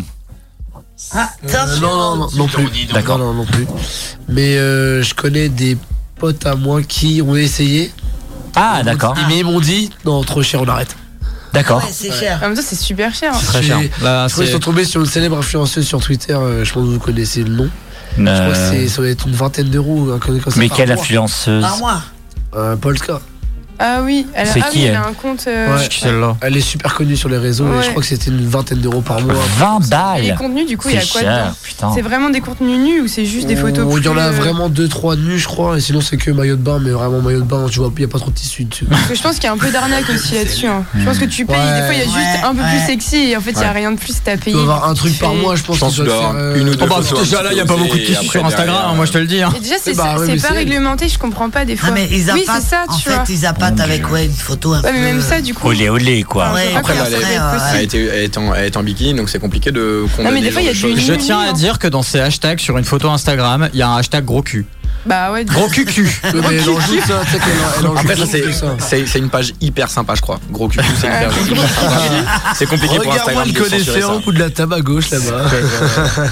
[1.14, 2.68] Ah, Tom, Euh, non, non, non, non plus.
[2.94, 3.18] D'accord.
[3.18, 3.68] Non, non, non plus.
[4.28, 5.78] Mais euh, je connais des
[6.18, 7.92] potes à moi qui ont essayé.
[8.56, 10.96] Ah d'accord, Mais ils m'ont dit, non, trop cher, on arrête.
[11.54, 11.84] d'accord.
[11.84, 12.38] Ouais, c'est cher.
[12.42, 13.34] en même temps, c'est super cher.
[13.36, 13.40] hein.
[13.46, 13.80] Très cher.
[14.02, 16.38] Là, Je c'est- tombés sur une célèbre influenceuse sur Twitter.
[16.64, 17.70] je pense que vous connaissez le nom.
[18.18, 20.12] Je crois que Euh, c'est- ça doit être une vingtaine d'euros.
[20.12, 21.02] un comme ça mais par quelle mois.
[21.02, 22.02] influenceuse Par mois.
[22.56, 23.20] Euh, Polska.
[23.80, 25.46] Ah oui, elle, a- C'est ah qui, oui, elle elle a un compte.
[25.48, 25.88] euh, Ouais.
[25.88, 27.84] qui celle-là Elle est super connue sur les réseaux et Ouais.
[27.84, 29.36] je crois que c'était une vingtaine d'euros par mois.
[29.58, 30.38] 20 Et les balles.
[30.38, 31.92] contenus, du coup, il y C'est a quoi cher, putain.
[31.94, 34.26] C'est vraiment des contenus nus ou c'est juste des photos Il y en plus, a
[34.28, 36.92] euh, vraiment deux trois nus je crois et sinon c'est que maillot de bain mais
[36.92, 38.86] vraiment maillot de bain tu vois il y a pas trop de tissu dessus.
[38.86, 40.68] Parce que je pense qu'il y a un peu d'arnaque aussi là-dessus.
[40.68, 40.84] hein.
[40.98, 41.82] Je pense que tu payes, Ouais.
[41.82, 42.86] des fois il y a juste Ouais, un peu plus ouais.
[42.86, 44.54] sexy et en fait il n'y a rien de plus, t'as Tu payé.
[44.54, 46.32] dois avoir un truc par Tu mois je pense Je pense que tu dois faire,
[46.36, 47.24] euh, une ou deux Oh bah, photos.
[47.24, 49.06] déjà là, il y a pas beaucoup de Et tissus après, sur Instagram, hein, moi
[49.06, 49.42] je te le dis.
[49.42, 49.52] hein.
[49.56, 51.76] Et déjà, c'est Eh bah, ouais, c'est mais pas c'est- réglementé, je comprends pas des
[51.76, 51.90] fois.
[51.90, 53.18] Non, mais ils oui, c'est ça, en tu vois.
[53.80, 55.68] Avec ouais, une photo un Ouais, mais peu- même ça, du coup.
[55.68, 56.54] Olé olé quoi.
[56.76, 56.94] Après,
[57.76, 60.42] elle était- est en, elle est en bikini, donc c'est compliqué de condamner.
[60.42, 61.00] des fois, il y a du.
[61.00, 61.54] Je tiens à hein.
[61.54, 64.42] dire que dans ces hashtags sur une photo Instagram, il y a un hashtag gros
[64.42, 64.66] cul.
[65.06, 65.86] Bah ouais, Gros cul
[66.24, 69.20] mais elle en joue ça, tu sais qu'elle en- elle en joue Après, ça, c'est,
[69.20, 70.40] une page hyper sympa, je crois.
[70.50, 71.62] Gros cul, c'est hyper sympa.
[72.56, 73.48] C'est compliqué pour Regarde-moi Instagram.
[73.48, 75.44] le de censurer connaisseur au bout de la table à gauche là-bas.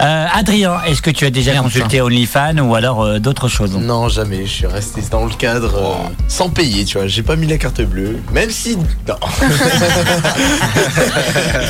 [0.00, 4.08] Euh, Adrien, est-ce que tu as déjà consulté OnlyFans ou alors euh, d'autres choses Non,
[4.08, 4.44] jamais.
[4.46, 5.94] Je suis resté dans le cadre euh,
[6.28, 7.06] sans payer, tu vois.
[7.06, 8.18] J'ai pas mis la carte bleue.
[8.32, 8.76] Même si.
[8.76, 9.14] Non.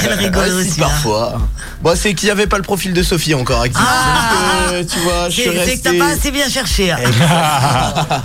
[0.05, 0.70] Elle rigole si, aussi.
[0.81, 0.85] hein.
[0.85, 1.39] parfois.
[1.82, 3.82] Bon, c'est qu'il n'y avait pas le profil de Sophie encore actif.
[3.85, 4.66] Ah.
[4.66, 5.98] Donc, euh, tu vois, je suis C'est c'est que resté.
[5.98, 6.93] t'as pas assez bien cherché.
[6.93, 6.97] hein.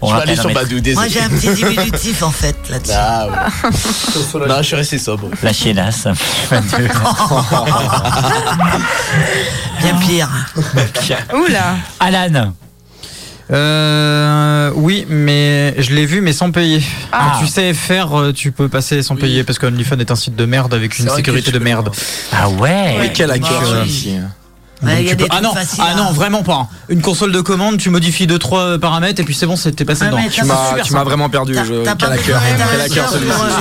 [0.00, 0.94] On Je aller sur Badou, désolé.
[0.94, 2.92] Moi j'ai un petit diminutif en fait là-dessus.
[2.96, 4.46] Ah, ouais.
[4.48, 5.28] non, je suis resté sobre.
[5.42, 6.06] La chiennasse.
[9.80, 10.28] Bien pire.
[11.34, 11.76] Oula.
[12.00, 12.52] Alan.
[13.50, 16.82] Euh, oui, mais je l'ai vu, mais sans payer.
[17.12, 17.32] Ah.
[17.34, 20.34] Quand tu sais faire, euh, tu peux passer sans payer parce qu'OnlyFans est un site
[20.34, 21.90] de merde avec une sécurité de merde.
[22.32, 22.96] Ah ouais.
[22.98, 23.34] Mais quel Bah,
[23.82, 23.88] oui.
[23.88, 24.16] ici
[24.84, 26.68] Ouais, il y a Tu des peux- Ah non, ah non, vraiment pas.
[26.88, 29.84] Une console de commande, tu modifies deux trois paramètres et puis c'est bon, c'est- t'es
[29.84, 30.22] passé Ouais, dedans.
[30.30, 30.44] Tu
[30.92, 31.56] m'as, vraiment perdu.
[31.56, 31.84] Euh,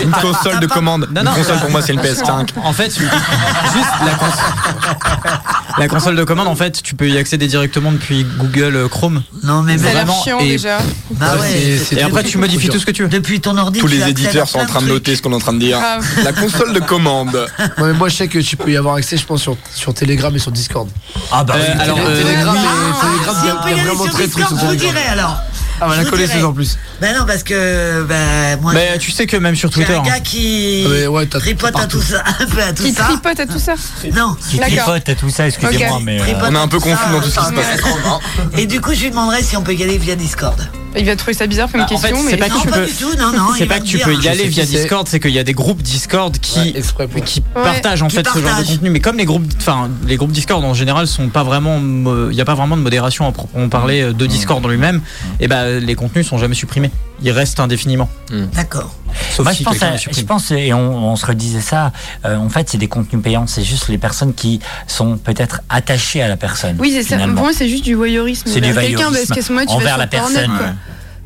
[0.03, 1.07] Une console de commande.
[1.13, 2.49] Non, non, Une console euh, pour moi c'est une PS5.
[2.63, 4.99] En fait, juste la console,
[5.77, 9.23] la console de commande, en fait, tu peux y accéder directement depuis Google euh, Chrome.
[9.43, 10.79] Non mais Vraiment, chiant et- déjà.
[11.11, 11.77] bah ouais.
[11.91, 13.09] Et après, tu modifies tout ce que tu veux.
[13.09, 13.79] Depuis ton ordi.
[13.79, 15.79] Tous les éditeurs sont en train de noter ce qu'on est en train de dire.
[16.23, 17.47] La console de commande.
[17.77, 19.93] Ouais, mais moi, je sais que tu peux y avoir accès, je pense, sur, sur
[19.93, 20.87] Telegram et sur Discord.
[21.31, 21.81] Ah bah Euh, oui.
[21.81, 25.03] alors, Télé- euh, Telegram, Ah, et, Telegram, si il y a- vraiment très sur dirai
[25.11, 25.37] alors.
[25.81, 26.77] Ah, bah, la connaisseuse en plus.
[27.01, 29.93] Ben non parce que ben moi Mais tu sais que même sur Twitter.
[29.95, 30.03] un hein.
[30.05, 33.03] gars qui Ah, tripote à tout ça, un peu à tout Qui ça.
[33.05, 33.73] tripote à tout ça.
[34.15, 36.21] Non, Qui tripote et tout ça, excusez-moi, mais.
[36.21, 38.17] euh, On est à un peu confus ça, dans tout ce qui se euh,
[38.57, 40.55] Et du coup, je lui demanderai si on peut y aller via Discord.
[40.97, 42.61] Il va trouver ça bizarre comme Bah, en question, fait, mais c'est pas que Non,
[42.61, 43.47] tu pas peux- du tout, non, non.
[43.57, 44.05] C'est il pas que tu dire.
[44.05, 44.65] peux y aller via.
[44.65, 47.63] Discord, c'est qu'il y a des groupes Discord qui, Ouais, exprès pour- qui Ouais.
[47.63, 48.89] partagent en Qui fait ce genre de contenu.
[48.89, 52.41] Mais comme les groupes, enfin les groupes Discord en général sont pas vraiment, il n'y
[52.41, 53.31] a pas vraiment de modération.
[53.53, 55.01] On parlait euh, de Discord en lui-même,
[55.39, 56.91] et ben les contenus sont jamais supprimés.
[57.21, 58.09] Ils restent indéfiniment.
[58.53, 58.93] D'accord.
[59.31, 60.21] Sauf Moi, si je pense, à- je
[60.51, 61.91] et on, on se redisait ça,
[62.25, 66.21] euh, en fait, c'est des contenus payants, c'est juste les personnes qui sont peut-être attachées
[66.21, 66.77] à la personne.
[66.79, 67.17] Oui, c'est ça.
[67.17, 68.43] Pour moi, c'est juste du voyeurisme.
[68.47, 70.51] C'est du envers voyeurisme Parce tu envers la personne.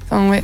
[0.09, 0.43] Enfin, ouais.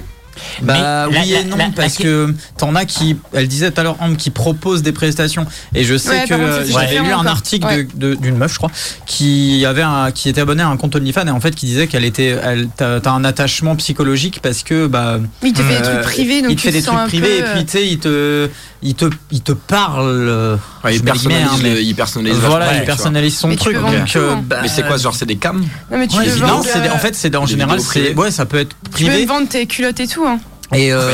[0.61, 3.47] Bah Mais oui la- et non la- la- parce la- que t'en as qui, elle
[3.47, 5.45] disait tout à l'heure, Ambre, qui proposent des prestations
[5.75, 7.87] et je sais Ouais, que euh, j'avais lu un article Ouais.
[7.95, 8.71] d'une meuf je crois
[9.05, 11.87] qui avait un, qui était abonnée à un compte OnlyFans et en fait qui disait
[11.87, 15.87] qu'elle était, elle, t'as un attachement psychologique parce que bah Oui, il te fait des
[15.87, 17.87] euh, trucs privés, donc il te fait des trucs privés peu, et puis tu sais
[17.87, 18.49] il te,
[18.81, 20.57] il te, il te parle.
[20.83, 23.55] Ouais, je il hein, personnalise, mais- le- il personnalise Voilà, vachement, il personnalise son Mais
[23.55, 23.75] truc.
[23.77, 25.61] donc, euh, bah, Mais c'est quoi, genre c'est des cams
[25.91, 26.65] Non, mais tu Ouais, Non, vendre.
[26.65, 29.09] c'est des- euh, en fait c'est en général c'est ouais ça peut être Tu peux
[29.09, 30.25] privé vendre tes culottes et tout.
[30.27, 30.39] Hein.
[30.73, 31.09] Et euh,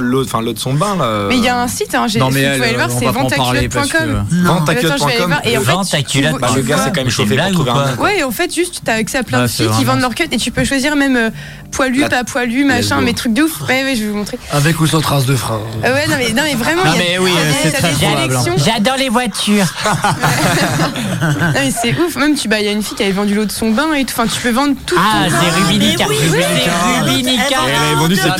[0.00, 1.26] l'eau enfin, l'eau de son bain là.
[1.28, 2.76] Mais il y a un site, hein, j'ai Non si mais vous elle, pouvez aller
[2.76, 4.24] voir, on c'est Ventaculotte.com.
[5.28, 5.40] voir.
[5.44, 5.72] Et en fait,
[6.38, 7.96] Bah, le gars c'est quand même chauffé pour trouver un.
[8.02, 10.24] Ouais, en fait, juste, t'as accès à plein Ah, de filles qui vendent leur cut
[10.30, 11.30] et tu peux choisir même euh,
[11.70, 13.60] poilu, pas poilu, machin, mais trucs de ouf.
[13.68, 14.38] Ouais, ouais, je vais vous montrer.
[14.52, 15.60] Avec ou sans trace de frein.
[15.84, 17.38] Euh, ouais, non, mais, non, mais vraiment, Non, il y a, mais oui, il y
[17.38, 18.72] a euh, des- c'est t'as très des probable, sélections.
[18.72, 19.66] J'adore les voitures.
[21.22, 22.16] Non, mais c'est ouf.
[22.16, 23.92] Même, tu, bah, il y a une fille qui avait vendu l'eau de son bain
[23.94, 24.12] et tout.
[24.18, 24.96] Enfin, tu peux vendre tout.
[24.98, 26.06] Ah, c'est Rubinica.
[26.08, 27.56] mais oui, oui, C'est Rubinica.
[27.74, 28.36] Elle a vendu ses Ah,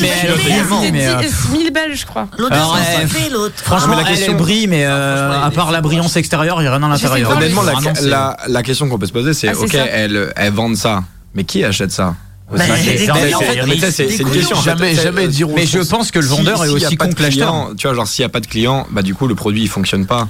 [0.92, 2.28] Mais euh, 10 1000 balles, je crois.
[2.38, 2.56] L'autre
[3.32, 3.54] l'autre.
[3.56, 6.76] Franchement, mais la question- brille, mais euh, à part la brillance extérieure, il n'y a
[6.76, 7.30] rien à l'intérieur.
[7.30, 11.02] Honnêtement, la, question qu'on peut se poser, c'est Ah, ok, elles, vendent ça,
[11.34, 12.14] mais qui achète ça?
[12.50, 14.60] Bah, C'est- une question.
[14.60, 15.54] Jamais, jamais ils diront.
[15.54, 17.70] Mais je pense que le vendeur est aussi con que l'acheteur.
[17.76, 19.68] Tu vois, genre s'il n'y a pas de client, bah du coup le produit il
[19.68, 20.28] fonctionne pas.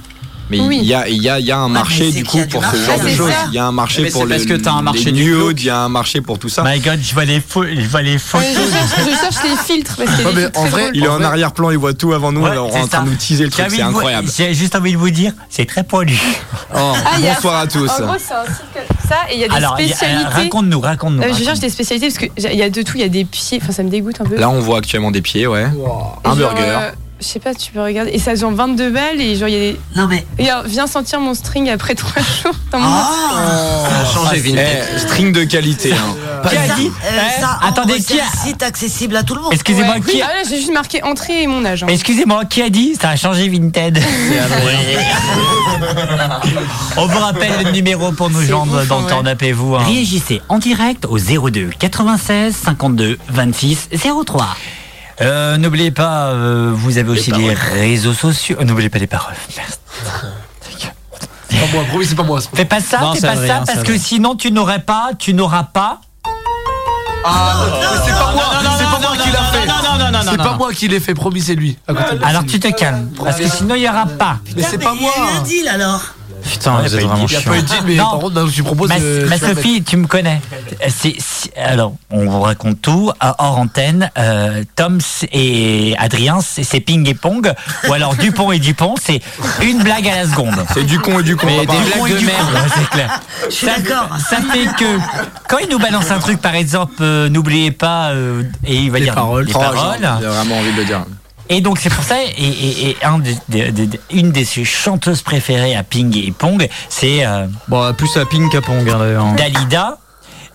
[0.59, 0.79] Mais Oui.
[0.81, 2.75] il y a, il y, a, il y a un marché du coup pour ce
[2.77, 3.31] genre de choses.
[3.49, 5.59] Il y a un marché pour c'est le, parce que t'as un marché les nudes,
[5.59, 6.63] il y a un marché pour tout ça.
[6.63, 8.47] My God, je vois les, je vois les Ouais, photos.
[8.53, 10.91] je, cherche, je cherche les filtres parce Ouais, en vrai.
[10.93, 12.99] Il est En arrière-plan, il voit tout avant nous, Ouais, alors on est en train
[12.99, 13.03] ça.
[13.05, 14.29] de nous teaser le truc, c'est incroyable.
[14.35, 16.17] J'ai juste envie de vous dire, c'est très poilu.
[16.75, 17.89] Oh, Ah, bonsoir à tous.
[17.89, 18.43] En gros, c'est un
[19.07, 20.25] ça et il y a des Alors, spécialités.
[20.31, 21.21] raconte-nous, raconte-nous.
[21.23, 23.25] Euh, je cherche des spécialités parce qu'il y a de tout, il y a des
[23.25, 24.37] pieds, enfin ça me dégoûte un peu.
[24.37, 25.65] Là on voit actuellement des pieds, ouais.
[26.23, 26.91] Un burger.
[27.23, 28.11] Euh, je sais pas, tu peux regarder.
[28.11, 29.79] Et ça se vend 22 balles et genre il y a des.
[29.95, 30.25] Non mais.
[30.37, 32.87] Regarde, viens sentir mon string après 3 jours dans mon.
[32.89, 34.67] Ah Ça a changé, Vinted.
[34.95, 35.93] Eh, string de qualité.
[35.93, 36.15] hein.
[36.49, 39.23] Qui a ça, dit euh, Eh, ça, Attendez, qui c'est a- un site accessible à
[39.23, 39.53] tout le monde.
[39.53, 40.01] Excusez-moi, Ouais.
[40.01, 41.83] qui Ah là, j'ai juste marqué entrée et mon âge.
[41.83, 41.87] hein.
[41.89, 43.99] Excusez-moi, qui a dit Ça a changé Vinted?
[46.97, 49.75] On vous rappelle le numéro pour joindre ouf, dans le temps d'appelez-vous.
[49.75, 49.83] hein.
[49.85, 53.89] Réagissez en direct au 02 96 52 26
[54.25, 54.47] 03.
[55.21, 58.57] Euh, N'oubliez pas, euh, vous avez aussi les réseaux sociaux.
[58.59, 59.35] Euh, N'oubliez pas les paroles.
[59.55, 59.77] Merci.
[61.49, 62.41] C'est pas moi, promis, c'est pas moi.
[62.41, 63.97] c'est pas Fais pas ça, Non, fais pas vrai, ça, hein, parce que vrai.
[63.99, 66.01] sinon tu n'aurais pas, tu n'auras pas.
[66.25, 68.43] C'est pas moi,
[68.77, 69.65] c'est pas moi qui l'a fait.
[69.67, 70.57] Non, non, non, non, C'est non, pas non.
[70.57, 71.77] moi qui l'ai fait, promis, c'est lui.
[71.87, 74.39] À côté Alors tu te calmes, parce que sinon il n'y aura pas.
[74.57, 75.29] Mais c'est pas Il y a eu moi.
[75.39, 76.01] un deal alors.
[76.53, 77.25] Putain, Ouais, vous êtes vraiment dit.
[77.29, 77.51] Il y a chiant.
[77.51, 78.03] pas eu mais Non.
[78.11, 78.89] par contre, proposes.
[78.89, 80.39] Ma, euh, Sophie, tu me connais.
[80.87, 83.11] C'est- c'est- alors, on vous raconte tout.
[83.19, 84.99] Hors antenne, euh, Tom
[85.31, 87.51] et Adrien, c'est ping et pong.
[87.89, 89.19] Ou alors Dupont et Dupont, c'est
[89.63, 90.63] une blague à la seconde.
[90.73, 91.47] C'est du con et du con.
[91.47, 92.67] Mais des Dupont blagues de Dupont, merde.
[92.75, 93.19] c'est clair.
[93.49, 94.09] Je suis d'accord.
[94.29, 94.97] Ça fait que
[95.49, 98.99] quand il nous balance un truc, par exemple, euh, n'oubliez pas, euh, et il va
[98.99, 99.45] Les dire paroles.
[99.45, 99.97] les paroles.
[100.01, 101.03] J'ai j'ai vraiment envie de le dire.
[101.49, 104.63] Et donc c'est pour ça, et, et- et un des- des- des- une de ses
[104.63, 109.35] chanteuses préférées à Ping et Pong, c'est euh, Bon, plus à ping qu'à pong, hein.
[109.35, 109.97] Dalida.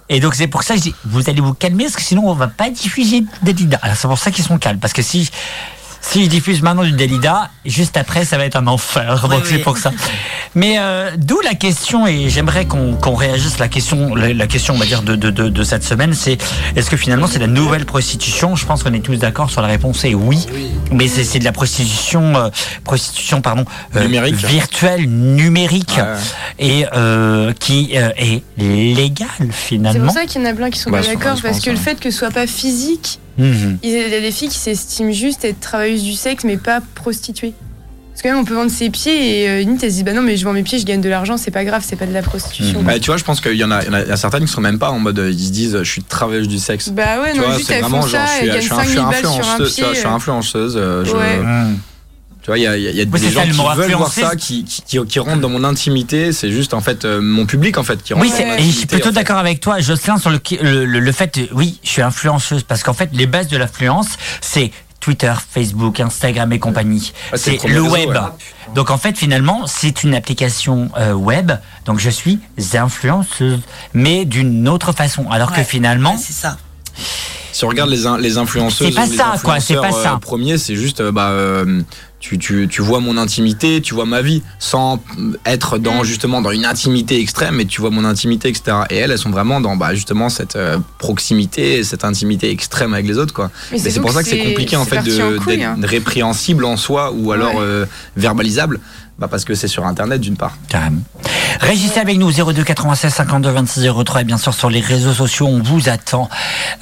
[0.09, 2.29] Et donc c'est pour ça que je dis, vous allez vous calmer parce que sinon
[2.31, 3.79] on va pas diffuser Dalida.
[3.83, 5.31] Alors c'est pour ça qu'ils sont calmes parce que si
[6.01, 9.21] si je diffuse maintenant du Dalida, juste après ça va être un enfer.
[9.25, 9.63] Oui, donc c'est oui.
[9.63, 9.91] pour ça.
[10.55, 14.75] Mais euh, d'où la question et j'aimerais qu'on qu'on réagisse la question la, la question
[14.75, 16.39] on va dire de, de, de, de cette semaine c'est
[16.77, 18.57] est-ce que finalement c'est la nouvelle prostitution?
[18.57, 20.47] Je pense qu'on est tous d'accord sur la réponse est oui.
[20.93, 22.49] Mais c'est c'est de la prostitution euh,
[22.85, 23.65] prostitution pardon
[23.97, 24.35] euh, Numérique.
[24.37, 26.15] virtuelle numérique Ouais.
[26.59, 30.05] et euh, qui euh, est légale C'est finalement.
[30.07, 31.77] pour ça qu'il y en a plein qui sont Bah, pas d'accord parce que le
[31.77, 31.83] ouais.
[31.83, 33.79] fait que ce soit pas physique, Mhm.
[33.83, 37.55] il y a des filles qui s'estiment juste être travailleuses du sexe mais pas prostituées.
[38.13, 40.13] Parce que même on peut vendre ses pieds et euh, limite elles se disent bah
[40.13, 42.05] non mais je vends mes pieds, je gagne de l'argent, c'est pas grave, c'est pas
[42.07, 42.83] de la prostitution.
[42.83, 44.51] Bah, tu vois, je pense qu'il y en a, il y en a- certaines qui
[44.53, 46.89] sont même pas en mode, euh, ils se disent, je suis travailleuse du sexe.
[46.89, 48.73] Bah ouais, tu non, vois, juste elles vraiment font genre, ça, je suis, je suis,
[48.73, 49.85] un- je suis 5000 balles sur un influenceuse, tu pied.
[49.85, 50.75] vois, je suis influenceuse.
[50.77, 51.39] euh, je- Ouais.
[52.43, 53.93] Tu vois, il y a, y a- y a Oui, des gens ça, qui veulent
[53.95, 56.33] voir ça, qui, qui, qui, qui rentrent dans mon intimité.
[56.33, 58.57] C'est juste en fait euh, mon public en fait qui rentre Oui, dans mon et
[58.59, 61.79] je suis intimité, plutôt d'accord avec toi, Jocelyn, sur le, le, le- le fait, oui,
[61.83, 64.09] je suis influenceuse, parce qu'en fait, les bases de l'influence,
[64.41, 64.71] c'est
[65.01, 67.13] Twitter, Facebook, Instagram et compagnie.
[67.33, 68.09] Ouais, c'est c'est le premier le réseau, web.
[68.11, 68.75] ouais.
[68.75, 71.53] Donc en fait, finalement, c'est une application euh, web,
[71.87, 72.39] donc je suis
[72.75, 73.61] influenceuse,
[73.95, 75.31] mais d'une autre façon.
[75.31, 76.57] Alors que finalement, Ouais, c'est ça.
[77.53, 80.13] Si on regarde les, in- les influenceuses, C'est pas ça, quoi, c'est pas influenceurs, ça.
[80.15, 81.81] euh, premier, c'est juste, euh, bah, euh,
[82.21, 85.01] tu, tu, tu vois mon intimité, tu vois ma vie, sans
[85.47, 85.83] être Mm.
[85.83, 88.77] dans justement dans une intimité extrême, mais tu vois mon intimité, etc.
[88.91, 93.07] Et elles, elles sont vraiment dans bah, justement cette euh, proximité, cette intimité extrême avec
[93.07, 93.51] les autres, quoi.
[93.71, 95.77] Mais c'est pour ça que c'est compliqué en fait d'être hein.
[95.83, 97.63] répréhensible en soi ou alors Ouais.
[97.63, 97.87] euh,
[98.17, 98.81] verbalisable,
[99.19, 100.57] bah, parce que c'est sur Internet d'une part.
[100.69, 101.01] Carrément.
[101.61, 105.47] Régissez avec nous 02 96 52 26 03 et bien sûr sur les réseaux sociaux
[105.47, 106.29] on vous attend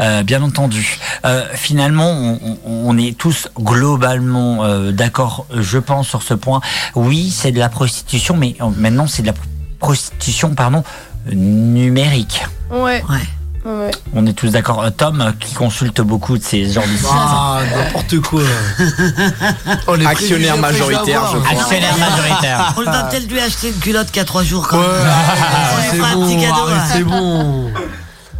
[0.00, 0.98] euh, bien entendu.
[1.24, 6.60] Euh, finalement on, est tous globalement euh, d'accord je pense sur ce point.
[6.94, 9.34] Oui c'est de la prostitution mais maintenant c'est de la
[9.78, 10.84] prostitution pardon
[11.32, 12.44] numérique.
[12.70, 13.02] Ouais.
[13.08, 13.26] Ouais.
[13.66, 13.90] Ouais.
[14.14, 14.80] On est tous d'accord.
[14.84, 17.06] Euh, Tom euh, qui consulte beaucoup de ces genres de sites.
[17.10, 18.42] Ah, n'importe quoi.
[19.88, 21.50] Oh, les Actionnaire majoritaire, je crois.
[21.50, 22.74] Actionnaire majoritaire.
[22.76, 25.90] On va peut-être lui acheter une culotte qui a trois jours quand Ouais, même.
[25.90, 26.84] C'est bon, là.
[26.92, 27.70] c'est bon.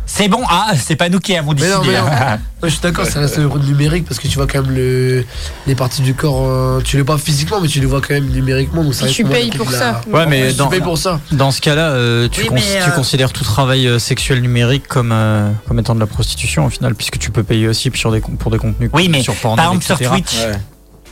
[0.08, 1.96] C'est bon ah c'est pas nous qui avons Mais non, décidé.
[1.96, 2.06] mais non.
[2.06, 2.38] hein.
[2.62, 5.24] Ouais, je suis d'accord, ça reste le numérique parce que tu vois quand même le,
[5.66, 8.14] les parties du corps, euh, tu les vois pas physiquement, mais tu les vois quand
[8.14, 8.82] même numériquement.
[8.82, 10.00] Donc ça tu payes pour ça.
[10.10, 11.20] la- Ouais, mais tu dans, payes pour ça.
[11.32, 14.86] dans ce cas-là, euh, tu, Oui, cons- mais, tu euh, considères tout travail sexuel numérique
[14.88, 18.10] comme, euh, comme étant de la prostitution au final, puisque tu peux payer aussi sur
[18.10, 20.10] des, con- pour des contenus Oui mais sur par Pornhub, exemple sur.
[20.10, 20.52] Twitch Ouais.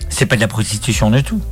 [0.08, 1.42] c'est pas de la prostitution du tout.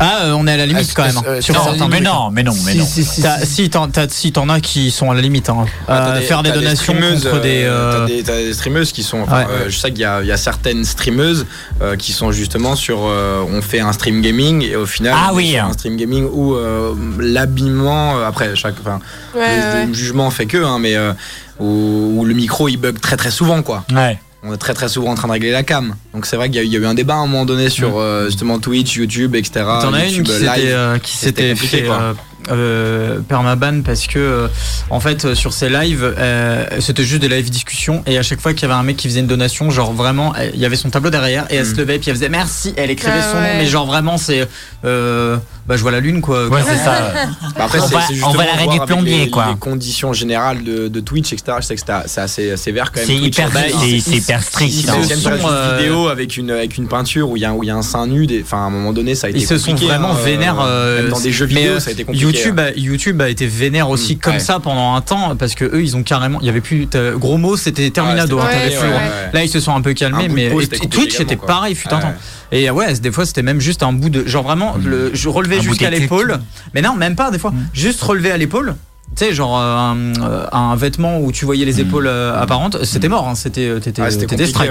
[0.00, 1.16] Ah, euh, on est à la limite Ah, quand même.
[1.18, 1.22] hein.
[1.26, 2.84] euh, Sur c'est Non, mais non mais non mais Si, non.
[2.84, 3.46] si, si, T'as- si.
[3.46, 5.66] si t'en si as qui sont à la limite, hein.
[5.86, 7.62] Ah, Euh, des- faire des donations streameuses, contre des.
[7.64, 9.20] euh, T'as des, des streameuses qui sont.
[9.22, 9.46] enfin, Ouais.
[9.50, 11.46] euh, je sais qu'il y a, il y a certaines streameuses
[11.80, 13.00] euh, qui sont justement sur.
[13.04, 15.14] euh, on fait un stream gaming et au final.
[15.16, 15.56] Ah oui.
[15.56, 18.18] Un stream gaming où euh, l'habillement.
[18.26, 18.74] après, chaque.
[18.80, 19.00] Enfin,
[19.34, 19.86] Ouais, le, ouais.
[19.86, 20.96] le jugement fait que, hein, mais.
[20.96, 21.12] euh,
[21.60, 23.84] où, où le micro il bug très très souvent quoi.
[23.92, 24.18] Ouais.
[24.46, 25.94] On est très très souvent en train de régler la cam.
[26.12, 27.26] Donc c'est vrai qu'il y, a eu- il y a eu un débat à un
[27.26, 29.64] moment donné sur euh, justement Twitch, YouTube, etc.
[29.80, 31.00] T'en as une qui live.
[31.04, 31.94] s'était euh, fait quoi.
[32.00, 32.12] euh,
[32.50, 34.48] euh, permaban parce que euh,
[34.90, 38.38] en fait euh, sur ses lives euh, c'était juste des live discussions et à chaque
[38.40, 40.76] fois qu'il y avait un mec qui faisait une donation genre vraiment il y avait
[40.76, 41.74] son tableau derrière et elle Mm.
[41.74, 44.46] se levait puis elle faisait merci elle écrivait Ah son nom mais genre vraiment c'est
[44.84, 45.36] euh,
[45.66, 47.12] bah je vois la lune quoi Ouais, c'est ça.
[47.56, 48.32] Bah après, On c'est- va- on
[48.76, 49.46] va plombier, les, quoi.
[49.50, 51.56] les conditions générales de, de Twitch, etc.
[51.60, 53.06] Je sais que c'est assez sévère quand même.
[53.06, 54.74] C'est hyper, c'est ils- c'est hyper strict.
[54.84, 54.94] ils hein.
[55.00, 57.50] Ils se sont, une euh, vidéo avec une, avec une peinture où il y, a
[57.50, 58.26] un- où il y a un sein nu.
[58.26, 60.18] des- Enfin, à un moment donné, ça a été ils se sont compliqué, vraiment hein,
[60.22, 62.26] vénères euh, même dans des jeux vidéo, euh, ça a été compliqué.
[62.26, 64.40] YouTube a, YouTube a été vénère aussi Mm, comme ouais.
[64.40, 66.86] ça pendant un temps parce que eux ils ont carrément il y avait plus
[67.16, 69.30] gros mots c'était Terminado Ouais, hein, compliqué, hein.
[69.32, 71.46] là ils se sont un peu calmés mais compliqué Twitch c'était quoi.
[71.48, 72.14] pareil fut un temps
[72.54, 75.60] et ouais des fois c'était même juste un bout de genre vraiment le, je relevais
[75.60, 76.38] jusqu'à l'épaule.
[76.72, 77.50] mais non même pas des fois.
[77.50, 77.68] Mm.
[77.74, 78.76] juste relever à l'épaule
[79.16, 82.84] tu sais genre euh, un, euh, un vêtement où tu voyais les épaules euh, apparentes
[82.84, 84.70] c'était mort hein, c'était t'étais c'était ouais, ouais.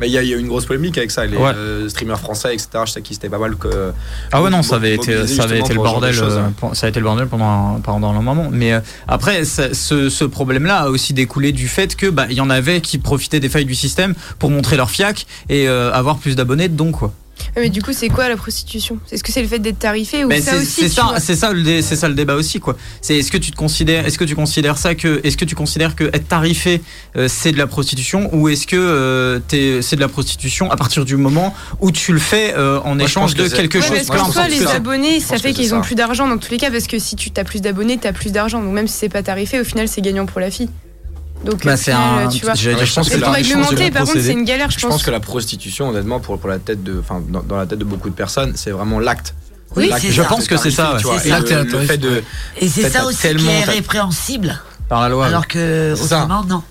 [0.00, 1.24] Mais il y, a- il y a eu une grosse polémique avec ça.
[1.26, 1.52] Les Ouais.
[1.54, 2.68] euh, streamers français, etc.
[2.86, 3.56] Je sais qu'ils étaient pas mal.
[3.56, 3.92] Que,
[4.32, 6.52] Ah ouais non ça avait été mobilisés ça avait justement été le bordel choses, hein.
[6.74, 10.08] ça a été le bordel pendant un, pendant un moment mais euh, après ça- ce,
[10.10, 12.98] ce problème là a aussi découlé du fait que bah il y en avait qui
[12.98, 16.92] profitaient des failles du système pour montrer leur fiac et euh, avoir plus d'abonnés donc
[16.98, 17.12] quoi
[17.56, 18.98] Mais du coup, c'est quoi la prostitution?
[19.10, 21.52] Est-ce que c'est le fait d'être tarifé ou ça c'est aussi c'est ça, c'est ça,
[21.52, 22.76] le ça débat aussi quoi.
[23.00, 25.54] C'est est-ce que tu te considères, est-ce que tu considères ça que, est-ce que tu
[25.54, 26.82] considères que être tarifé
[27.16, 29.40] euh, c'est de la prostitution ou est-ce que euh,
[29.82, 33.04] c'est de la prostitution à partir du moment où tu le fais euh, en Moi,
[33.04, 33.96] échange que de quelque Ouais, chose.
[33.98, 35.86] est-ce peu que les que abonnés, ça fait qu'ils ont ça.
[35.86, 38.12] plus d'argent dans tous les cas parce que si tu as plus d'abonnés, tu as
[38.12, 38.62] plus d'argent.
[38.62, 40.68] Donc même si c'est pas tarifé, au final, c'est gagnant pour la fille.
[41.44, 42.54] Donc Bah, c'est un- tu vois.
[42.54, 44.70] je pense que pour la- je pense que réglementer, le par contre, c'est une galère,
[44.70, 45.02] je Je pense pense.
[45.04, 47.84] que la prostitution, honnêtement, pour, pour la tête de, enfin, dans, dans la tête de
[47.84, 49.34] beaucoup de personnes, c'est vraiment l'acte.
[49.76, 50.28] Oui, L'acte Je ça.
[50.28, 50.96] pense que c'est ça,
[52.60, 54.60] Et c'est ça aussi qui tellement- est répréhensible.
[54.88, 55.26] par la loi.
[55.26, 56.62] Alors que autrement, non.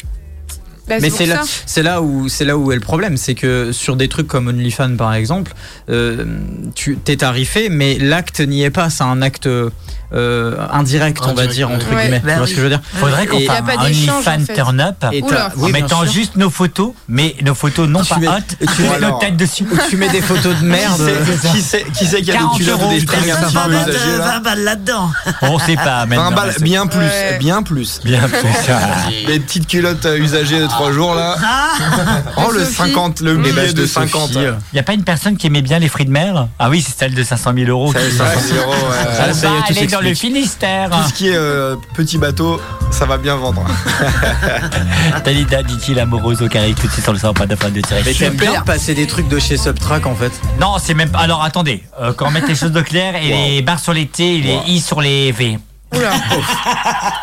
[0.87, 3.71] Bah, Mais c'est là, c'est là où c'est là où est le problème, c'est que
[3.71, 5.51] sur des trucs comme OnlyFans par exemple,
[5.89, 6.25] euh,
[6.75, 8.91] tu t'es tarifé, mais l'acte n'y est pas.
[8.91, 9.47] C'est un acte
[10.13, 12.03] euh, indirect, on va dire entre ouais.
[12.03, 12.21] guillemets.
[12.23, 12.49] Bah tu vois oui.
[12.49, 14.53] ce que je veux dire Faudrait qu'on fasse un OnlyFans en fait.
[14.53, 15.05] turn up
[15.61, 16.11] en mettant sûr.
[16.11, 19.37] juste nos photos, mais nos photos non Tu pas mets- hot, tu mets nos têtes
[19.37, 19.65] dessus.
[19.89, 21.01] Tu mets des photos de merde.
[21.51, 23.35] Qui sait, qui sait qu'il y a 40 des culottes des strings là
[24.19, 25.09] 20 balles là-dedans.
[25.41, 26.31] On sait pas 20 maintenant.
[26.31, 27.07] balles, c'est- bien plus,
[27.39, 27.99] bien plus.
[28.03, 28.37] Bien plus.
[29.27, 31.35] Les petites culottes euh, usagées de 3 jours là.
[32.37, 32.73] Oh le Sophie.
[32.75, 34.33] 50, le Les billet de de 50.
[34.33, 34.45] Sophie.
[34.73, 36.81] Il y a pas une personne qui aimait bien les fruits de mer Ah oui,
[36.85, 37.93] c'est celle de 500 000 euros.
[37.93, 38.95] Ça, qui- 500 000 euros, ouais.
[39.19, 40.13] Ah, ça y est, tout aller dans le.
[40.15, 40.89] Finistère.
[40.89, 42.61] Tout ce qui est euh, petit bateau,
[42.91, 43.65] ça va bien vendre.
[45.25, 48.01] Dalida dit-il amoureuse au carré tout de suite sur le pas de fan de tirer.
[48.05, 50.31] Mais t'aimes bien passer des trucs de chez Subtrack en fait.
[50.59, 51.19] Non, c'est même pas.
[51.19, 54.07] Alors attendez, euh, quand on met les choses de clair et les barres sur les
[54.07, 55.59] T et les I sur les V.
[55.95, 56.11] Oula.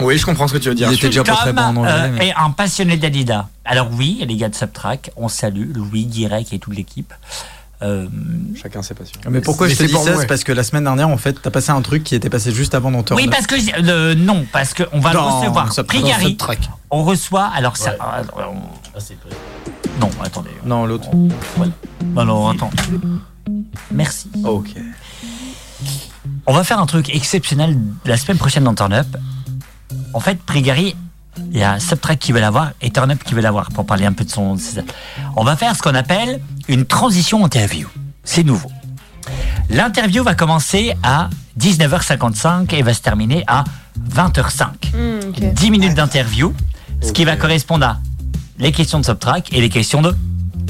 [0.00, 0.88] Oui, je comprends ce que tu veux dire.
[0.90, 1.92] Il était déjà pas très bon en anglais.
[1.92, 3.48] euh, mais- est un passionné d'Adida.
[3.64, 7.12] Alors oui, les gars de Subtrack, on salue Louis, Guirec et toute l'équipe.
[7.82, 8.06] Euh,
[8.60, 9.18] Chacun ses passions.
[9.28, 10.16] Mais pourquoi je te dis pour ça?
[10.20, 12.52] C'est parce que la semaine dernière, en fait, t'as passé un truc qui était passé
[12.52, 13.56] juste avant dans oui, parce que
[13.88, 15.72] euh, non, parce que on va Dans le recevoir.
[15.72, 16.00] Subtrack.
[16.02, 16.38] Prigari,
[16.90, 17.46] on reçoit.
[17.54, 17.90] Alors ça.
[17.92, 17.96] Ouais.
[17.98, 18.52] on-
[18.94, 19.36] Ah, vrai.
[20.00, 20.50] non, attendez.
[20.64, 21.08] Non, l'autre.
[21.56, 21.72] Voilà.
[22.14, 22.70] Non, non, attends.
[23.90, 24.30] Merci.
[24.44, 24.74] Ok.
[26.46, 29.06] On va faire un truc exceptionnel la semaine prochaine dans Turn Up.
[30.14, 30.94] En fait, Prigari,
[31.50, 34.06] il y a Subtrack qui veut l'avoir et Turn Up qui veut l'avoir pour parler
[34.06, 34.56] un peu de son.
[35.36, 37.88] On va faire ce qu'on appelle une transition interview.
[38.24, 38.70] C'est nouveau.
[39.70, 43.64] L'interview va commencer à 19h55 et va se terminer à
[44.10, 44.66] 20h05.
[44.94, 45.54] Hmm, ok.
[45.54, 46.54] 10 minutes d'interview,
[47.00, 47.98] ce qui va correspondre à
[48.58, 50.14] les questions de Subtrack et les questions de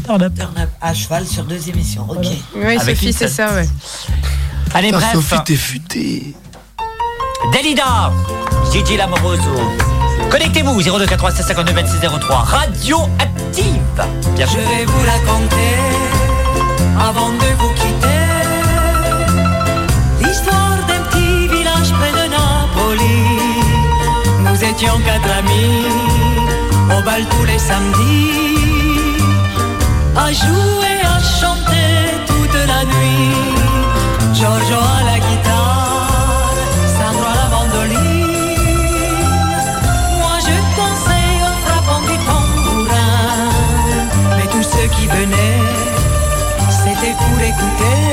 [0.05, 0.35] Turn Up.
[0.37, 2.07] Turn up à cheval sur deux émissions.
[2.09, 2.27] Ok.
[2.57, 3.69] Oui, Avec Sophie, c'est ça, ouais.
[4.75, 5.13] Allez, Putain, bref.
[5.13, 6.35] Sophie, t'es futée.
[7.53, 8.13] Dalida,
[8.73, 10.02] Gigi Lamoroso.
[10.33, 13.67] Connectez-vous 02 96 52 26 03 Radio Active.
[14.35, 15.77] Bien Je vais vous raconter,
[16.99, 18.33] avant de vous quitter,
[20.23, 23.21] l'histoire d'un petit village près de Napoli.
[24.41, 25.85] Nous étions quatre amis,
[26.87, 29.19] au bal tous les samedis,
[30.17, 33.53] à jouer, à chanter toute la nuit.
[47.79, 48.12] Pour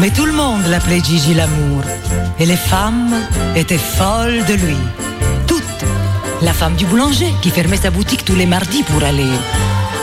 [0.00, 1.82] Mais tout le monde l'appelait Gigi l'amour.
[2.38, 3.14] Et les femmes
[3.54, 4.76] étaient folles de lui.
[5.46, 5.62] Toutes.
[6.40, 9.28] La femme du boulanger qui fermait sa boutique tous les mardis pour aller.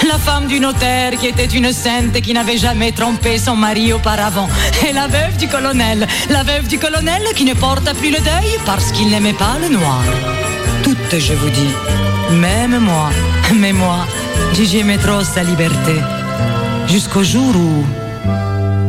[0.07, 3.91] La femme du notaire qui était une sainte et qui n'avait jamais trompé son mari
[3.91, 4.47] auparavant.
[4.87, 6.07] Et la veuve du colonel.
[6.29, 9.69] La veuve du colonel qui ne porta plus le deuil parce qu'il n'aimait pas le
[9.69, 10.03] noir.
[10.83, 11.73] Toutes, je vous dis.
[12.35, 13.09] Même moi.
[13.55, 14.05] Mais moi,
[14.53, 15.95] Gigi aimait trop sa liberté.
[16.87, 17.83] Jusqu'au jour où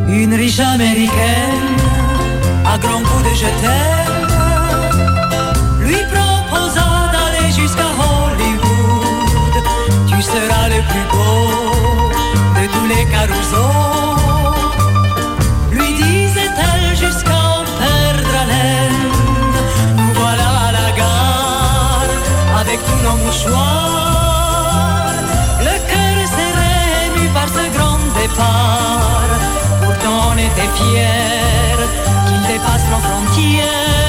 [0.08, 1.76] une riche américaine,
[2.64, 3.46] à grands coups de je
[5.84, 9.54] lui proposa d'aller jusqu'à Hollywood.
[10.08, 11.40] Tu seras le plus beau
[12.56, 14.16] de tous les carousaux.
[15.72, 19.02] Lui disait-elle jusqu'à en perdre haleine.
[19.96, 22.12] Nous voilà à la gare,
[23.24, 25.12] mouchoir.
[25.60, 29.57] Le cœur serré, par ce grand départ.
[30.58, 31.86] Était fiers
[32.26, 34.07] qu'il dépasse nos frontières.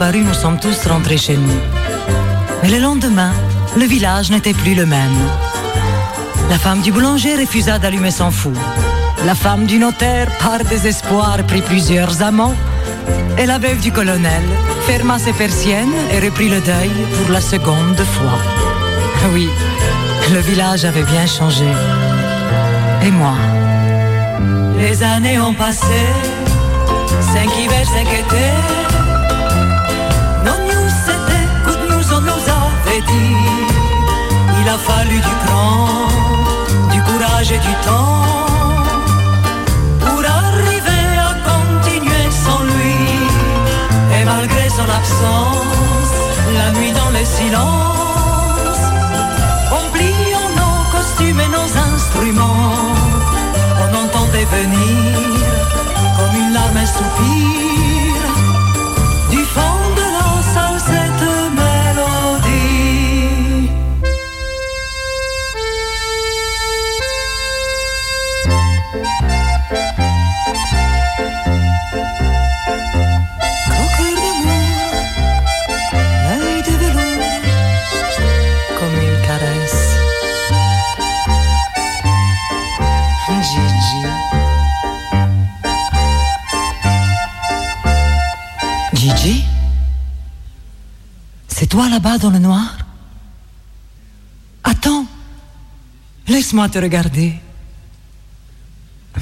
[0.00, 1.60] Nous sommes tous rentrés chez nous.
[2.62, 3.32] Mais le lendemain,
[3.76, 5.18] le village n'était plus le même.
[6.50, 8.52] La femme du boulanger refusa d'allumer son four.
[9.26, 12.54] La femme du notaire, par désespoir, prit plusieurs amants.
[13.38, 14.42] Et la veuve du colonel
[14.86, 18.38] ferma ses persiennes et reprit le deuil pour la seconde fois.
[19.32, 19.48] Oui,
[20.32, 21.70] le village avait bien changé.
[23.04, 23.36] Et moi
[24.78, 26.00] Les années ont passé,
[27.32, 28.91] cinq hivers, cinq étés.
[34.74, 36.08] A fallu du cran,
[36.92, 38.24] du courage et du temps
[40.00, 43.00] pour arriver à continuer sans lui.
[44.16, 46.14] Et malgré son absence,
[46.58, 48.82] la nuit dans le silence,
[49.78, 52.94] en pliant nos costumes et nos instruments,
[53.82, 55.38] on entendait venir
[56.16, 57.71] comme une larme un soupir
[91.72, 92.76] toi là-bas dans le noir.
[94.62, 95.06] Attends.
[96.28, 97.32] Laisse-moi te regarder.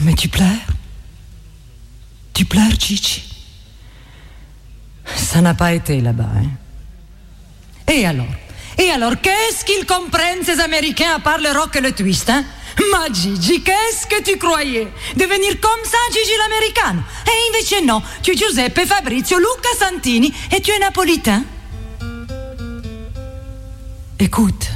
[0.01, 0.66] Mais tu pleures.
[2.35, 3.22] Tu pleures, Gigi
[5.14, 6.51] Ça n'a pas été là-bas, hein.
[7.86, 8.35] Et alors?
[8.78, 12.44] Et alors, qu'est-ce qu'ils comprennent, ces Américains, à part le rock et le twist, hein?
[12.90, 14.89] Ma Gigi, qu'est-ce que tu croyais?
[15.14, 20.60] Devenir comme ça, Gigi l'americano E invece no, tu es Giuseppe, Fabrizio, Luca Santini et
[20.60, 21.44] tu es napolitain?
[24.22, 24.68] Écoute,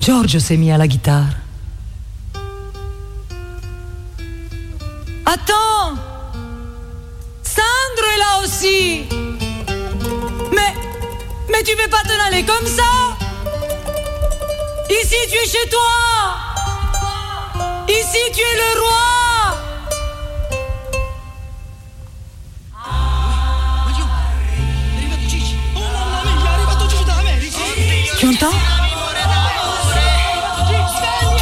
[0.00, 1.28] Giorgio s'est mis à la guitare.
[5.26, 5.94] Attends.
[7.42, 9.04] Sandro est là aussi.
[10.52, 10.74] Mais,
[11.50, 12.90] mais tu peux pas t'en aller comme ça?
[14.88, 15.92] Ici tu es chez toi.
[17.88, 19.19] Ici tu es le roi
[28.40, 28.46] Tu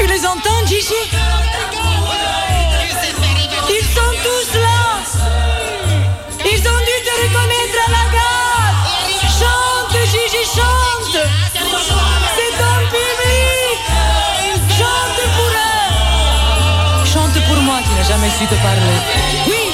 [0.07, 0.95] les entends, Gigi
[3.71, 4.99] Ils sont tous là.
[6.45, 8.79] Ils ont dû te reconnaître à la gare.
[9.39, 11.23] Chante, Gigi, chante.
[12.35, 13.79] C'est ton public.
[14.77, 17.07] Chante pour eux.
[17.07, 18.99] Chante pour moi qui n'ai jamais su te parler.
[19.47, 19.68] Oui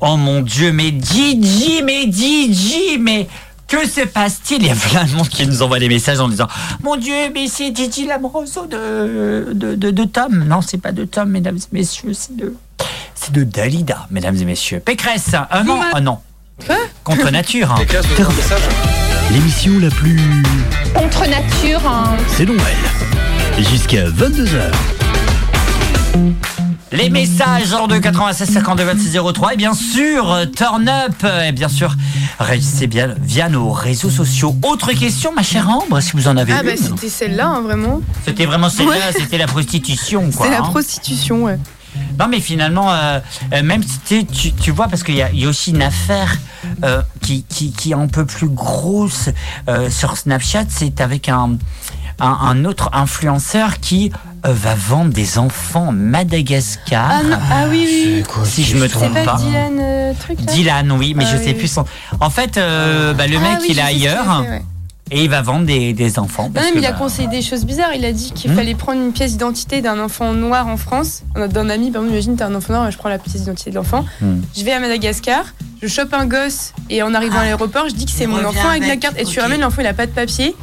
[0.00, 3.28] Oh mon dieu, mais Gigi, mais Gigi, mais
[3.68, 4.62] Que se passe-t-il?
[4.62, 6.48] Il y a plein de monde qui nous envoie des messages en disant
[6.82, 10.44] Mon Dieu, mais c'est Gigi Lamoroso de, de, de, de Tom.
[10.48, 12.54] Non, c'est pas de Tom, mesdames et messieurs, c'est de.
[13.14, 14.80] C'est de Dalida, mesdames et messieurs.
[14.80, 16.18] Pécresse, un non, ah non.
[17.04, 17.70] Contre nature.
[17.72, 17.84] hein.
[19.32, 20.18] L'émission la plus.
[20.94, 21.86] Contre nature.
[21.86, 22.16] hein.
[22.36, 22.58] C'est Noël.
[23.58, 24.72] Jusqu'à 22h.
[26.92, 31.68] Les messages 02 96 52 26 03 et bien sûr euh, Turn Up et bien
[31.68, 31.94] sûr
[32.40, 34.56] réagissez bien via nos réseaux sociaux.
[34.62, 38.00] Autre question ma chère Ambre si vous en avez Ah bah c'était celle-là, hein, vraiment.
[38.24, 39.12] C'était vraiment celle-là, Ouais.
[39.16, 40.46] c'était la prostitution quoi.
[40.46, 40.70] C'est la hein.
[40.70, 41.58] prostitution, ouais.
[42.18, 43.18] Non mais finalement, euh,
[43.52, 45.82] euh, même si tu, tu, vois, parce qu'il y a, il y a aussi une
[45.82, 46.36] affaire
[46.84, 49.28] euh, qui, qui, qui est un peu plus grosse
[49.88, 51.56] sur Snapchat, c'est avec un,
[52.20, 54.12] un, un autre influenceur qui
[54.46, 57.10] euh, va vendre des enfants Madagascar.
[57.10, 58.44] Ah, non, ah oui, oui.
[58.44, 59.36] si je me trompe pas, pas.
[59.38, 61.54] Dylan euh, truc là Dylan, oui, mais Ah je oui, sais oui.
[61.58, 61.84] plus son.
[62.20, 64.62] En fait, euh, bah, le Ah mec, oui, il est ailleurs a fait, ouais.
[65.10, 66.44] et il va vendre des, des enfants.
[66.54, 67.94] Non, mais que, il a bah, conseillé des choses bizarres.
[67.94, 68.56] Il a dit qu'il Hmm.
[68.56, 71.22] fallait prendre une pièce d'identité d'un enfant noir en France.
[71.34, 73.76] D'un ami, par exemple, imagine, t'as un enfant noir, je prends la pièce d'identité de
[73.76, 74.04] l'enfant.
[74.20, 74.40] Hmm.
[74.56, 75.44] Je vais à Madagascar,
[75.82, 78.68] je chope un gosse et en arrivant à l'aéroport, je dis que c'est mon enfant
[78.68, 79.16] avec, la carte.
[79.18, 80.54] Et tu ramènes l'enfant, il a pas de papier.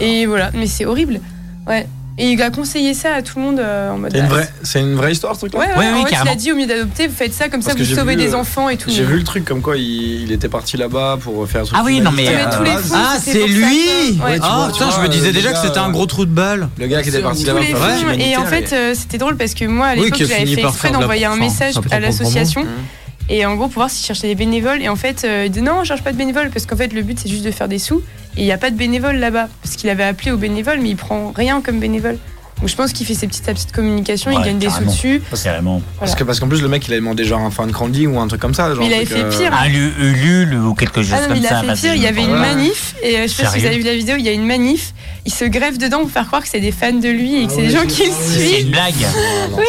[0.00, 1.20] Et voilà, mais c'est horrible.
[1.66, 1.86] Ouais.
[2.18, 4.10] Et il a conseillé ça à tout le monde euh, en mode.
[4.12, 6.28] C'est une, ah, vraie- c'est une vraie histoire, ce truc-là Ouais, ouais, en fait, il
[6.28, 8.34] a dit au milieu d'adopter, vous faites ça, comme ça Parce vous sauvez vu, des
[8.34, 8.90] euh, enfants et tout.
[8.90, 11.78] J'ai vu le truc comme quoi il, il était parti là-bas pour faire un truc
[11.80, 13.54] Ah oui, non, mais, euh, tous les fous, Ah, c'est ça lui
[14.18, 16.68] que- Ouais, Ah putain, je me disais déjà que c'était un gros trou de balle.
[16.78, 17.60] Le gars qui était parti là-bas
[18.18, 20.90] Et en fait, euh, c'était drôle parce que moi, à Oui, l'époque, j'avais fait exprès
[20.90, 22.66] d'envoyer un message à l'association.
[23.28, 24.82] Et en gros, pour voir s'ils cherchaient des bénévoles.
[24.82, 26.92] Et en fait, euh, il dit non, on cherche pas de bénévoles parce qu'en fait,
[26.92, 28.02] le but, c'est juste de faire des sous.
[28.36, 29.48] Et il n'y a pas de bénévoles là-bas.
[29.62, 32.18] Parce qu'il avait appelé aux bénévoles, mais il prend rien comme bénévole.
[32.60, 35.20] Donc je pense qu'il fait ses petites, sa petite communication, il gagne des sous dessus.
[35.42, 35.82] Carrément.
[35.98, 38.20] Parce que parce qu'en plus le mec il avait demandé genre un fan crowdfunding ou
[38.20, 38.72] un truc comme ça.
[38.72, 39.52] Genre il avait fait pire.
[39.52, 41.58] Un Lu- Ulule ou quelque chose Ah non, mais comme il ça.
[41.58, 43.66] a fait pire, il y avait une manif, et euh, je sais pas si vous
[43.66, 44.94] avez vu la vidéo, il y a une manif,
[45.24, 47.52] il se greffe dedans pour faire croire que c'est des fans de lui et que
[47.52, 48.66] c'est des gens qui le C'est suivent.
[48.66, 48.94] une blague.
[49.52, 49.64] Oui,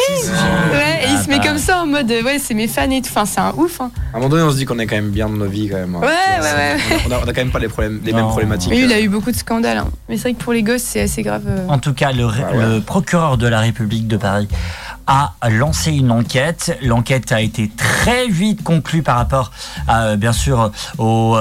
[0.72, 1.44] ouais, et il se met bah.
[1.46, 3.80] comme ça en mode, euh, ouais, c'est mes fans et tout, enfin, c'est un ouf.
[3.80, 3.90] Hein.
[4.12, 5.68] À un moment donné on se dit qu'on est quand même bien dans nos vies
[5.68, 5.94] quand même.
[5.94, 6.00] hein.
[6.00, 7.00] Ouais, ouais, c'est- ouais.
[7.06, 8.70] On a, on a quand même pas les, problèmes, les mêmes problématiques.
[8.70, 9.88] Mais lui, il a eu beaucoup de scandales, hein.
[10.08, 11.42] mais c'est vrai que pour les gosses, c'est assez grave.
[11.46, 11.66] euh.
[11.68, 14.48] En tout cas, le, Bah le procureur de la République de Paris
[15.06, 16.78] a lancé une enquête.
[16.82, 19.50] L'enquête a été très vite conclue par rapport,
[19.86, 21.36] à, euh, bien sûr, au,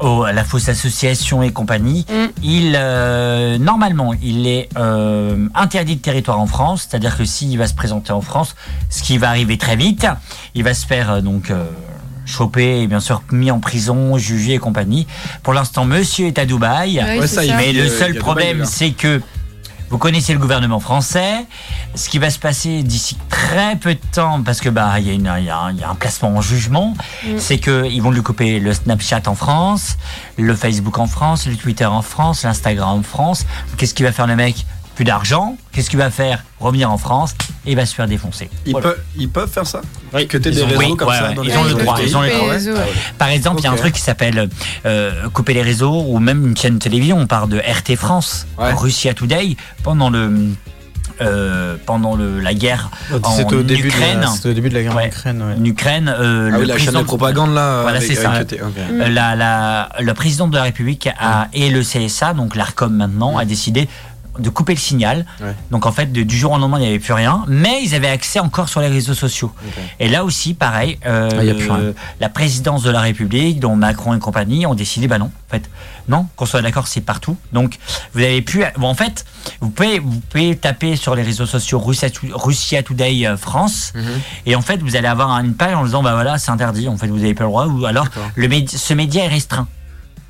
[0.00, 2.06] au- à la fausse association et compagnie.
[2.08, 2.26] Mm.
[2.42, 7.66] Il, euh, normalement, il est euh, interdit de territoire en France, c'est-à-dire que s'il va
[7.66, 8.54] se présenter en France,
[8.90, 10.06] ce qui va arriver très vite,
[10.54, 11.50] il va se faire euh, donc.
[11.50, 11.64] euh,
[12.28, 15.06] choper et bien sûr mis en prison, jugé et compagnie.
[15.44, 16.98] Pour l'instant, monsieur est à Dubaï.
[16.98, 19.20] Ouais, ça, mais le euh, seul problème, c'est que
[19.90, 21.46] vous connaissez le gouvernement français.
[21.94, 25.28] Ce qui va se passer d'ici très peu de temps, parce que bah il y,
[25.28, 25.50] a y y
[25.84, 26.94] un placement en jugement,
[27.24, 27.38] Mm.
[27.38, 29.96] c'est que ils vont lui couper le Snapchat en France,
[30.38, 33.46] le Facebook en France, le Twitter en France, l'Instagram en France.
[33.76, 34.66] Qu'est-ce qu'il va faire le mec?
[34.96, 35.56] Plus d'argent.
[35.72, 37.34] Qu'est-ce qu'il va faire Revenir en France
[37.66, 38.48] et il va se faire défoncer.
[38.64, 38.88] Ils, Voilà.
[38.88, 39.82] peuvent, ils peuvent faire ça
[40.12, 41.62] Que t'aies Ils des ont- réseaux oui, comme ouais, ça ouais, dans ils les ont
[41.64, 41.78] le réseaux.
[41.84, 42.30] droit, ils ont le
[42.76, 42.80] Ah.
[43.18, 44.48] Par exemple, il y a un truc qui s'appelle
[44.86, 47.18] euh, couper les réseaux ou même une chaîne de télévision.
[47.18, 48.72] On parle de RT France, Ouais.
[48.72, 50.32] Russia Today, pendant le
[51.22, 52.90] euh, pendant le, la guerre
[53.22, 54.20] en au, début de Ukraine.
[54.20, 55.00] la- c'était au début de la guerre en.
[55.00, 55.42] Ukraine.
[55.42, 55.54] ouais.
[55.58, 57.80] En Ukraine, euh, Ah le oui, la chaîne de propagande là.
[57.82, 58.32] Voilà, c'est ça.
[59.08, 63.44] la, la, le président de la République a, et le CSA, donc l'ARCOM maintenant, a
[63.46, 63.88] décidé
[64.38, 65.26] de couper le signal.
[65.40, 65.54] Ouais.
[65.70, 67.94] Donc en fait, de- du jour au lendemain, il n'y avait plus rien, mais ils
[67.94, 69.52] avaient accès encore sur les réseaux sociaux.
[70.00, 71.28] Et là aussi, pareil, euh,
[71.70, 71.76] Ah,
[72.20, 75.68] la présidence de la République, dont Macron et compagnie, ont décidé, bah non, en fait,
[76.08, 77.36] non, qu'on soit d'accord, c'est partout.
[77.52, 77.78] Donc
[78.14, 79.24] vous avez pu, bon, en fait,
[79.60, 83.92] vous pouvez, vous pouvez taper sur les réseaux sociaux Russia, To- Russia Today euh, France,
[83.94, 84.04] Mhm.
[84.46, 86.96] et en fait, vous allez avoir une page en disant, bah voilà, c'est interdit, en
[86.96, 89.66] fait, vous n'avez pas le droit, ou alors le médi- ce média est restreint.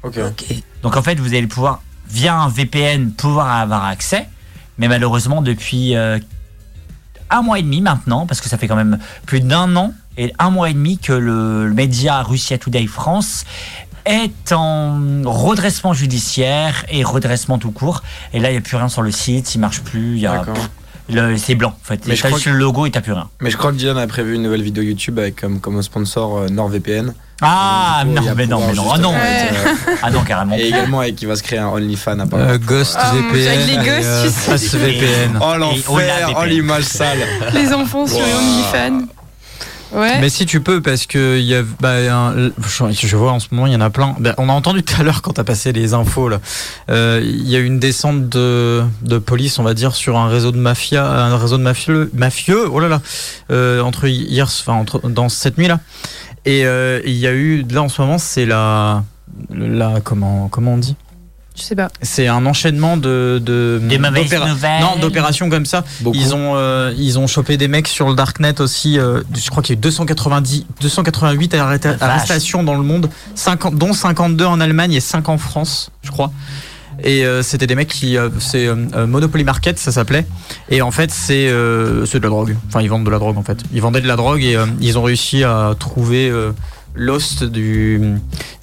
[0.03, 0.19] Ok.
[0.19, 0.45] Ok.
[0.83, 4.29] Donc en fait, vous allez pouvoir, via un VPN, pouvoir avoir accès.
[4.79, 6.19] Mais malheureusement, depuis euh,
[7.31, 10.33] un mois et demi maintenant, parce que ça fait quand même plus d'un an et
[10.39, 13.45] un mois et demi que le, média Russia Today France
[14.05, 18.03] est en redressement judiciaire et redressement tout court.
[18.33, 20.45] Et là, il n'y a plus rien sur le site, il marche plus, il a,
[21.37, 22.07] c'est blanc en fait.
[22.07, 23.29] Mais T'as crois juste le logo et t'as plus rien.
[23.41, 26.39] Mais je crois que Dylan a prévu une nouvelle vidéo YouTube avec comme, comme sponsor
[26.39, 27.15] euh, NordVPN.
[27.43, 30.57] Ah coup, non, mais non, mais non, ah non, euh, ah non carrément.
[30.57, 32.41] Et également avec qui va se créer un OnlyFans à part.
[32.41, 33.77] Euh, Ghost Ah, VPN.
[34.75, 35.27] avec les euh.
[35.43, 37.19] Oh l'enfer, oh l'image sale.
[37.53, 38.19] Les enfants sur.
[38.19, 39.07] OnlyFans.
[39.95, 43.73] Mais si tu peux, parce que y a, bah, je, vois en ce moment, il
[43.73, 44.17] y en a plein.
[44.19, 46.31] Bah, on a entendu tout à l'heure quand tu as passé les infos.
[46.91, 48.85] Euh, Il y a eu une descente de,
[49.25, 52.69] police, on va dire, sur un réseau de mafia, un réseau de mafieux, mafieux.
[52.71, 53.01] Oh là là,
[53.51, 55.81] euh, entre hier, enfin entre dans cette nuit là.
[56.45, 59.03] Et euh, il y a eu là en ce moment, c'est la
[59.51, 60.97] là, comment, comment on dit?
[61.57, 61.89] Je sais pas.
[62.03, 64.81] C'est un enchaînement de, de Des mauvaises d'opéra- nouvelles.
[64.83, 65.85] Non, d'opérations comme ça.
[66.15, 68.99] Ils ont euh, ils ont chopé des mecs sur le darknet aussi.
[68.99, 72.03] euh, je crois qu'il y a eu 290 288 arrêta- vache.
[72.03, 76.31] arrestations dans le monde, 50, dont 52 en Allemagne et 5 en France, je crois.
[77.03, 78.69] Et euh, c'était des mecs qui euh, c'est
[79.07, 80.27] Monopoly Market ça s'appelait
[80.71, 83.37] et en fait c'est euh, c'est de la drogue enfin ils vendent de la drogue
[83.37, 86.53] en fait ils vendaient de la drogue et euh, ils ont réussi à trouver euh,
[86.97, 88.01] l'host du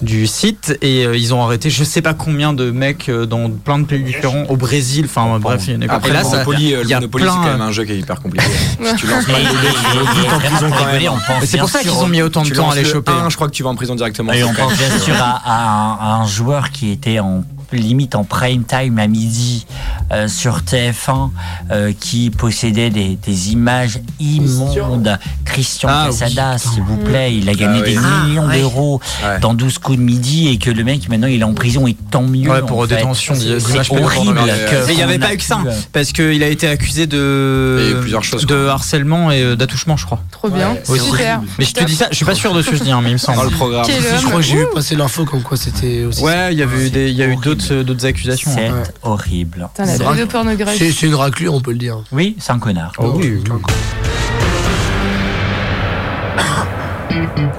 [0.02, 3.48] du site et euh, ils ont arrêté je sais pas combien de mecs euh, dans
[3.50, 6.18] plein de pays différents au Brésil enfin bref il y en a Après, et là,
[6.18, 7.72] le ça- Monopoly, euh, il le y a Monopoly, c'est plein, quand même euh, un
[7.72, 8.46] jeu qui est hyper compliqué.
[8.84, 12.70] si tu lances pas le Mais c'est pour ça qu'ils ont mis autant de temps
[12.70, 14.32] à les le choper 1, je crois que tu vas en prison directement.
[14.32, 17.44] Et C'est on pense bien sûr à, à un, à un joueur qui était en
[17.78, 19.66] limite en prime time à midi
[20.12, 21.30] euh, sur TF1
[21.70, 25.18] euh, qui possédait des, des images immondes.
[25.44, 26.16] Christian Ah oui,
[26.58, 27.94] s'il vous plaît, il a Ah gagné oui.
[27.94, 28.58] des Ah, millions ouais.
[28.60, 29.38] d'euros Ouais.
[29.40, 31.94] dans 12 coups de midi et que le mec maintenant il est en prison et
[32.10, 32.50] tant mieux.
[32.50, 34.34] Ouais, pour détention C'est horrible.
[34.34, 35.60] Que mais il n'y avait pas eu que ça
[35.92, 40.06] parce qu'il a été accusé de eu plusieurs choses, de harcèlement et euh, d'attouchement je
[40.06, 40.76] crois Trop bien.
[40.84, 41.42] Super.
[41.58, 43.00] mais je te dis ça je suis pas sûr de ce que je dis hein,
[43.02, 43.86] mais il me semble Dans le programme.
[43.86, 46.22] Je crois que j'ai vu passer l'info comme quoi c'était aussi.
[46.22, 48.50] Ouais, il y avait eu des, il y a eu d'autres, d'autres accusations.
[48.54, 48.82] C'est hein.
[49.02, 49.68] horrible.
[49.74, 50.78] C'est pédopornographie.
[50.78, 52.02] C'est c'est une raclure, on peut le dire.
[52.12, 52.92] Oui, c'est un connard.
[52.98, 53.60] Oh oui, oui.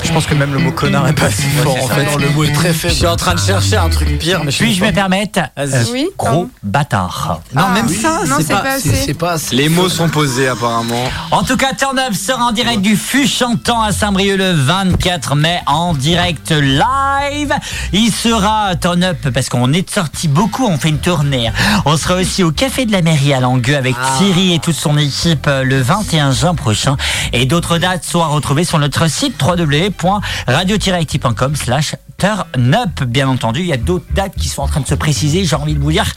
[0.03, 2.05] Je pense que même le mot connard est pas assez fort en fait.
[2.05, 2.93] Non, le mot est très Je faible.
[2.93, 6.07] suis en train de chercher un truc pire, mais je Puis-je me permettre euh, Oui,
[6.17, 7.41] Gros bâtard.
[7.53, 7.95] Non, Ah, même oui.
[7.95, 8.61] ça, Non, c'est pas.
[8.61, 8.93] assez.
[8.95, 9.55] c'est pas assez.
[9.55, 11.03] Les mots sont posés apparemment.
[11.31, 15.35] En tout cas, Turn Up sera en direct du FU chantant à Saint-Brieuc le 24
[15.35, 17.53] mai en direct live.
[17.91, 21.51] Il sera Turn Up parce qu'on est sorti beaucoup, on fait une tournée.
[21.85, 24.97] On sera aussi au Café de la Mairie à Langueux avec Thierry et toute son
[24.97, 26.95] équipe euh, le 21 juin prochain.
[27.33, 33.03] Et d'autres dates sont à retrouver sur notre site www.radio-active.com slash Turn Up.
[33.03, 35.45] Bien entendu, il y a d'autres dates qui sont en train de se préciser.
[35.45, 36.11] J'ai envie de vous dire,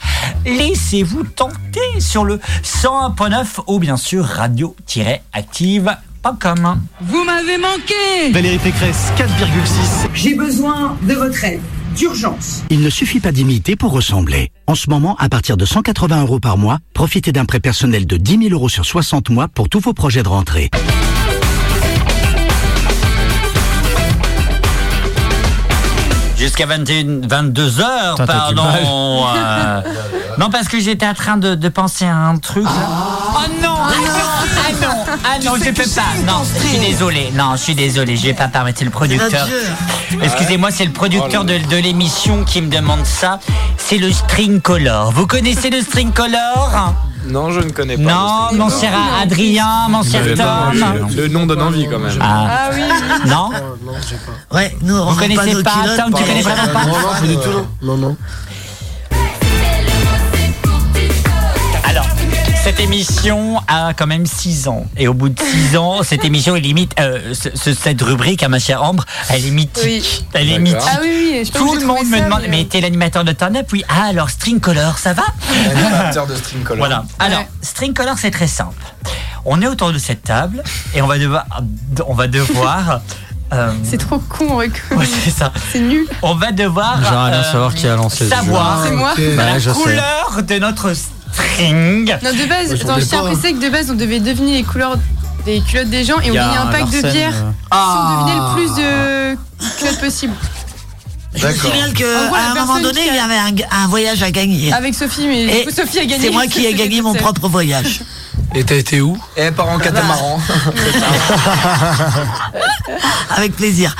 [0.45, 6.81] laissez-vous tenter sur le 101.9 ou bien sûr radio-active.com.
[7.01, 10.09] Vous m'avez manqué Valérie Pécresse, 4,6.
[10.13, 11.61] J'ai besoin de votre aide,
[11.95, 12.63] d'urgence.
[12.69, 14.51] Il ne suffit pas d'imiter pour ressembler.
[14.67, 18.17] En ce moment, à partir de 180 euros par mois, profitez d'un prêt personnel de
[18.17, 20.69] 10 000 euros sur 60 mois pour tous vos projets de rentrée.
[26.39, 28.63] Jusqu'à 21, 22 heures, Putain, t'as du pardon.
[28.63, 28.81] mal.
[29.37, 29.81] euh,
[30.37, 32.63] non, parce que j'étais en train de, de penser à un truc.
[32.63, 32.71] là.
[32.71, 34.07] Oh non, ah non,
[34.57, 36.15] ah non, ah non, je peux pas.
[36.25, 37.31] Non, je suis désolé.
[37.35, 38.79] Non, je suis désolé, je vais pas permettre.
[38.79, 39.47] C'est le producteur.
[40.21, 43.39] Excusez-moi, c'est le producteur de, de l'émission qui me demande ça.
[43.77, 45.11] C'est le string color.
[45.11, 46.93] Vous connaissez le string color?
[47.29, 48.01] Non, je ne connais pas.
[48.03, 48.91] Non, mon cher
[49.21, 50.45] Adrien, mon cher le Tom.
[50.73, 51.15] string.
[51.17, 52.11] Le nom donne envie quand même.
[52.19, 52.81] Ah, Ah oui.
[53.29, 53.49] non
[54.51, 57.27] Ouais, nous, on Vous pas connaissez pas, Tom, tu connais vraiment pas Non, non, pas
[57.27, 57.65] du tout.
[57.81, 58.17] non.
[62.69, 64.85] Cette émission a quand même 6 ans.
[64.95, 66.93] Et au bout de 6 ans, cette émission est limite.
[66.99, 69.83] euh, ce- ce- cette rubrique, à ma chère Ambre, elle est mythique.
[69.83, 70.25] Oui.
[70.33, 70.77] Elle est mythique.
[70.87, 71.45] Ah oui, oui.
[71.45, 73.67] je Tout le monde me ça, demande, mais, mais euh, t'es l'animateur de Turn Up?
[73.73, 73.83] Oui.
[73.89, 75.23] Ah, alors String Color, ça va?
[75.71, 76.77] Animateur de Stream Color.
[76.77, 77.05] Voilà.
[77.17, 77.47] Alors, Ouais.
[77.63, 78.83] String Color, c'est très simple.
[79.45, 80.63] On est autour de cette table
[80.93, 81.45] et on va devoir.
[82.07, 83.01] On va devoir.
[83.53, 84.69] euh, C'est trop con, ouais,
[85.23, 85.51] c'est ça.
[85.71, 86.05] C'est nul.
[86.21, 86.99] On va devoir.
[87.03, 88.29] J'aimerais bien euh, savoir qui a lancé.
[88.29, 89.13] Savoir C'est moi.
[89.17, 89.35] ok.
[89.35, 89.71] Bah, la sais.
[89.71, 90.93] couleur de notre
[91.33, 92.15] string.
[92.23, 94.19] Non, de base, je attends, je rendais tiens à préciser que de base, on devait
[94.19, 94.97] deviner les couleurs
[95.45, 98.39] des culottes des gens et on gagnait un pack de bière euh, si on devinait
[98.39, 100.33] le plus de culottes possible.
[101.35, 104.73] Je me gros, qu'à un moment donné, il y avait un, un voyage à gagner.
[104.73, 106.25] Avec Sophie, mais du Et coup, Sophie a gagné.
[106.25, 108.01] C'est moi qui ai gagné mon propre voyage.
[108.55, 110.39] Et t'as été où Et par en catamaran.
[113.35, 113.95] Avec plaisir.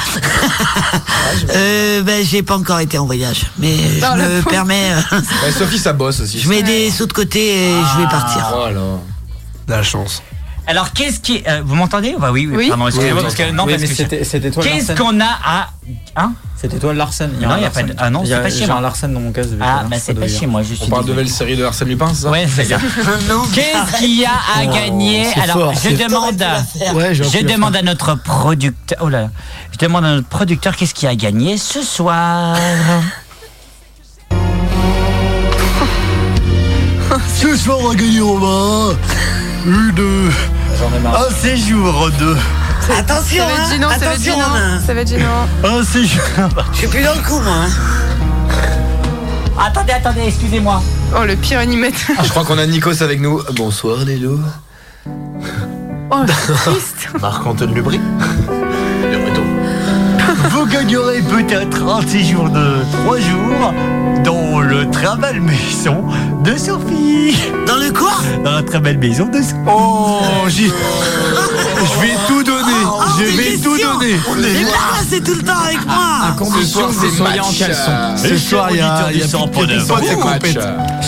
[1.56, 4.91] euh, ben, j'ai pas encore été en voyage, mais je me permets.
[5.14, 6.40] euh, Sophie, ça bosse aussi.
[6.40, 8.48] je mets des sous de côté et je vais partir.
[8.56, 8.80] Voilà.
[9.68, 10.24] De la chance.
[10.70, 11.41] Alors, qu'est-ce qui.
[11.48, 12.68] euh, vous m'entendez Bah oui, oui, Oui.
[12.70, 13.52] pardon, excusez-moi, Oui, parce que.
[13.52, 13.96] Non, Oui, parce mais que.
[13.96, 14.96] c'était c'était toi Qu'est-ce Larsen.
[14.98, 15.70] qu'on a à.
[16.16, 16.34] Hein?
[16.56, 17.32] C'était toi Larsen.
[17.41, 17.96] Non, un il y a pas de- Larsen.
[17.98, 18.76] ah non, a- c'est pas chez j'ai moi.
[18.76, 19.41] un Larsen dans mon cas.
[19.60, 20.86] Ah, bah c'est pas chez moi, je suis.
[20.86, 22.30] On parle de nouvelle série de Arsène Lupin, c'est ça?
[22.30, 22.78] Ouais, c'est ça.
[23.30, 25.26] non, Qu'est-ce qu'il y a à gagner?
[25.34, 26.40] C'est Alors, fort, je demande.
[26.44, 29.00] à- Ouais, j'ai Je demande à notre producteur.
[29.02, 29.30] Oh là là.
[29.72, 32.56] Je demande à notre producteur qu'est-ce qu'il y a à gagner ce soir.
[37.41, 38.96] Ce soir, on va gagner Romain.
[39.66, 40.30] Une.
[40.80, 41.28] J'en ai marre.
[41.30, 42.36] Un séjour de.
[42.98, 44.34] Attention, Ça va être hein, gênant, ça va être attention.
[44.34, 44.46] gênant.
[44.56, 44.80] hein.
[44.86, 45.48] Ça va être gênant.
[45.64, 46.22] Un séjour.
[46.72, 47.54] Je suis plus dans le coup, moi.
[47.66, 47.70] hein.
[49.60, 50.82] Attendez, attendez, excusez-moi.
[51.16, 52.16] Oh, le pire animateur.
[52.18, 53.42] Ah, Je crois qu'on a Nikos avec nous.
[53.56, 54.40] Bonsoir les loups.
[56.12, 57.10] Oh, triste.
[57.22, 57.74] Marc-Antoine
[59.26, 59.44] retour.
[60.50, 63.74] vous gagnerez peut-être un séjour de 3 jours
[64.24, 66.04] dans le très belle maison
[66.44, 67.36] de Sophie.
[67.68, 68.12] Dans le quoi?
[68.44, 69.56] Dans la très belle maison de Sophie.
[69.68, 72.62] Oh, j'y- je vais tout donner.
[73.20, 74.16] je vais tout donner.
[74.38, 74.72] Il l'a
[75.10, 75.96] c'est tout le temps avec moi?
[76.38, 77.91] condition que vous soyez en caleçon.
[78.18, 79.80] Ce soir, il y a, du sang de.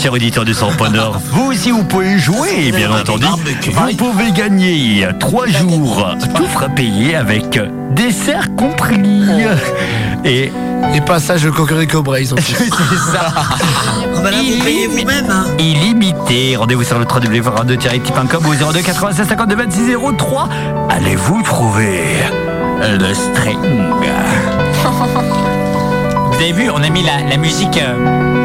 [0.01, 3.25] Chers auditeurs du 100.9, vous aussi vous pouvez jouer, bien entendu.
[3.71, 7.59] Vous pouvez gagner 3 jours, tout fera payer avec
[7.91, 9.23] dessert compris.
[10.25, 10.51] Et
[10.95, 12.45] Et passage au Cocorico Braise en plus.
[12.45, 12.69] c'est
[13.17, 13.31] ça.
[13.57, 15.29] Vous payez vous-même.
[15.29, 15.45] Hein.
[15.59, 16.55] illimité.
[16.55, 20.49] Rendez-vous sur le www.radio-com ou 02 96 52 26 03.
[20.89, 21.99] Allez-vous trouver?
[22.81, 23.59] Le string
[26.31, 27.77] Vous avez vu, on a mis la, la musique.
[27.77, 28.40] euh,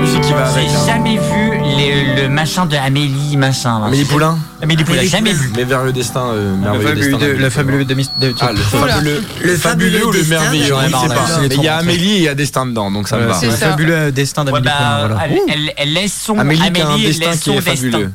[0.00, 0.70] musique qui va J'ai avec.
[0.70, 0.86] hein.
[0.86, 3.78] jamais vu les- le machin de Amélie, machin.
[3.80, 3.86] là.
[3.86, 5.50] Amélie Poulain Amélie Poulain, jamais vu.
[5.56, 7.18] Mais vers le destin, euh, Le merveilleux destin.
[7.18, 10.88] de- le fabuleux de, de- Ah, le fabuleux, Le fabuleux ou le merveilleux, là.
[10.90, 11.14] Poulain.
[11.40, 13.34] Mais il y a Amélie et il y a destin dedans, donc ça me va.
[13.34, 15.72] c'est le fabuleux destin Ouais, d'Amélie bah, Poulain, voilà.
[15.76, 18.12] elle, laisse son Amélie qui a un destin laisse qui son est fabuleux.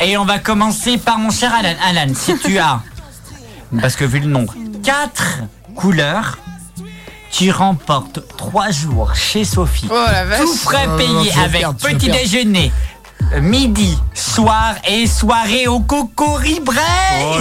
[0.00, 1.74] Et on va commencer par mon cher Alan.
[1.88, 2.80] Alan, si tu as,
[3.80, 5.38] parce que vu le nombre, 4
[5.74, 6.38] couleurs,
[7.36, 9.88] tu remportes 3 jours chez Sophie.
[9.90, 10.40] Oh la vache.
[10.40, 12.70] Tout frais non, payé avec perdre, petit déjeuner,
[13.40, 16.76] midi, soir et soirée au Cocoribré.
[17.20, 17.38] Oh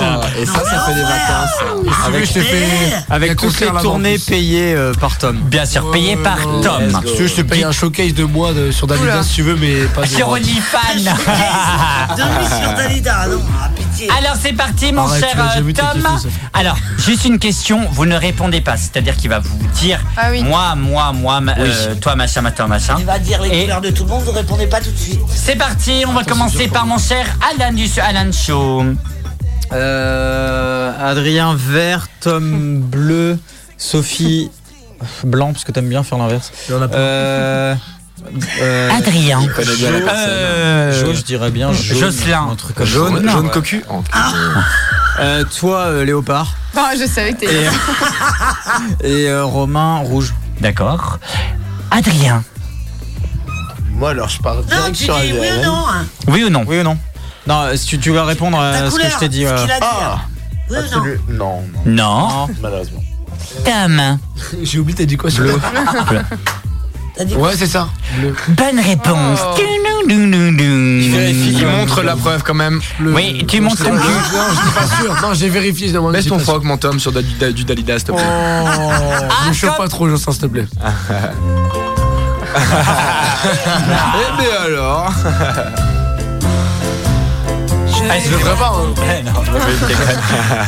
[0.00, 1.96] là là Et ça, ça fait des vacances.
[2.06, 2.68] Avec je te fais.
[2.84, 5.36] il y a Avec toutes les tournées payées euh, par Tom.
[5.38, 7.02] Bien sûr, payé par Tom.
[7.04, 9.22] Si tu veux, je te paye un showcase de moi de- sur Dalida Oula.
[9.24, 10.06] si tu veux, mais pas de.
[10.06, 10.78] Sur OnlyFans.
[12.16, 13.70] Sur Dalida, non, ah,
[14.18, 16.06] Alors c'est parti mon Arrête, cher euh, Tom.
[16.52, 20.42] Alors juste une question, vous ne répondez pas, c'est-à-dire qu'il va vous dire Ah oui.
[20.42, 22.96] moi, moi, moi, ma- euh, toi machin, machin, machin.
[22.98, 24.96] Il va dire les Et- couleurs de tout le monde, vous répondez pas tout de
[24.98, 25.20] suite.
[25.34, 27.26] C'est parti, on va commencer par mon cher
[27.58, 28.84] Alan du Alan Show.
[29.72, 33.38] Euh, Adrien vert, Tom bleu,
[33.78, 34.50] Sophie
[35.24, 36.52] blanc parce que t'aimes bien faire l'inverse.
[36.68, 36.96] Il y en a pas.
[36.96, 37.74] Euh,
[38.60, 39.40] euh, Adrien.
[39.54, 40.02] Personne.
[40.08, 42.48] Euh, Jo, je dirais bien jaune, Jocelyn.
[42.50, 43.32] un truc comme Jaune, ça.
[43.32, 43.84] jaune cocu.
[43.90, 44.02] Oh,
[45.18, 47.64] Euh, toi euh, léopard Oh, je savais que t'étais.
[49.04, 50.34] et, et euh, Romain rouge.
[50.60, 51.18] D'accord.
[51.90, 52.42] Adrien.
[53.92, 55.62] Moi, alors, je pars Non, direct tu dis sur oui ou Adrien.
[55.64, 55.84] non.
[55.88, 56.04] hein.
[56.28, 56.64] Oui ou non?
[56.66, 56.98] Oui ou non
[57.46, 59.44] Non, euh, si tu, tu vas répondre à ce que je t'ai dit.
[59.44, 59.72] ce euh, a dit.
[59.80, 60.18] Ah.
[60.68, 61.62] Oui ou non?
[61.62, 62.48] Non, non, Non.
[62.60, 63.02] malheureusement.
[63.64, 64.18] Tom.
[64.62, 65.58] J'ai oublié, t'as dit quoi sur Bleu.
[67.18, 67.88] Ouais, c'est ça.
[68.18, 68.34] Bleu.
[68.48, 69.40] Bonne réponse.
[69.42, 69.54] Oh.
[70.06, 72.80] Vérifie, il montre la preuve quand même.
[73.00, 74.08] Oui, tu montres ton Non, cul.
[74.54, 75.14] j'étais pas sûr.
[75.22, 75.88] Non, j'ai vérifié.
[75.92, 77.22] Baisse j'étais ton froc, mon Tom, sur du,
[77.52, 78.24] du Dalida, s'il te Oh, plaît.
[79.48, 80.66] me chauffe pas trop, Jocelyn, s'il te plaît.
[83.38, 85.12] Eh bien alors
[88.08, 88.72] Ah, Je le ferai pas.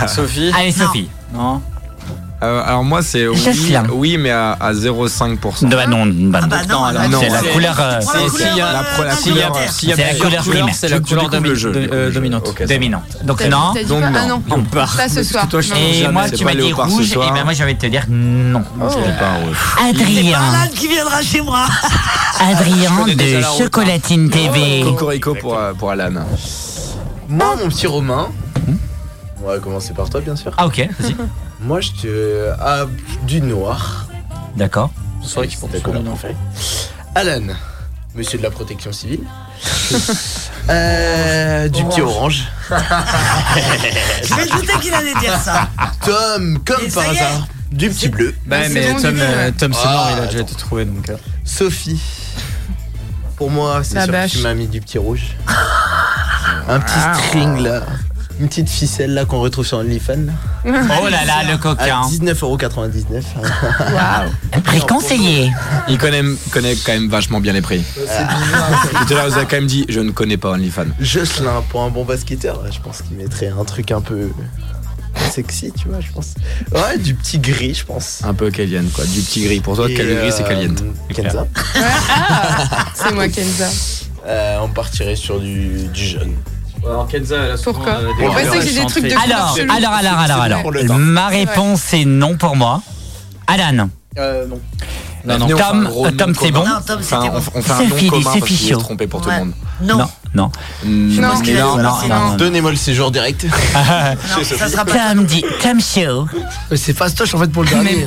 [0.03, 0.09] je.
[0.09, 0.53] Sophie.
[0.57, 1.09] Allez Sophie.
[1.33, 1.63] Non.
[2.41, 3.37] Euh, Alors moi c'est oui,
[3.91, 5.69] oui mais à, à 0,5%.
[5.69, 7.77] Bah non, bah Ah bah non, non, c'est la c'est- couleur.
[7.81, 13.05] euh, c'est- couleur, a euh, la couleur, S'il y a C'est la couleur c'est dominante.
[13.25, 13.73] Donc non.
[13.75, 14.13] Dit Donc non.
[14.15, 14.27] Ah.
[14.27, 14.43] Non.
[14.71, 15.49] Pas ce soir.
[15.77, 18.05] Et moi, c'est tu m'as dit rouge, et ben moi, j'ai envie de te dire
[18.09, 18.63] non.
[18.89, 18.99] C'est.
[19.03, 20.39] C'est Adrien.
[20.75, 21.65] qui viendra chez moi.
[22.41, 24.83] Adrien de route, Chocolatine TV.
[24.85, 26.13] Cocorico pour, pour Alan.
[27.29, 28.29] Moi, mon petit Romain.
[29.43, 30.53] On va commencer par toi, bien sûr.
[30.57, 31.17] Ah ok, vas-y.
[31.61, 32.53] Moi, je te.
[32.61, 32.87] Ah,
[33.25, 34.07] du noir.
[34.57, 34.91] D'accord.
[35.23, 36.37] C'est vrai qu'il portait couleur préférée.
[37.15, 37.43] Alan,
[38.15, 39.21] monsieur de la protection civile.
[40.71, 42.45] Euh, du petit orange.
[42.69, 45.67] Je me doutais qu'il allait dire ça.
[46.05, 47.21] Tom, comme Et par ça y est.
[47.21, 48.35] hasard, du petit bleu.
[48.45, 49.51] Bah, mais Tom, euh.
[49.59, 50.47] Tom c'est mort, Ah, il a déjà attends.
[50.49, 51.09] été trouvé donc.
[51.09, 51.17] euh.
[51.43, 51.99] Sophie.
[53.37, 54.33] Pour moi, c'est La sûr que bâche.
[54.33, 55.37] tu m'as mis du petit rouge.
[56.69, 57.81] Un petit string là.
[58.41, 60.27] Une petite ficelle là qu'on retrouve sur OnlyFans.
[60.27, 60.33] là.
[61.03, 62.03] Oh là là, le À coquin.
[62.03, 63.23] 19,99€.
[64.65, 65.51] Prix conseillé.
[65.89, 67.83] Il connaît, connaît quand même vachement bien les prix.
[67.95, 70.87] Tout à l'heure, il vous a quand même dit Je ne connais pas OnlyFans.
[71.01, 74.31] Jocelyn, pour un bon basketteur, je pense qu'il mettrait un truc un peu
[75.31, 76.35] sexy, tu vois, je pense.
[76.73, 78.21] Ouais, du petit gris, je pense.
[78.25, 79.05] Un peu Kellyanne, quoi.
[79.05, 79.61] Du petit gris.
[79.61, 80.77] Pour toi, quel gris, c'est euh, Kellyanne.
[81.13, 81.47] Kenza.
[81.75, 83.69] Ah, c'est moi Kenza.
[84.27, 86.35] Euh, on partirait sur du, du jaune.
[86.85, 89.15] Alors Kenza, elle a souvent, Pourquoi euh, des On essayer que j'ai des trucs de.
[89.33, 89.73] Alors, chelou.
[89.73, 90.63] alors, alors, alors, alors.
[90.63, 90.95] pour le temps.
[90.99, 92.83] Ma réponse est non pour moi.
[93.47, 93.89] Alan.
[94.19, 94.61] Euh, non.
[95.25, 95.49] Non, non.
[95.57, 97.43] Tom, euh, Tom, c'est bon Non, Tom, Enfin, c'était on, bon.
[97.57, 98.73] on fait un C'est nom fini, commun c'est parce qu'il fichu.
[98.75, 99.39] est trompé pour tout Ouais.
[99.39, 99.55] le monde.
[99.83, 100.51] Non, Non, non.
[100.85, 102.29] Mm, Non, non, non, c'est non, non.
[102.31, 102.37] non.
[102.37, 103.45] Donnez-moi le séjour direct.
[103.75, 104.93] non, ça sera pas.
[105.15, 106.27] Tom dit, Tom Show.
[106.71, 108.07] Mais C'est fastoche en fait pour le dernier.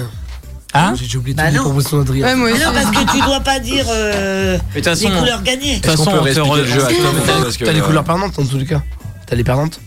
[0.74, 1.64] Hein J'ai oublié Bah toutes les non.
[1.66, 2.26] propositions d'Adrien.
[2.26, 2.64] Ouais, moi Mais aussi.
[2.66, 5.76] non, parce que tu dois pas dire euh, Mais de les façon, couleurs gagnées.
[5.78, 8.66] de toute façon, on le jeu que, T'as les euh, couleurs permanentes en tous les
[8.66, 8.82] cas.
[9.28, 9.80] T'as les perdantes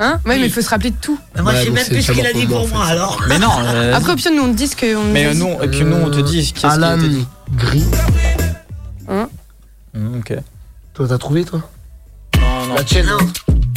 [0.00, 1.18] Hein Ouais, mais il faut se rappeler de tout.
[1.36, 3.20] Mais moi, Ouais, je sais même plus ce qu'il a dit pour pour moi, alors.
[3.28, 3.50] Mais non.
[3.60, 4.76] euh, Après, au pire, nous on te dit ce
[5.12, 5.38] mais nous euh, dit.
[5.38, 6.98] non, et puis nous on te dit qu'est-ce qui a Alan.
[7.56, 7.84] Gris.
[9.08, 10.34] Hum, ok.
[10.94, 11.60] Toi, t'as trouvé, toi
[12.40, 12.74] Non, non.
[12.74, 13.06] La tienne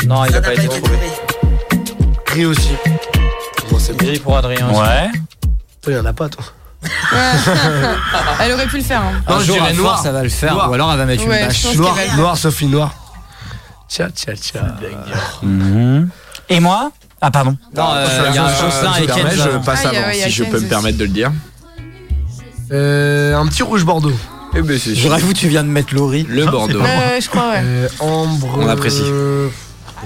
[0.07, 0.97] Non, il a n'a pas été trouvé.
[2.27, 2.69] Gris aussi.
[3.69, 4.05] Bon, c'est bon.
[4.05, 4.69] Gris pour Adrien.
[4.69, 5.09] Ouais.
[5.83, 6.43] Toi, y'en a pas, toi.
[8.39, 9.01] Elle aurait pu le faire.
[9.01, 9.21] hein.
[9.29, 9.91] Non, Un je jour, dirais à noir.
[9.93, 10.53] force, ça va le faire.
[10.53, 10.69] Noir.
[10.69, 11.63] Ou alors elle va mettre Ouais, une je bâche.
[11.63, 12.93] pense Noir, qu'elle va- noir, Sophie, noir.
[15.43, 16.09] Mhm.
[16.49, 16.91] Et moi
[17.25, 17.55] Ah, pardon.
[17.73, 19.49] Non, euh, il y a un Jocelyn et Kenza.
[19.53, 20.67] je passe Ah, il y a- avant, ouais, il y a si je peux me
[20.67, 21.31] permettre de le dire.
[22.71, 24.11] Euh, un petit rouge bordeaux.
[24.55, 26.25] Eh ben, c'est Je rêve où tu viens de mettre Laurie.
[26.29, 26.81] le Bordeaux.
[26.81, 27.61] Ouais, ouais, je crois, ouais.
[27.63, 28.57] Euh, ambre.
[28.59, 29.03] On apprécie.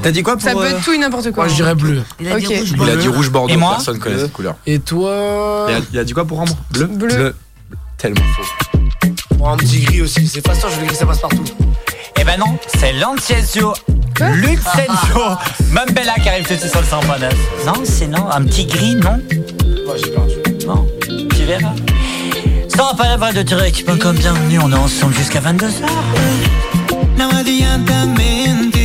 [0.02, 1.46] T'as dit quoi pour Ça peut euh, être tout et n'importe quoi.
[1.46, 2.04] Moi, je dirais bleu.
[2.20, 2.54] Il a dit Ok.
[2.58, 3.02] rouge Il a bleu.
[3.02, 4.56] dit rouge Bordeaux, Et moi personne connaît cette couleur.
[4.66, 6.56] Et toi Il a, il a dit quoi pour ambre?
[6.72, 6.86] Bleu?
[6.88, 7.36] Bleu.
[7.98, 9.46] Tellement faux.
[9.46, 10.28] Un petit gris aussi.
[10.28, 11.44] C'est fastoche, je veux que ça passe partout.
[12.20, 13.74] Eh ben non, c'est Lanciezio.
[14.20, 15.22] Lucenzio.
[15.72, 17.32] Mambella qui arrive tout de suite sur le 100.9.
[17.66, 18.30] Non, c'est non.
[18.32, 19.20] Un petit gris, non
[19.88, 20.34] Ouais, j'ai perdu.
[20.68, 20.88] Non.
[21.36, 21.74] Tu verras.
[22.68, 23.86] Ça va pas la voix de direct.
[24.00, 25.86] Comme bienvenue, on est ensemble jusqu'à 22h.
[27.18, 28.77] Não adianta mentir.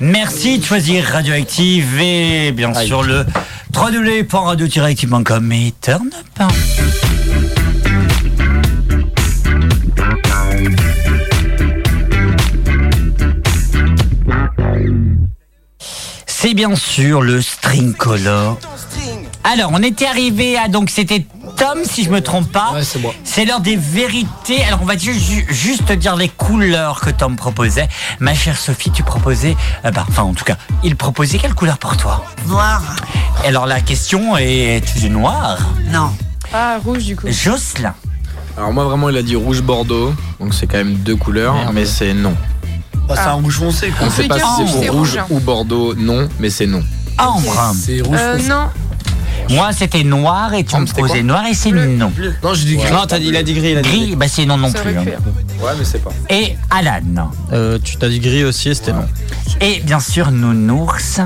[0.00, 3.26] Merci de choisir Radioactive et bien sûr le
[3.74, 6.52] www.radio-active.com et turn up.
[16.26, 18.58] C'est bien sûr le string color.
[19.42, 21.26] Alors, on était arrivé à donc c'était
[21.58, 22.72] Tom si je me trompe pas.
[22.72, 23.12] Ouais, c'est moi.
[23.24, 24.62] C'est l'heure des vérités.
[24.64, 27.88] Alors on va ju- ju- juste dire les couleurs que Tom proposait.
[28.20, 31.78] Ma chère Sophie, tu proposais, euh, bah, enfin en tout cas, il proposait quelle couleur
[31.78, 32.24] pour toi?
[32.46, 32.82] Noir.
[33.44, 35.58] Alors la question est du noir.
[35.90, 36.10] Non.
[36.52, 37.26] Ah, rouge du coup.
[37.28, 37.94] Jocelyn.
[38.56, 41.70] Alors moi vraiment il a dit rouge Bordeaux, donc c'est quand même deux couleurs, Merde.
[41.74, 42.34] mais c'est non.
[43.08, 44.06] Bah, c'est un rouge foncé, quoi.
[44.06, 45.20] On sait pas si rouge, c'est rouge rouge.
[45.30, 46.82] ou Bordeaux, non, mais c'est non.
[47.18, 47.72] Ambre.
[47.74, 48.48] C'est rouge Euh, foncé.
[48.48, 48.66] non.
[49.50, 52.12] Moi c'était noir et tu me proposais noir et c'est non.
[52.42, 52.92] Non, j'ai dit gris.
[52.92, 53.70] Non, t'as dit, il a dit gris.
[53.72, 54.96] Il a dit Gris, bah c'est non non plus.
[54.96, 55.04] hein.
[55.60, 56.10] Ouais mais c'est pas.
[56.30, 57.30] Et Alan.
[57.52, 59.04] Euh, tu t'as dit gris aussi, c'était non.
[59.60, 61.20] Et bien sûr Nounours.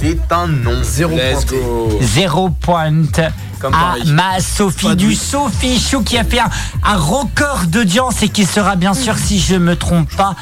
[0.00, 0.82] C'est un non.
[0.82, 1.56] Zéro Let's pointé.
[1.62, 1.98] go.
[2.00, 3.20] Zéro pointe.
[3.60, 4.02] Comme à Paris.
[4.12, 6.48] ma Sophie du Sophie Show qui a fait un,
[6.84, 10.34] un record d'audience et qui sera bien sûr, si je me trompe pas,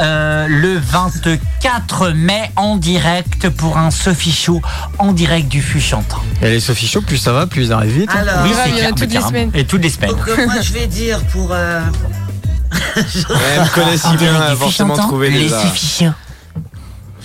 [0.00, 4.60] euh, le 24 mai en direct pour un Sophie Show
[4.98, 6.20] en direct du Fût Chantant.
[6.42, 8.10] Et les Sophie Show, plus ça va, plus ils arrivent vite.
[8.12, 8.18] hein.
[8.20, 9.50] Alors, oui, c'est clair, toutes mais les semaines.
[9.54, 10.10] Et toutes les semaines.
[10.10, 11.80] Donc euh, moi je vais dire pour euh,
[12.96, 13.02] Elle
[13.60, 16.10] me connaît si bien, forcément trouvé les les.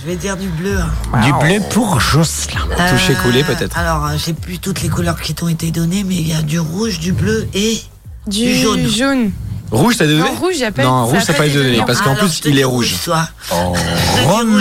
[0.01, 0.77] Je vais dire du bleu.
[0.79, 1.19] hein.
[1.21, 2.61] Du bleu pour Jocelyn.
[2.89, 3.77] Touché Euh, coulé peut-être.
[3.77, 6.41] Alors euh, j'ai plus toutes les couleurs qui t'ont été données, mais il y a
[6.41, 7.81] du rouge, du bleu et
[8.27, 8.87] Du, Du jaune.
[8.87, 9.31] jaune.
[9.71, 11.83] Rouge, t'as donné Non, rouge, a pas Non, ça rouge, a t'as pas été donné
[11.85, 12.95] parce qu'en Alors, plus, te il dis est rouge.
[13.05, 13.27] toi.
[13.51, 13.81] Oh, Je
[14.21, 14.51] dis rouge Roman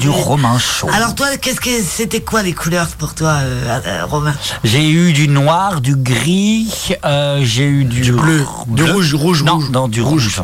[0.00, 0.10] du aujourd'hui.
[0.10, 0.88] Romain Chaud.
[0.92, 4.34] Alors toi, qu'est-ce que c'était quoi les couleurs pour toi, euh, euh, Romain?
[4.64, 6.68] J'ai eu du noir, du gris,
[7.04, 9.70] euh, j'ai eu du, bleu, du rouge, rouge, non, rouge.
[9.70, 10.42] Non, du rouge.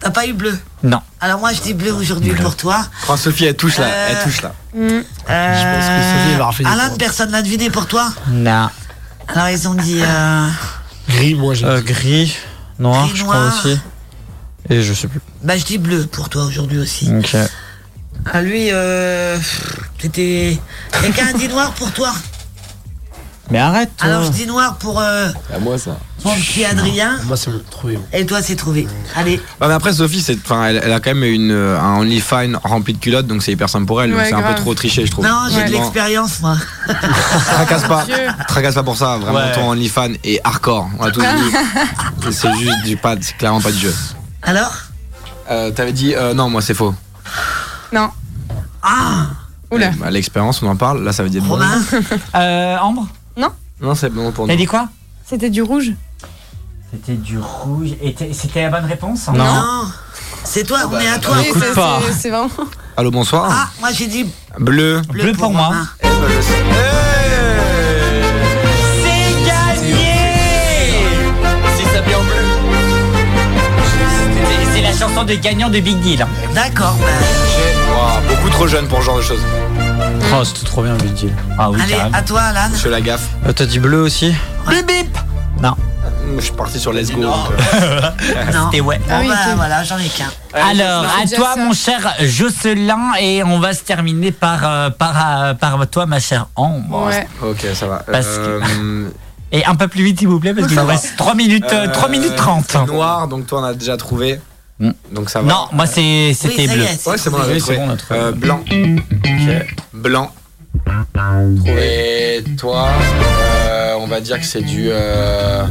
[0.00, 1.00] T'as pas eu bleu Non.
[1.20, 2.86] Alors moi je dis bleu aujourd'hui pour toi.
[3.08, 4.54] Oh, Sophie, elle touche là, Euh, elle touche là.
[4.74, 4.78] Mm.
[5.30, 6.02] Euh, pense que
[6.50, 6.96] Sophie, va Alan, points.
[6.98, 8.68] personne l'a deviné pour toi Non.
[9.28, 10.48] Alors ils ont dit euh,
[11.08, 11.64] Gris, moi j'ai.
[11.66, 12.36] Euh, gris,
[12.78, 13.64] noir, Gris, je crois noir.
[13.64, 13.78] aussi.
[14.70, 15.20] Et je sais plus.
[15.42, 17.10] bah je dis bleu pour toi aujourd'hui aussi.
[17.14, 17.36] Ok.
[18.32, 19.38] Ah lui euh,
[20.00, 20.58] c'était
[21.00, 22.12] quelqu'un a dit noir pour toi.
[23.50, 23.90] Mais arrête.
[23.96, 24.06] toi.
[24.06, 25.96] Alors je dis noir pour euh, À moi ça.
[26.24, 27.96] mon petit Adrien Moi c'est bon, trouvé.
[27.96, 28.02] bon.
[28.12, 28.86] et toi c'est trouvé.
[29.16, 29.36] Allez.
[29.60, 32.58] Ouais, mais après, Sophie, c'est, enfin, elle, elle a quand même une, euh, un OnlyFans
[32.62, 34.10] rempli de culottes, donc c'est hyper simple pour elle.
[34.10, 34.56] donc Ouais, c'est un peu grave.
[34.56, 35.24] trop triché, je trouve.
[35.24, 36.56] Non j'ai de Vraiment, l'expérience moi.
[36.88, 38.16] Tracasse pas, Dieu.
[38.48, 39.16] tracasse pas pour ça.
[39.16, 39.52] Vraiment, Ouais.
[39.52, 40.88] ton OnlyFans est hardcore.
[40.98, 42.30] On a tous dit.
[42.30, 43.94] c'est juste du pas, c'est clairement pas du jeu.
[44.42, 44.72] Alors?
[45.50, 46.94] Euh, T'avais dit, euh, non, moi c'est faux.
[47.92, 48.10] Non.
[48.82, 49.26] Ah
[49.70, 49.90] Oula.
[49.98, 51.02] Bah, L'expérience, on en parle.
[51.04, 51.54] Là, ça veut dire bon.
[51.54, 51.80] Romain
[52.34, 53.06] Euh, Ambre?
[53.80, 54.58] Non, c'est bon pour T'as nous.
[54.58, 54.88] dit quoi
[55.24, 55.92] C'était du rouge.
[56.92, 57.90] C'était du rouge.
[58.02, 59.84] Et t'es- c'était la bonne réponse Non.
[60.42, 61.36] C'est toi, on est à toi.
[61.38, 62.00] Oui, c'est- pas.
[62.06, 62.50] c'est- c'est vraiment.
[62.96, 63.46] Allô, bonsoir.
[63.50, 64.26] Ah moi j'ai dit
[64.58, 65.00] Bleu.
[65.10, 65.66] Bleu pour moi.
[65.68, 65.88] Romain.
[69.02, 70.14] C'est gagné
[71.76, 72.44] C'est ça en bleu.
[73.84, 76.26] C'est- C'est la chanson de gagnant de Big Deal.
[76.54, 76.96] D'accord.
[77.00, 77.06] bah,
[77.94, 79.42] Wow, beaucoup trop jeune pour ce genre de choses.
[80.34, 81.32] Oh, c'était trop bien, Deal.
[81.58, 82.16] Ah oui, allez carrément.
[82.16, 82.70] à toi Alan.
[82.72, 83.26] Je fais la gaffe.
[83.46, 84.32] Euh, T'as dit bleu aussi
[84.68, 85.18] Bip bip
[85.60, 85.74] Non,
[86.36, 87.22] Je suis parti sur Let's Go.
[87.22, 87.34] donc,
[87.74, 88.00] euh,
[88.52, 88.66] Non.
[88.70, 88.98] c'était ouais.
[88.98, 89.56] Bon Ah oui, bah ok.
[89.56, 90.30] voilà j'en ai qu'un.
[90.54, 91.60] Alors, à déjà toi, ça.
[91.60, 96.20] mon cher Jocelyn, et on va se terminer par, euh, par, euh, par toi, ma
[96.20, 97.06] chère Ambre.
[97.06, 97.26] Ouais.
[97.42, 98.02] Ok, ça va.
[98.10, 99.08] Parce que- Euh,
[99.50, 100.92] Et un peu plus vite, s'il vous plaît, parce qu'il Ça nous va.
[100.92, 102.66] reste 3 minutes, euh, 3 minutes 30.
[102.68, 104.38] c'est Noir, donc toi on a déjà trouvé.
[104.80, 104.90] Hmm.
[105.12, 105.48] Donc ça va.
[105.48, 106.82] Non, moi, c'est- c'était Oui, ça bleu.
[106.84, 108.20] est, c'est Ouais, c'est bon, Oui, c'est bon, on a trouvé.
[108.20, 108.60] Euh, blanc.
[109.92, 110.30] Blanc.
[111.66, 112.88] Et toi,
[113.68, 115.64] euh, on va dire que c'est du euh,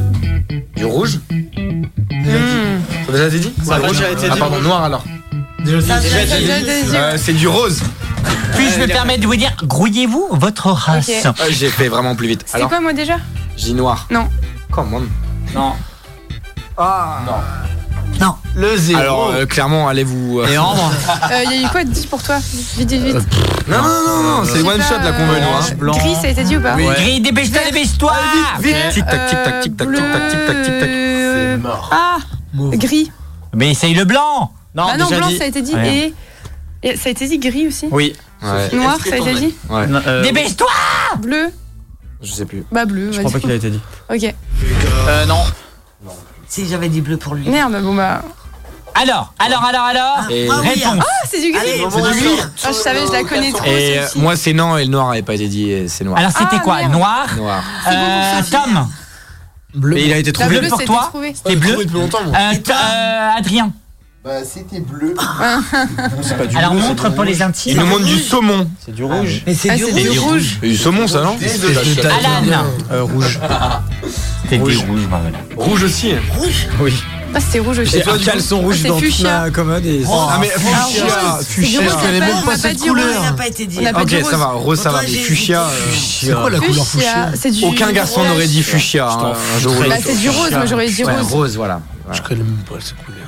[0.76, 1.20] du rouge.
[1.32, 2.82] Mm.
[3.06, 4.40] T'as déjà été dit Ouais, rouge a été Ah dit.
[4.40, 5.04] pardon, noir alors.
[5.66, 6.98] Ça, c'est- ça, ça, ça.
[6.98, 7.82] Euh, c'est du rose.
[8.56, 11.34] Puis-je me permettre de vous dire, grouillez-vous votre race Ok.
[11.40, 12.44] Ah, J'ai fait vraiment plus vite.
[12.46, 13.18] C'était Alors, quoi moi déjà?
[13.56, 14.08] j'ai noir.
[14.12, 14.28] Non.
[14.72, 15.02] Comment?
[15.54, 15.74] Non.
[16.78, 17.34] Ah non.
[18.20, 18.36] Non.
[18.56, 19.00] Le zéro.
[19.00, 20.40] Alors euh, clairement, allez vous.
[20.40, 20.92] euh, Et Ambre
[21.46, 22.38] Il y a eu quoi 10 pour toi?
[22.78, 23.16] Vite, vite, vite.
[23.68, 25.48] Non non non non, c'est one shot là qu'on veut nous.
[25.48, 25.68] hein.
[25.72, 25.98] euh, blanc.
[25.98, 26.76] Gris, ça a été dit ou pas?
[26.76, 28.14] Gris, dépêche-toi, dépêche-toi
[28.94, 30.90] Tic tac tic tac tic tac tic tac tic tac tic tac.
[30.90, 31.90] Euh, mort.
[31.94, 32.18] Ah.
[32.78, 33.12] Gris.
[33.56, 35.38] Mais essaye le blanc Non, ah non, blanc, dit.
[35.38, 35.74] ça a été dit.
[35.76, 36.14] Ouais.
[36.84, 36.90] Et...
[36.92, 37.88] et ça a été dit gris aussi?
[37.92, 38.14] Oui.
[38.42, 38.70] Ouais.
[38.76, 39.56] Noir, ça a été dit?
[39.70, 39.88] Ouais.
[39.88, 40.68] Non, euh, Dépêche-toi
[41.20, 41.50] Bleu
[42.22, 42.64] Je sais plus.
[42.72, 43.80] Bah bleu, Je crois pas qu'il a été dit.
[44.12, 44.24] Ok.
[45.08, 45.44] Euh, non.
[46.48, 47.48] Si j'avais dit bleu pour lui.
[47.50, 48.22] Merde, bon bah...
[49.00, 50.96] Alors, alors, alors, alors Ah, Et- oui, Réponse.
[51.02, 52.40] Ah, c'est du gris Allez, c'est du gris.
[52.64, 53.70] Ah, je savais, je la connais trop, Et
[54.00, 54.20] euh, celle-ci.
[54.20, 56.18] moi c'est non et le noir avait pas été dit et c'est noir.
[56.18, 56.92] Alors, c'était Ah, quoi merde.
[56.94, 57.64] Noir Noir.
[57.88, 58.42] Euh.
[58.50, 58.88] Tom
[59.76, 59.98] Bleu.
[59.98, 60.60] Et il a été La trouvé.
[60.60, 61.36] bleue, pour c'était toi trouvé.
[61.44, 62.34] T'es bleu Trouvé depuis longtemps, moi.
[62.40, 63.72] Euh, Et t- euh, Adrien
[64.28, 65.16] Bah, c'était bleu.
[66.56, 68.70] Alors, montre pour les Il intimes nous montre du saumon.
[68.86, 69.42] C'est du rouge.
[69.48, 70.12] Mais c'est Ah, du c'est rouge.
[70.12, 70.58] du rouge.
[70.64, 71.38] Et du saumon ça non
[72.04, 73.40] Alan Euh, rouge.
[74.44, 74.78] C'était Rouge.
[74.80, 75.26] du rouge, voilà.
[75.56, 76.12] Rouge aussi.
[76.38, 76.68] Rouge.
[76.82, 76.94] Oui.
[77.34, 77.92] Ah, c'était rouge aussi.
[78.04, 79.42] J'ai un caleçon rouge c'est dans toute fuchsia.
[79.44, 80.02] ma commode et.
[80.10, 81.40] Ah mais fuchsia.
[81.40, 81.82] C'est du fuchsia.
[81.84, 83.80] Je connais on même pas pas cette Couleur, il n'a pas été dit.
[83.82, 85.62] On pas Ok dit ça va, rose ça va, mais fuchsia.
[85.64, 89.08] euh, C'est quoi la couleur Fuchsia, fuchsia c'est du Aucun garçon n'aurait dit fuchsia.
[89.10, 89.34] hein,
[89.90, 91.32] Bah, c'est du rose, moi j'aurais dit Ouais, rose.
[91.32, 91.80] rose voilà.
[92.12, 93.20] Je connais même pas cette couleur.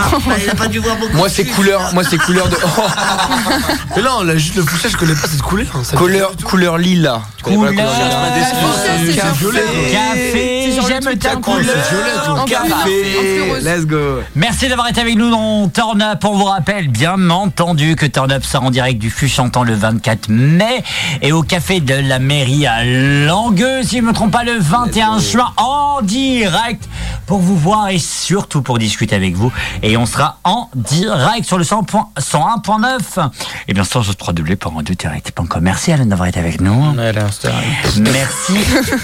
[0.00, 1.16] Ah, bah, il n'a pas dû voir beaucoup.
[1.16, 2.82] Moi c'est couleur, moi c'est couleur de oh,
[3.96, 5.66] Mais non, là, juste le fuchsia, je connais pas cette couleur.
[5.74, 7.22] hein, ça couleur couleur lila.
[7.36, 7.98] Tu connais pas la Couleur.
[8.60, 8.74] couleur
[9.14, 9.62] c'est violet.
[9.92, 11.64] Café j'aime ta couleur.
[11.88, 12.40] couleur.
[12.40, 13.60] En café.
[13.62, 14.20] Let's go.
[14.34, 16.24] Merci d'avoir été avec nous dans Turn Up.
[16.24, 20.28] On vous rappelle bien entendu que Turn Up sera en direct du chantant le 24
[20.28, 20.82] mai
[21.22, 24.58] et au café de la mairie à Langueux, si je ne me trompe pas, le
[24.58, 26.88] 21 juin en direct
[27.26, 29.52] pour vous voir et surtout pour discuter avec vous.
[29.82, 33.30] Et on sera en direct sur le 100 point- 101.9
[33.66, 35.60] et bien sûr sur www.direct.com.
[35.62, 36.92] Merci Alain d'avoir été avec nous.
[37.98, 38.56] Merci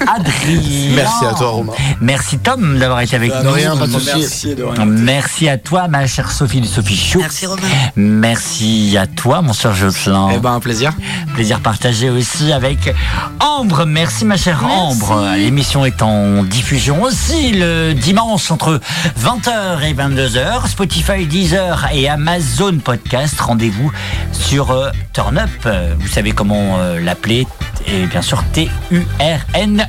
[0.06, 0.94] Adrien.
[0.94, 1.63] Merci à toi, Romain.
[2.00, 3.52] Merci Tom d'avoir été avec De nous.
[3.52, 4.10] rien, pas de souci.
[4.16, 4.84] Merci de rien.
[4.84, 7.18] Merci à toi, ma chère Sophie de Sophie Chou.
[7.20, 7.62] Merci Romain.
[7.96, 10.30] Merci à toi, mon cher Jocelyn.
[10.34, 10.92] Eh ben, un plaisir.
[11.34, 12.94] Plaisir partagé aussi avec
[13.40, 13.84] Ambre.
[13.86, 14.76] Merci, ma chère Merci.
[14.76, 15.32] Ambre.
[15.36, 18.80] L'émission est en diffusion aussi le dimanche entre
[19.22, 20.68] 20h et 22h.
[20.68, 23.40] Spotify, Deezer et Amazon Podcast.
[23.40, 23.90] Rendez-vous
[24.32, 25.68] sur euh, Turn Up.
[25.98, 27.46] Vous savez comment euh, l'appeler.
[27.86, 29.86] Et bien sûr, T-U-R-N.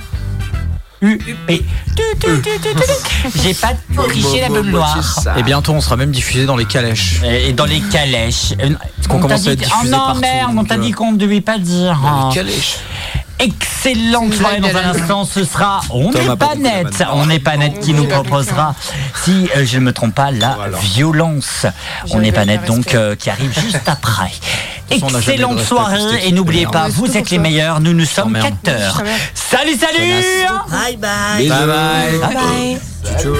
[1.05, 2.41] Tu, tu.
[3.43, 4.97] J'ai pas triché la bonne noire.
[5.37, 7.21] Et bientôt, on sera même diffusé dans les calèches.
[7.23, 8.53] Et dans les calèches.
[8.61, 8.69] Euh,
[9.07, 10.91] qu'on on commence à être Oh diffusé non, partout, merde, on donc, t'a euh, dit
[10.91, 11.99] qu'on ne devait pas dire.
[12.05, 12.29] hein.
[12.33, 12.77] Calèche.
[13.39, 17.03] Excellente soirée dans un instant, ce sera On n'est pas net.
[17.13, 18.75] On n'est pas net qui nous proposera,
[19.23, 21.65] si euh, je ne me trompe pas, la violence.
[22.11, 24.31] On n'est pas net donc euh, qui arrive juste après.
[24.89, 28.55] Excellente soirée et n'oubliez pas, vous êtes les meilleurs, nous nous sommes t'emmerde.
[28.63, 28.97] 4 heures.
[28.97, 29.19] t'emmerde.
[29.33, 31.47] Salut, salut Bye bye.
[31.47, 32.19] Bye bye.
[32.19, 33.21] Bye bye.
[33.21, 33.35] Ciao.